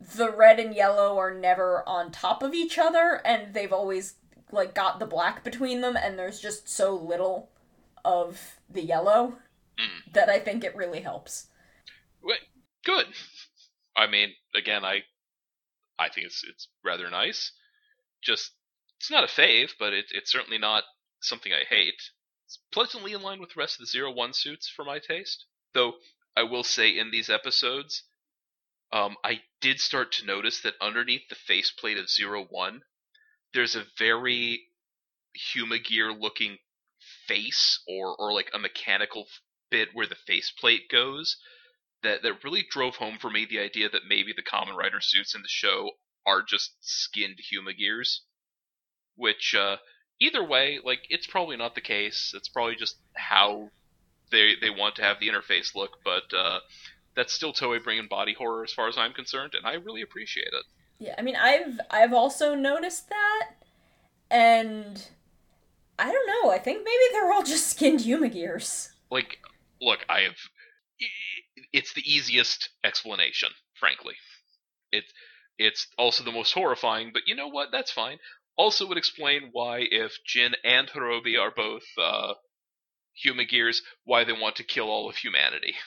[0.00, 4.14] the red and yellow are never on top of each other and they've always
[4.50, 7.50] like got the black between them and there's just so little
[8.04, 9.36] of the yellow
[9.80, 10.12] Mm.
[10.12, 11.46] that I think it really helps.
[12.22, 12.40] Wait,
[12.84, 13.06] good.
[13.96, 15.04] I mean, again, I
[15.98, 17.52] I think it's it's rather nice.
[18.22, 18.52] Just
[18.98, 20.84] it's not a fave, but it, it's certainly not
[21.20, 22.00] something I hate.
[22.46, 25.46] It's pleasantly in line with the rest of the Zero One suits for my taste.
[25.72, 25.94] Though
[26.36, 28.02] I will say in these episodes,
[28.92, 32.82] um, I did start to notice that underneath the faceplate of Zero One,
[33.54, 34.66] there's a very
[35.54, 36.58] HumaGear looking
[37.26, 39.26] face or or like a mechanical
[39.70, 41.36] bit where the faceplate goes
[42.02, 45.34] that that really drove home for me the idea that maybe the Kamen Rider suits
[45.34, 45.90] in the show
[46.26, 48.20] are just skinned HumaGears.
[49.16, 49.76] Which uh,
[50.20, 52.32] either way, like it's probably not the case.
[52.36, 53.70] It's probably just how
[54.30, 56.60] they they want to have the interface look, but uh,
[57.16, 60.48] that's still Toei bringing body horror as far as I'm concerned, and I really appreciate
[60.52, 60.64] it.
[60.98, 63.50] Yeah, I mean I've I've also noticed that
[64.30, 65.08] and
[65.98, 68.90] I don't know, I think maybe they're all just skinned HumaGears.
[69.10, 69.38] Like,
[69.82, 70.36] look, I have.
[71.72, 74.14] It's the easiest explanation, frankly.
[74.92, 75.04] It
[75.58, 77.68] it's also the most horrifying, but you know what?
[77.70, 78.18] That's fine.
[78.60, 82.34] Also, would explain why, if Jin and Horobi are both uh,
[83.24, 85.74] HumaGears, why they want to kill all of humanity.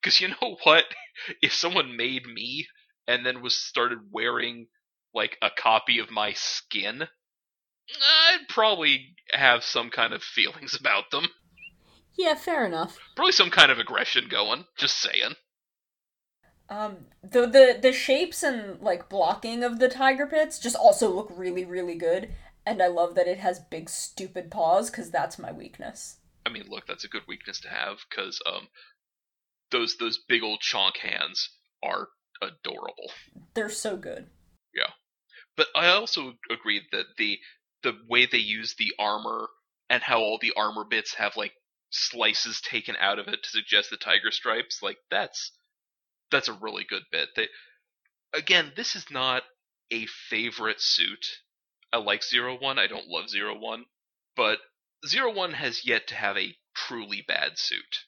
[0.00, 0.84] Because you know what?
[1.42, 2.66] If someone made me
[3.06, 4.68] and then was started wearing
[5.12, 7.08] like a copy of my skin,
[8.00, 11.26] I'd probably have some kind of feelings about them.
[12.16, 12.96] Yeah, fair enough.
[13.16, 14.64] Probably some kind of aggression going.
[14.78, 15.34] Just saying.
[16.68, 21.30] Um, the the the shapes and like blocking of the tiger pits just also look
[21.34, 22.30] really really good,
[22.64, 26.16] and I love that it has big stupid paws because that's my weakness.
[26.46, 28.68] I mean, look, that's a good weakness to have because um,
[29.70, 31.50] those those big old chonk hands
[31.82, 32.08] are
[32.40, 33.10] adorable.
[33.54, 34.26] They're so good.
[34.74, 34.90] Yeah,
[35.56, 37.38] but I also agree that the
[37.82, 39.48] the way they use the armor
[39.90, 41.52] and how all the armor bits have like
[41.90, 45.52] slices taken out of it to suggest the tiger stripes, like that's
[46.30, 47.28] that's a really good bit.
[47.36, 47.48] They
[48.34, 49.42] again, this is not
[49.90, 51.26] a favorite suit.
[51.92, 52.78] I like Zero One.
[52.78, 53.84] I don't love Zero One,
[54.36, 54.58] but
[55.06, 58.04] Zero One has yet to have a truly bad suit.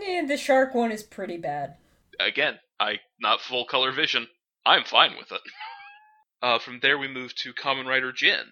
[0.00, 1.76] Yeah, the shark one is pretty bad.
[2.20, 4.28] Again, I not full color vision.
[4.64, 5.40] I'm fine with it.
[6.42, 8.44] Uh, from there, we move to Kamen Rider Jin.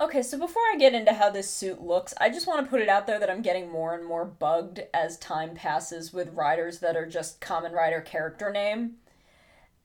[0.00, 2.80] Okay, so before I get into how this suit looks, I just want to put
[2.80, 6.78] it out there that I'm getting more and more bugged as time passes with riders
[6.78, 8.98] that are just Kamen Rider character name.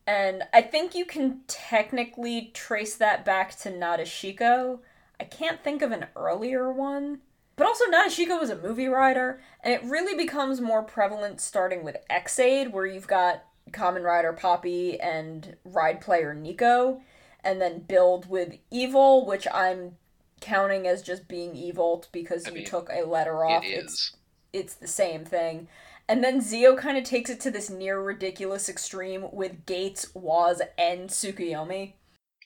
[0.05, 4.81] And I think you can technically trace that back to Nadeshiko.
[5.19, 7.21] I can't think of an earlier one.
[7.55, 11.97] But also, Nadeshiko was a movie rider, and it really becomes more prevalent starting with
[12.07, 17.01] Ex-Aid, where you've got Kamen Rider Poppy and ride player Nico,
[17.43, 19.97] and then build with Evol, which I'm
[20.43, 23.63] counting as just being evil because I you mean, took a letter off.
[23.63, 24.15] It It's is.
[24.51, 25.67] it's the same thing.
[26.07, 30.61] And then Zi-O kind of takes it to this near ridiculous extreme with Gates, Woz,
[30.77, 31.93] and Tsukuyomi.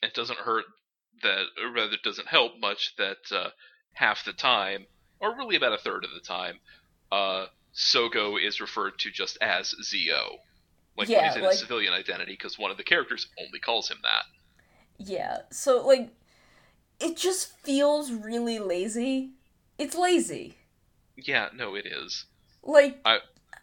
[0.00, 0.64] It doesn't hurt
[1.22, 3.48] that, or rather, it doesn't help much that uh,
[3.94, 4.86] half the time,
[5.18, 6.60] or really about a third of the time,
[7.10, 10.36] uh, Sogo is referred to just as Zi-O.
[10.96, 13.58] Like when Yeah, he's in like- his civilian identity, because one of the characters only
[13.58, 14.24] calls him that.
[14.98, 16.10] Yeah, so like,
[17.00, 19.30] it just feels really lazy.
[19.78, 20.56] It's lazy.
[21.16, 22.24] Yeah, no, it is.
[22.62, 23.20] Like, I-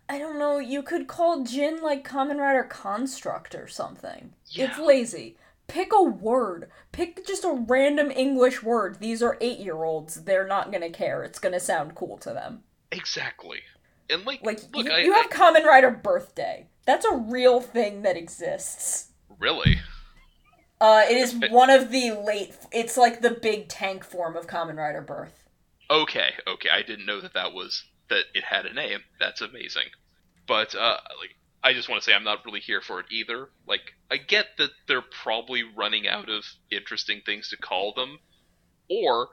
[0.08, 4.34] I don't know, you could call Jin like Kamen Rider Construct or something.
[4.50, 4.66] Yeah.
[4.70, 5.36] It's lazy.
[5.68, 6.70] Pick a word.
[6.92, 9.00] Pick just a random English word.
[9.00, 10.26] These are eight year olds.
[10.26, 11.24] They're not gonna care.
[11.24, 12.62] It's gonna sound cool to them.
[12.92, 13.62] Exactly.
[14.10, 16.68] And like, Like, look, you, I, you have Kamen Rider Birthday.
[16.86, 19.08] That's a real thing that exists.
[19.40, 19.80] Really.
[20.82, 22.54] Uh, it is one of the late.
[22.72, 25.44] It's like the big tank form of Kamen Rider Birth.
[25.90, 26.70] Okay, okay.
[26.70, 29.00] I didn't know that that was that it had a name.
[29.20, 29.88] That's amazing.
[30.48, 33.50] But uh, like, I just want to say I'm not really here for it either.
[33.66, 38.20] Like, I get that they're probably running out of interesting things to call them,
[38.90, 39.30] or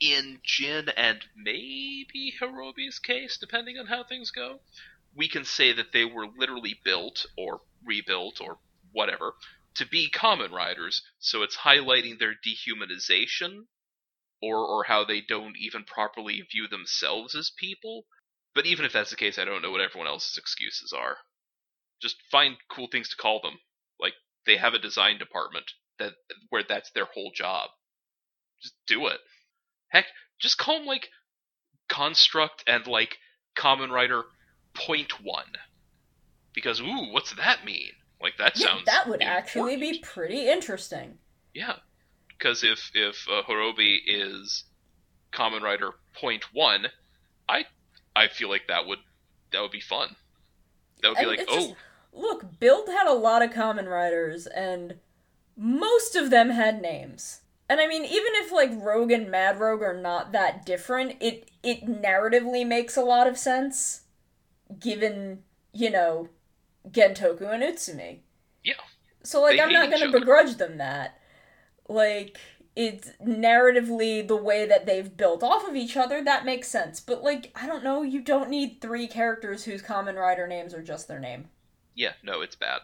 [0.00, 4.60] in Jin and maybe Horobi's case, depending on how things go,
[5.14, 8.58] we can say that they were literally built or rebuilt or
[8.92, 9.34] whatever
[9.74, 11.02] to be Kamen Riders.
[11.18, 13.66] So it's highlighting their dehumanization
[14.42, 18.06] or or how they don't even properly view themselves as people.
[18.54, 21.18] But even if that's the case, I don't know what everyone else's excuses are.
[22.02, 23.60] Just find cool things to call them.
[24.00, 24.14] Like
[24.46, 26.14] they have a design department that
[26.48, 27.70] where that's their whole job.
[28.60, 29.20] Just do it.
[29.88, 30.06] Heck,
[30.40, 31.08] just call them like
[31.88, 33.18] construct and like
[33.56, 34.24] Kamen Rider
[34.74, 35.52] point one.
[36.54, 37.92] Because ooh, what's that mean?
[38.20, 41.18] Like that Yeah, sounds that would actually be pretty interesting.
[41.54, 41.76] Yeah,
[42.28, 44.64] because if if uh, Horobi is
[45.32, 46.86] Kamen Rider point one,
[47.48, 47.66] I
[48.16, 49.00] I feel like that would
[49.52, 50.16] that would be fun.
[51.02, 51.74] That would be And like, oh, just-
[52.12, 54.98] Look, Build had a lot of Kamen Riders, and
[55.56, 57.42] most of them had names.
[57.68, 61.50] And I mean, even if like Rogue and Mad Rogue are not that different, it
[61.62, 64.02] it narratively makes a lot of sense,
[64.78, 66.28] given you know
[66.88, 68.20] Gentoku and Utsumi.
[68.64, 68.74] Yeah.
[69.22, 71.18] So like, They I'm not gonna begrudge them that.
[71.88, 72.38] Like,
[72.76, 77.00] it's narratively the way that they've built off of each other that makes sense.
[77.00, 80.82] But like, I don't know, you don't need three characters whose Kamen Rider names are
[80.82, 81.48] just their name.
[81.94, 82.80] yeah, no, it's bad.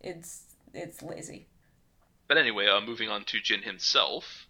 [0.00, 1.46] It's it's lazy.
[2.28, 4.46] But anyway, uh, moving on to Jin himself.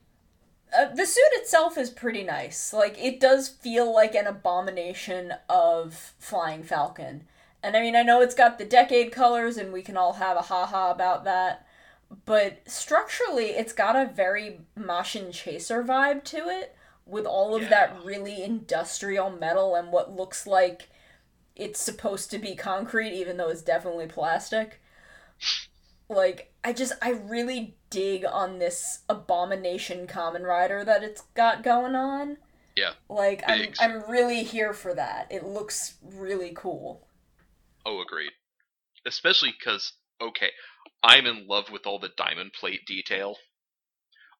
[0.77, 2.73] Uh, the suit itself is pretty nice.
[2.73, 7.25] Like it does feel like an abomination of Flying Falcon.
[7.63, 10.37] And I mean, I know it's got the decade colors and we can all have
[10.37, 11.67] a haha about that,
[12.25, 16.75] but structurally it's got a very Mashin Chaser vibe to it
[17.07, 20.89] with all of that really industrial metal and what looks like
[21.55, 24.81] it's supposed to be concrete even though it's definitely plastic.
[26.09, 31.95] Like, I just, I really dig on this abomination Kamen Rider that it's got going
[31.95, 32.39] on.
[32.77, 32.93] Yeah.
[33.09, 35.27] Like, I'm, I'm really here for that.
[35.31, 37.07] It looks really cool.
[37.85, 38.33] Oh, agreed.
[39.07, 40.51] Especially because, okay,
[41.03, 43.37] I'm in love with all the diamond plate detail.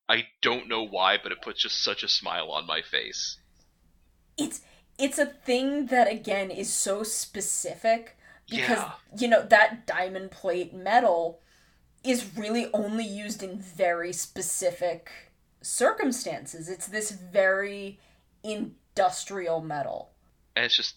[0.09, 3.39] I don't know why, but it puts just such a smile on my face.
[4.37, 4.61] It's,
[4.99, 8.17] it's a thing that, again, is so specific
[8.49, 8.93] because, Yeah.
[9.19, 11.41] you know, that diamond plate metal
[12.05, 15.11] is really only used in very specific
[15.63, 16.69] circumstances.
[16.69, 17.99] It's this very
[18.43, 20.11] industrial metal.
[20.57, 20.97] And it's just.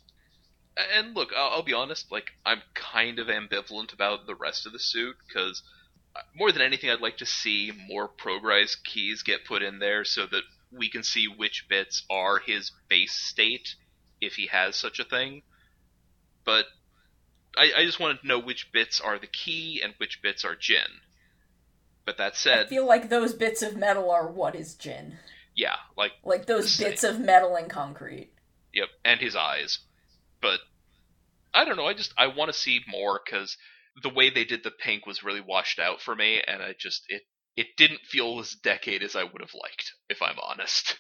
[0.94, 4.74] And look, I'll, I'll be honest, like, I'm kind of ambivalent about the rest of
[4.74, 5.64] the suit, because
[6.16, 10.04] uh, more than anything, I'd like to see more progress keys get put in there
[10.04, 13.76] so that we can see which bits are his base state,
[14.20, 15.44] if he has such a thing.
[16.44, 16.66] But
[17.58, 20.56] I, I just wanted to know which bits are the key and which bits are
[20.56, 21.02] Jin.
[22.06, 25.18] But that said, I feel like those bits of metal are what is Jin.
[25.56, 28.32] yeah, like, Like those bits of metal and concrete.
[28.74, 29.80] Yep, and his eyes.
[30.46, 30.60] But
[31.56, 31.88] I don't know.
[31.88, 33.58] I just I want to see more because
[34.04, 37.04] the way they did the pink was really washed out for me, and I just
[37.10, 37.24] it
[37.58, 41.00] it didn't feel as decade as I would have liked, if I'm honest.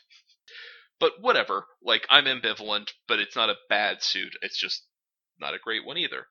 [1.00, 1.68] but whatever.
[1.84, 4.36] Like I'm ambivalent, but it's not a bad suit.
[4.42, 4.88] It's just
[5.40, 6.26] not a great one either.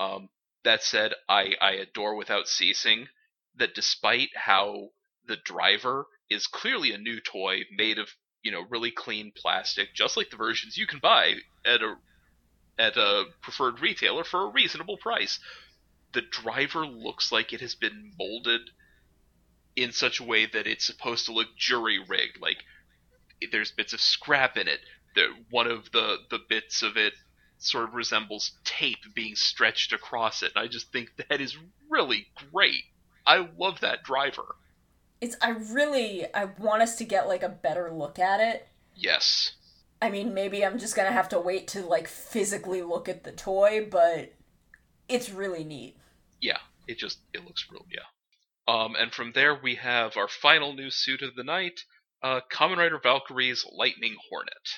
[0.00, 0.28] Um,
[0.64, 3.06] that said, I I adore without ceasing
[3.54, 4.88] that despite how
[5.24, 8.08] the driver is clearly a new toy made of
[8.42, 11.34] you know really clean plastic, just like the versions you can buy
[11.64, 11.94] at a
[12.78, 15.38] at a preferred retailer for a reasonable price.
[16.12, 18.70] The driver looks like it has been molded
[19.76, 22.40] in such a way that it's supposed to look jury rigged.
[22.40, 22.58] Like
[23.50, 24.80] there's bits of scrap in it.
[25.50, 27.14] One of the the bits of it
[27.58, 30.52] sort of resembles tape being stretched across it.
[30.54, 31.56] And I just think that is
[31.88, 32.84] really great.
[33.26, 34.56] I love that driver.
[35.20, 38.68] It's I really I want us to get like a better look at it.
[38.94, 39.52] Yes.
[40.02, 43.32] I mean, maybe I'm just gonna have to wait to like physically look at the
[43.32, 44.32] toy, but
[45.08, 45.96] it's really neat.
[46.40, 47.86] yeah, it just it looks real.
[47.90, 48.02] Yeah.
[48.66, 51.80] Um, and from there we have our final new suit of the night,
[52.22, 54.68] uh, Kamen Rider Valkyrie's Lightning Hornet.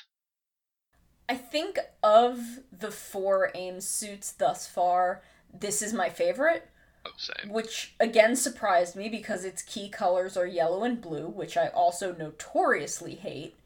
[1.28, 2.38] I think of
[2.72, 5.22] the four AIM suits thus far,
[5.52, 6.68] this is my favorite,
[7.05, 7.52] Oh, same.
[7.52, 12.12] which again surprised me because its key colors are yellow and blue, which I also
[12.14, 13.56] notoriously hate,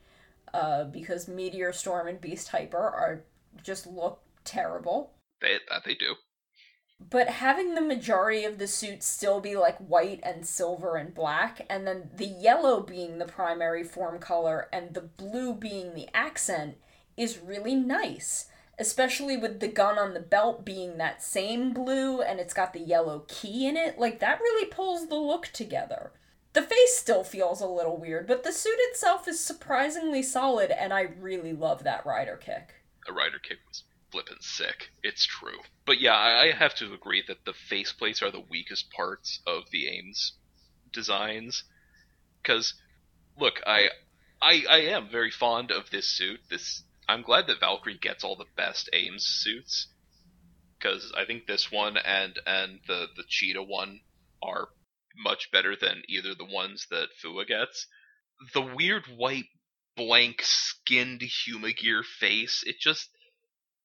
[0.52, 3.24] uh, because Meteor Storm and Beast Hyper are
[3.62, 5.12] just look terrible.
[5.40, 6.16] They that they do.
[7.08, 11.64] But having the majority of the suits still be like white and silver and black,
[11.70, 16.76] and then the yellow being the primary form color and the blue being the accent
[17.16, 18.48] is really nice.
[18.78, 22.80] Especially with the gun on the belt being that same blue and it's got the
[22.80, 23.98] yellow key in it.
[23.98, 26.12] Like, that really pulls the look together.
[26.52, 30.92] The face still feels a little weird, but the suit itself is surprisingly solid, and
[30.92, 32.82] I really love that rider kick.
[33.06, 34.90] The rider kick was flippin' sick.
[35.02, 35.60] It's true.
[35.86, 39.86] But yeah, I, have to agree that the faceplates are the weakest parts of the
[39.88, 40.32] AIMS
[40.92, 41.62] designs.
[42.42, 42.74] Because,
[43.38, 43.90] look, I,
[44.42, 46.40] I I am very fond of this suit.
[46.48, 49.88] This I'm glad that Valkyrie gets all the best AIMS suits.
[50.78, 54.00] Because I think this one and and the the Cheetah one
[54.42, 54.68] are
[55.16, 57.86] much better than either the ones that Fuwa gets.
[58.54, 59.48] The weird white
[59.96, 63.10] blank skinned HumaGear face, it just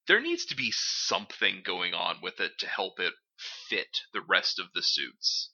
[0.07, 4.59] there needs to be something going on with it to help it fit the rest
[4.59, 5.51] of the suits.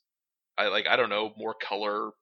[0.56, 2.12] I like I don't know, more color,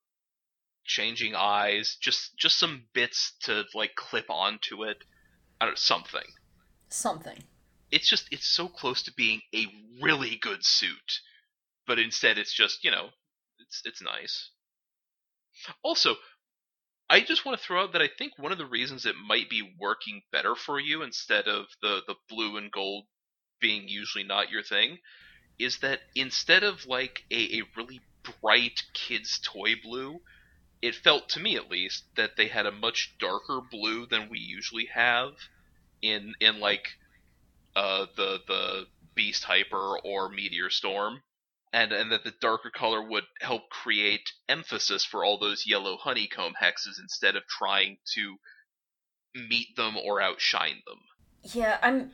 [0.84, 4.98] changing eyes, just just some bits to like clip onto it.
[5.60, 6.26] I don't something.
[6.88, 7.44] Something.
[7.90, 9.66] It's just it's so close to being a
[10.00, 11.20] really good suit,
[11.86, 13.10] but instead it's just, you know,
[13.60, 14.50] it's it's nice.
[15.82, 16.16] Also,
[17.10, 19.50] I just want to throw out that I think one of the reasons it might
[19.50, 23.06] be working better for you instead of the the blue and gold
[23.60, 24.98] being usually not your thing
[25.58, 28.00] is that instead of like a, a really
[28.42, 30.20] bright kids toy blue,
[30.82, 34.38] it felt to me at least that they had a much darker blue than we
[34.38, 35.32] usually have
[36.02, 36.88] in in like
[37.76, 41.22] uh the the Beast Hyper or Meteor Storm
[41.72, 46.54] and and that the darker color would help create emphasis for all those yellow honeycomb
[46.60, 48.36] hexes instead of trying to
[49.34, 50.98] meet them or outshine them.
[51.42, 52.12] Yeah, I'm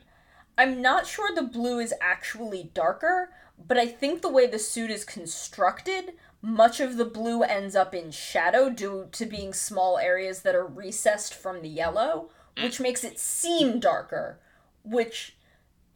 [0.57, 4.91] I'm not sure the blue is actually darker, but I think the way the suit
[4.91, 10.41] is constructed, much of the blue ends up in shadow due to being small areas
[10.41, 12.63] that are recessed from the yellow, mm.
[12.63, 14.39] which makes it seem darker,
[14.83, 15.36] which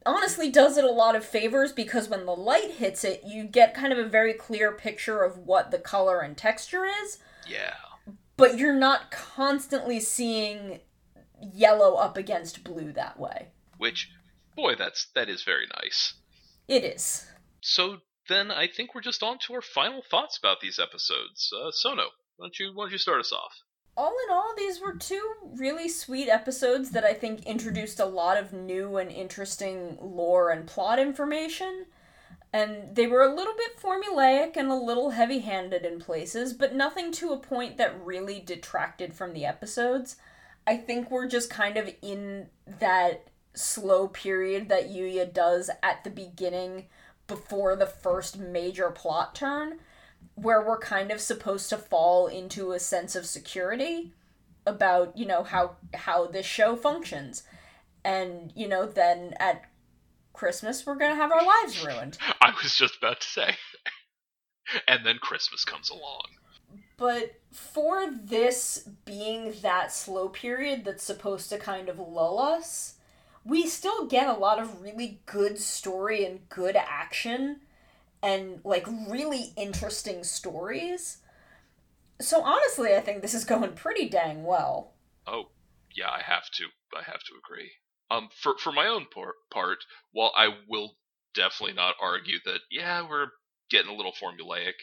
[0.06, 3.74] honestly does it a lot of favors because when the light hits it, you get
[3.74, 7.18] kind of a very clear picture of what the color and texture is.
[7.48, 7.74] Yeah.
[8.36, 10.80] But you're not constantly seeing
[11.40, 13.48] yellow up against blue that way.
[13.78, 14.10] Which,
[14.56, 16.14] boy, that's that is very nice.
[16.68, 17.26] It is.
[17.60, 17.98] So
[18.28, 21.52] then I think we're just on to our final thoughts about these episodes.
[21.52, 22.06] Uh, Sono,
[22.36, 23.52] why don't you why don't you start us off?
[23.96, 28.38] All in all, these were two really sweet episodes that I think introduced a lot
[28.38, 31.86] of new and interesting lore and plot information.
[32.54, 36.74] And they were a little bit formulaic and a little heavy handed in places, but
[36.74, 40.16] nothing to a point that really detracted from the episodes.
[40.66, 46.10] I think we're just kind of in that slow period that Yuya does at the
[46.10, 46.86] beginning
[47.26, 49.78] before the first major plot turn
[50.34, 54.12] where we're kind of supposed to fall into a sense of security
[54.66, 57.42] about you know how how this show functions.
[58.04, 59.62] And you know then at
[60.32, 62.18] christmas we're gonna have our lives ruined.
[62.40, 63.56] I was just about to say.
[64.88, 66.22] And then christmas comes along.
[66.96, 72.94] But for this being that slow period that's supposed to kind of lull us
[73.44, 77.60] we still get a lot of really good story and good action
[78.22, 81.18] and like really interesting stories.
[82.20, 84.92] So honestly, I think this is going pretty dang well.
[85.26, 85.46] Oh,
[85.94, 86.64] yeah, I have to.
[86.96, 87.72] I have to agree.
[88.10, 89.78] Um, for for my own part, part,
[90.12, 90.96] while I will
[91.34, 93.28] definitely not argue that, yeah, we're
[93.70, 94.74] getting a little formulaic,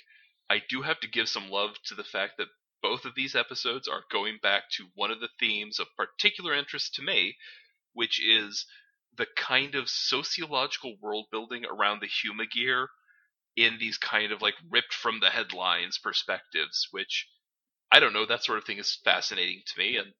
[0.49, 2.47] I do have to give some love to the fact that
[2.81, 6.95] both of these episodes are going back to one of the themes of particular interest
[6.95, 7.35] to me,
[7.93, 8.65] which is
[9.15, 12.87] the kind of sociological world building around the HumaGear
[13.59, 17.27] in these kind of like ripped from the headlines perspectives, which
[17.91, 19.97] I don't know, that sort of thing is fascinating to me.
[19.97, 20.13] And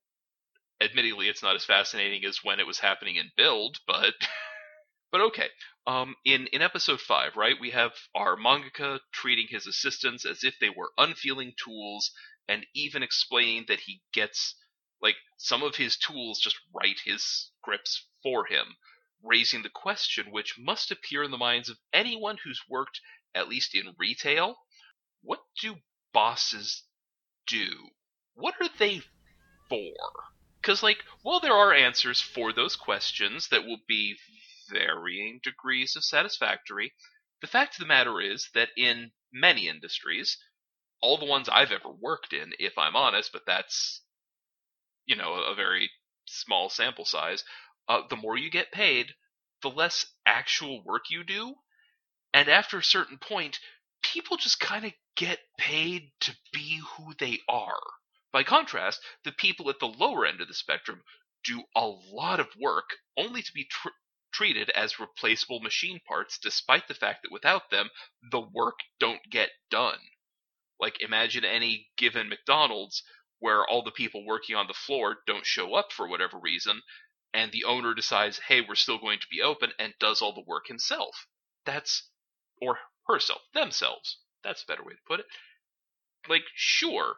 [0.82, 4.14] admittedly, it's not as fascinating as when it was happening in Build, but.
[5.12, 5.48] but okay.
[5.88, 10.56] Um, in, in episode 5, right, we have our mangaka treating his assistants as if
[10.60, 12.12] they were unfeeling tools
[12.50, 14.56] and even explaining that he gets,
[15.02, 17.24] like, some of his tools just write his
[17.62, 18.76] scripts for him,
[19.24, 23.00] raising the question which must appear in the minds of anyone who's worked
[23.36, 24.56] at least in retail,
[25.22, 25.76] what do
[26.14, 26.84] bosses
[27.48, 27.90] do?
[28.34, 29.02] What are they
[29.70, 29.94] for?
[30.62, 34.18] Because, like, while there are answers for those questions that will be
[34.70, 36.94] varying degrees of satisfactory,
[37.42, 40.38] the fact of the matter is that in many industries,
[41.02, 44.02] all the ones I've ever worked in, if I'm honest, but that's,
[45.06, 45.90] you know, a very
[46.26, 47.44] small sample size,
[47.88, 49.14] uh, the more you get paid,
[49.62, 51.56] the less actual work you do,
[52.34, 53.60] and after a certain point,
[54.04, 57.80] people just kind of get paid to be who they are.
[58.32, 61.04] By contrast, the people at the lower end of the spectrum
[61.44, 63.90] do a lot of work only to be tr-
[64.32, 67.90] treated as replaceable machine parts despite the fact that without them
[68.32, 70.00] the work don't get done.
[70.80, 73.04] Like imagine any given McDonald's
[73.40, 76.82] where all the people working on the floor don't show up for whatever reason
[77.34, 80.42] and the owner decides, "Hey, we're still going to be open" and does all the
[80.42, 81.28] work himself.
[81.66, 82.10] That's
[82.62, 84.18] or herself, themselves.
[84.44, 85.26] That's a better way to put it.
[86.28, 87.18] Like, sure,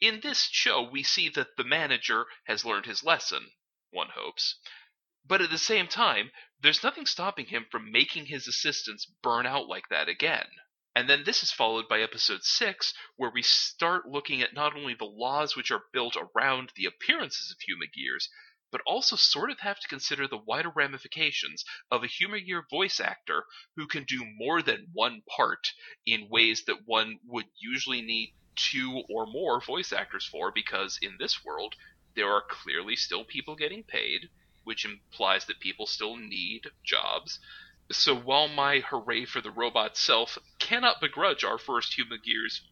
[0.00, 3.52] in this show, we see that the manager has learned his lesson,
[3.90, 4.56] one hopes.
[5.24, 9.68] But at the same time, there's nothing stopping him from making his assistants burn out
[9.68, 10.46] like that again.
[10.96, 14.94] And then this is followed by episode 6, where we start looking at not only
[14.94, 18.28] the laws which are built around the appearances of HumaGears,
[18.70, 23.44] but also sort of have to consider the wider ramifications of a HumaGear voice actor
[23.76, 25.72] who can do more than one part
[26.06, 31.16] in ways that one would usually need two or more voice actors for, because in
[31.18, 31.74] this world,
[32.14, 34.28] there are clearly still people getting paid,
[34.64, 37.38] which implies that people still need jobs.
[37.90, 42.62] So while my hooray for the robot self cannot begrudge our first human gears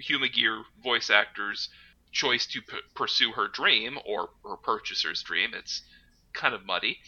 [0.00, 1.68] HumaGears, HumaGear voice actors
[2.12, 5.50] choice to p- pursue her dream or her purchaser's dream.
[5.54, 5.82] It's
[6.32, 6.98] kind of muddy.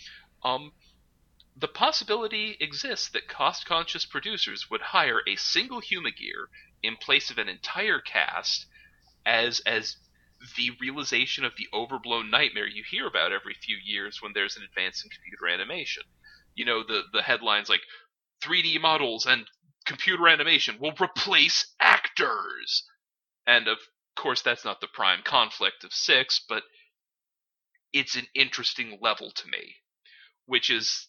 [0.43, 0.73] Um,
[1.57, 6.47] the possibility exists that cost conscious producers would hire a single HumaGear
[6.83, 8.67] in place of an entire cast
[9.27, 9.97] as as
[10.57, 14.63] the realization of the overblown nightmare you hear about every few years when there's an
[14.63, 16.03] advance in computer animation.
[16.55, 17.83] You know, the, the headlines like
[18.43, 19.47] 3D models and
[19.85, 22.85] computer animation will replace actors.
[23.47, 23.79] And of
[24.17, 26.65] course, that's not the prime conflict of six, but
[27.93, 29.77] it's an interesting level to me,
[30.47, 31.09] which is,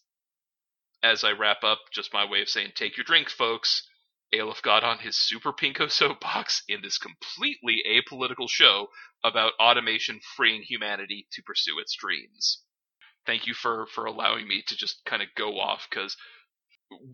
[1.04, 3.88] as I wrap up, just my way of saying, take your drink, folks.
[4.34, 8.88] Aleph got on his super pinko soapbox in this completely apolitical show
[9.24, 12.60] about automation freeing humanity to pursue its dreams.
[13.28, 16.18] thank you for for allowing me to just kind of go off because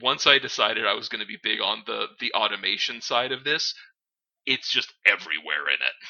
[0.01, 3.43] once I decided I was going to be big on the the automation side of
[3.45, 3.73] this,
[4.47, 6.07] it's just everywhere in it.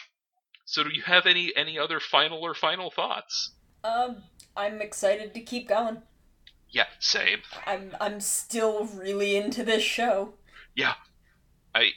[0.64, 3.52] So, do you have any any other final or final thoughts?
[3.84, 4.24] Um,
[4.56, 6.02] I'm excited to keep going.
[6.70, 7.40] Yeah, same.
[7.66, 10.36] I'm I'm still really into this show.
[10.76, 10.94] Yeah,
[11.74, 11.92] I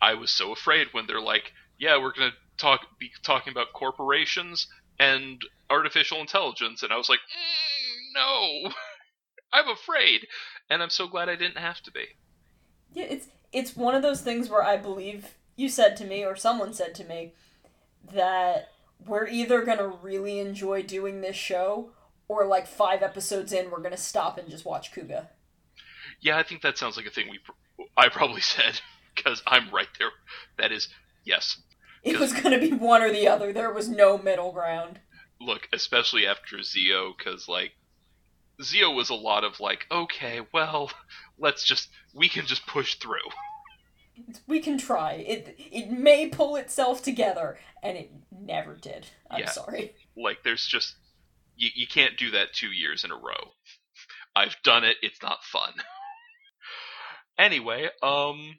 [0.00, 4.68] I was so afraid when they're like, yeah, we're gonna talk be talking about corporations
[5.00, 8.70] and artificial intelligence, and I was like, mm, no,
[9.52, 10.26] I'm afraid,
[10.70, 12.04] and I'm so glad I didn't have to be.
[12.92, 16.36] Yeah, it's it's one of those things where I believe you said to me or
[16.36, 17.32] someone said to me
[18.12, 18.70] that
[19.06, 21.90] we're either gonna really enjoy doing this show
[22.28, 25.28] or like five episodes in we're gonna stop and just watch Kuuga.
[26.20, 27.40] Yeah, I think that sounds like a thing we
[27.96, 28.80] I probably said
[29.14, 30.10] because I'm right there.
[30.58, 30.88] That is
[31.24, 31.58] yes.
[32.02, 33.52] It was gonna be one or the other.
[33.52, 35.00] There was no middle ground.
[35.40, 37.72] Look, especially after Zi-O, because like
[38.62, 40.90] Zi-O was a lot of like, okay, well,
[41.38, 43.16] let's just we can just push through.
[44.46, 45.12] We can try.
[45.14, 49.06] It it may pull itself together, and it never did.
[49.30, 49.50] I'm Yeah.
[49.50, 49.94] sorry.
[50.16, 50.94] Like, there's just
[51.56, 53.52] you, you can't do that two years in a row.
[54.36, 54.96] I've done it.
[55.02, 55.72] It's not fun.
[57.38, 58.58] anyway, um,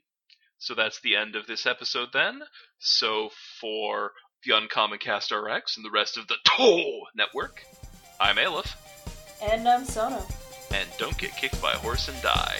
[0.58, 2.42] so that's the end of this episode then.
[2.80, 3.30] So
[3.60, 4.12] for
[4.44, 7.64] the UnKamenCast RX and the rest of the Toll Network,
[8.20, 8.76] I'm Aleph,
[9.42, 10.24] And I'm Sono.
[10.74, 12.60] and don't get kicked by a horse and die.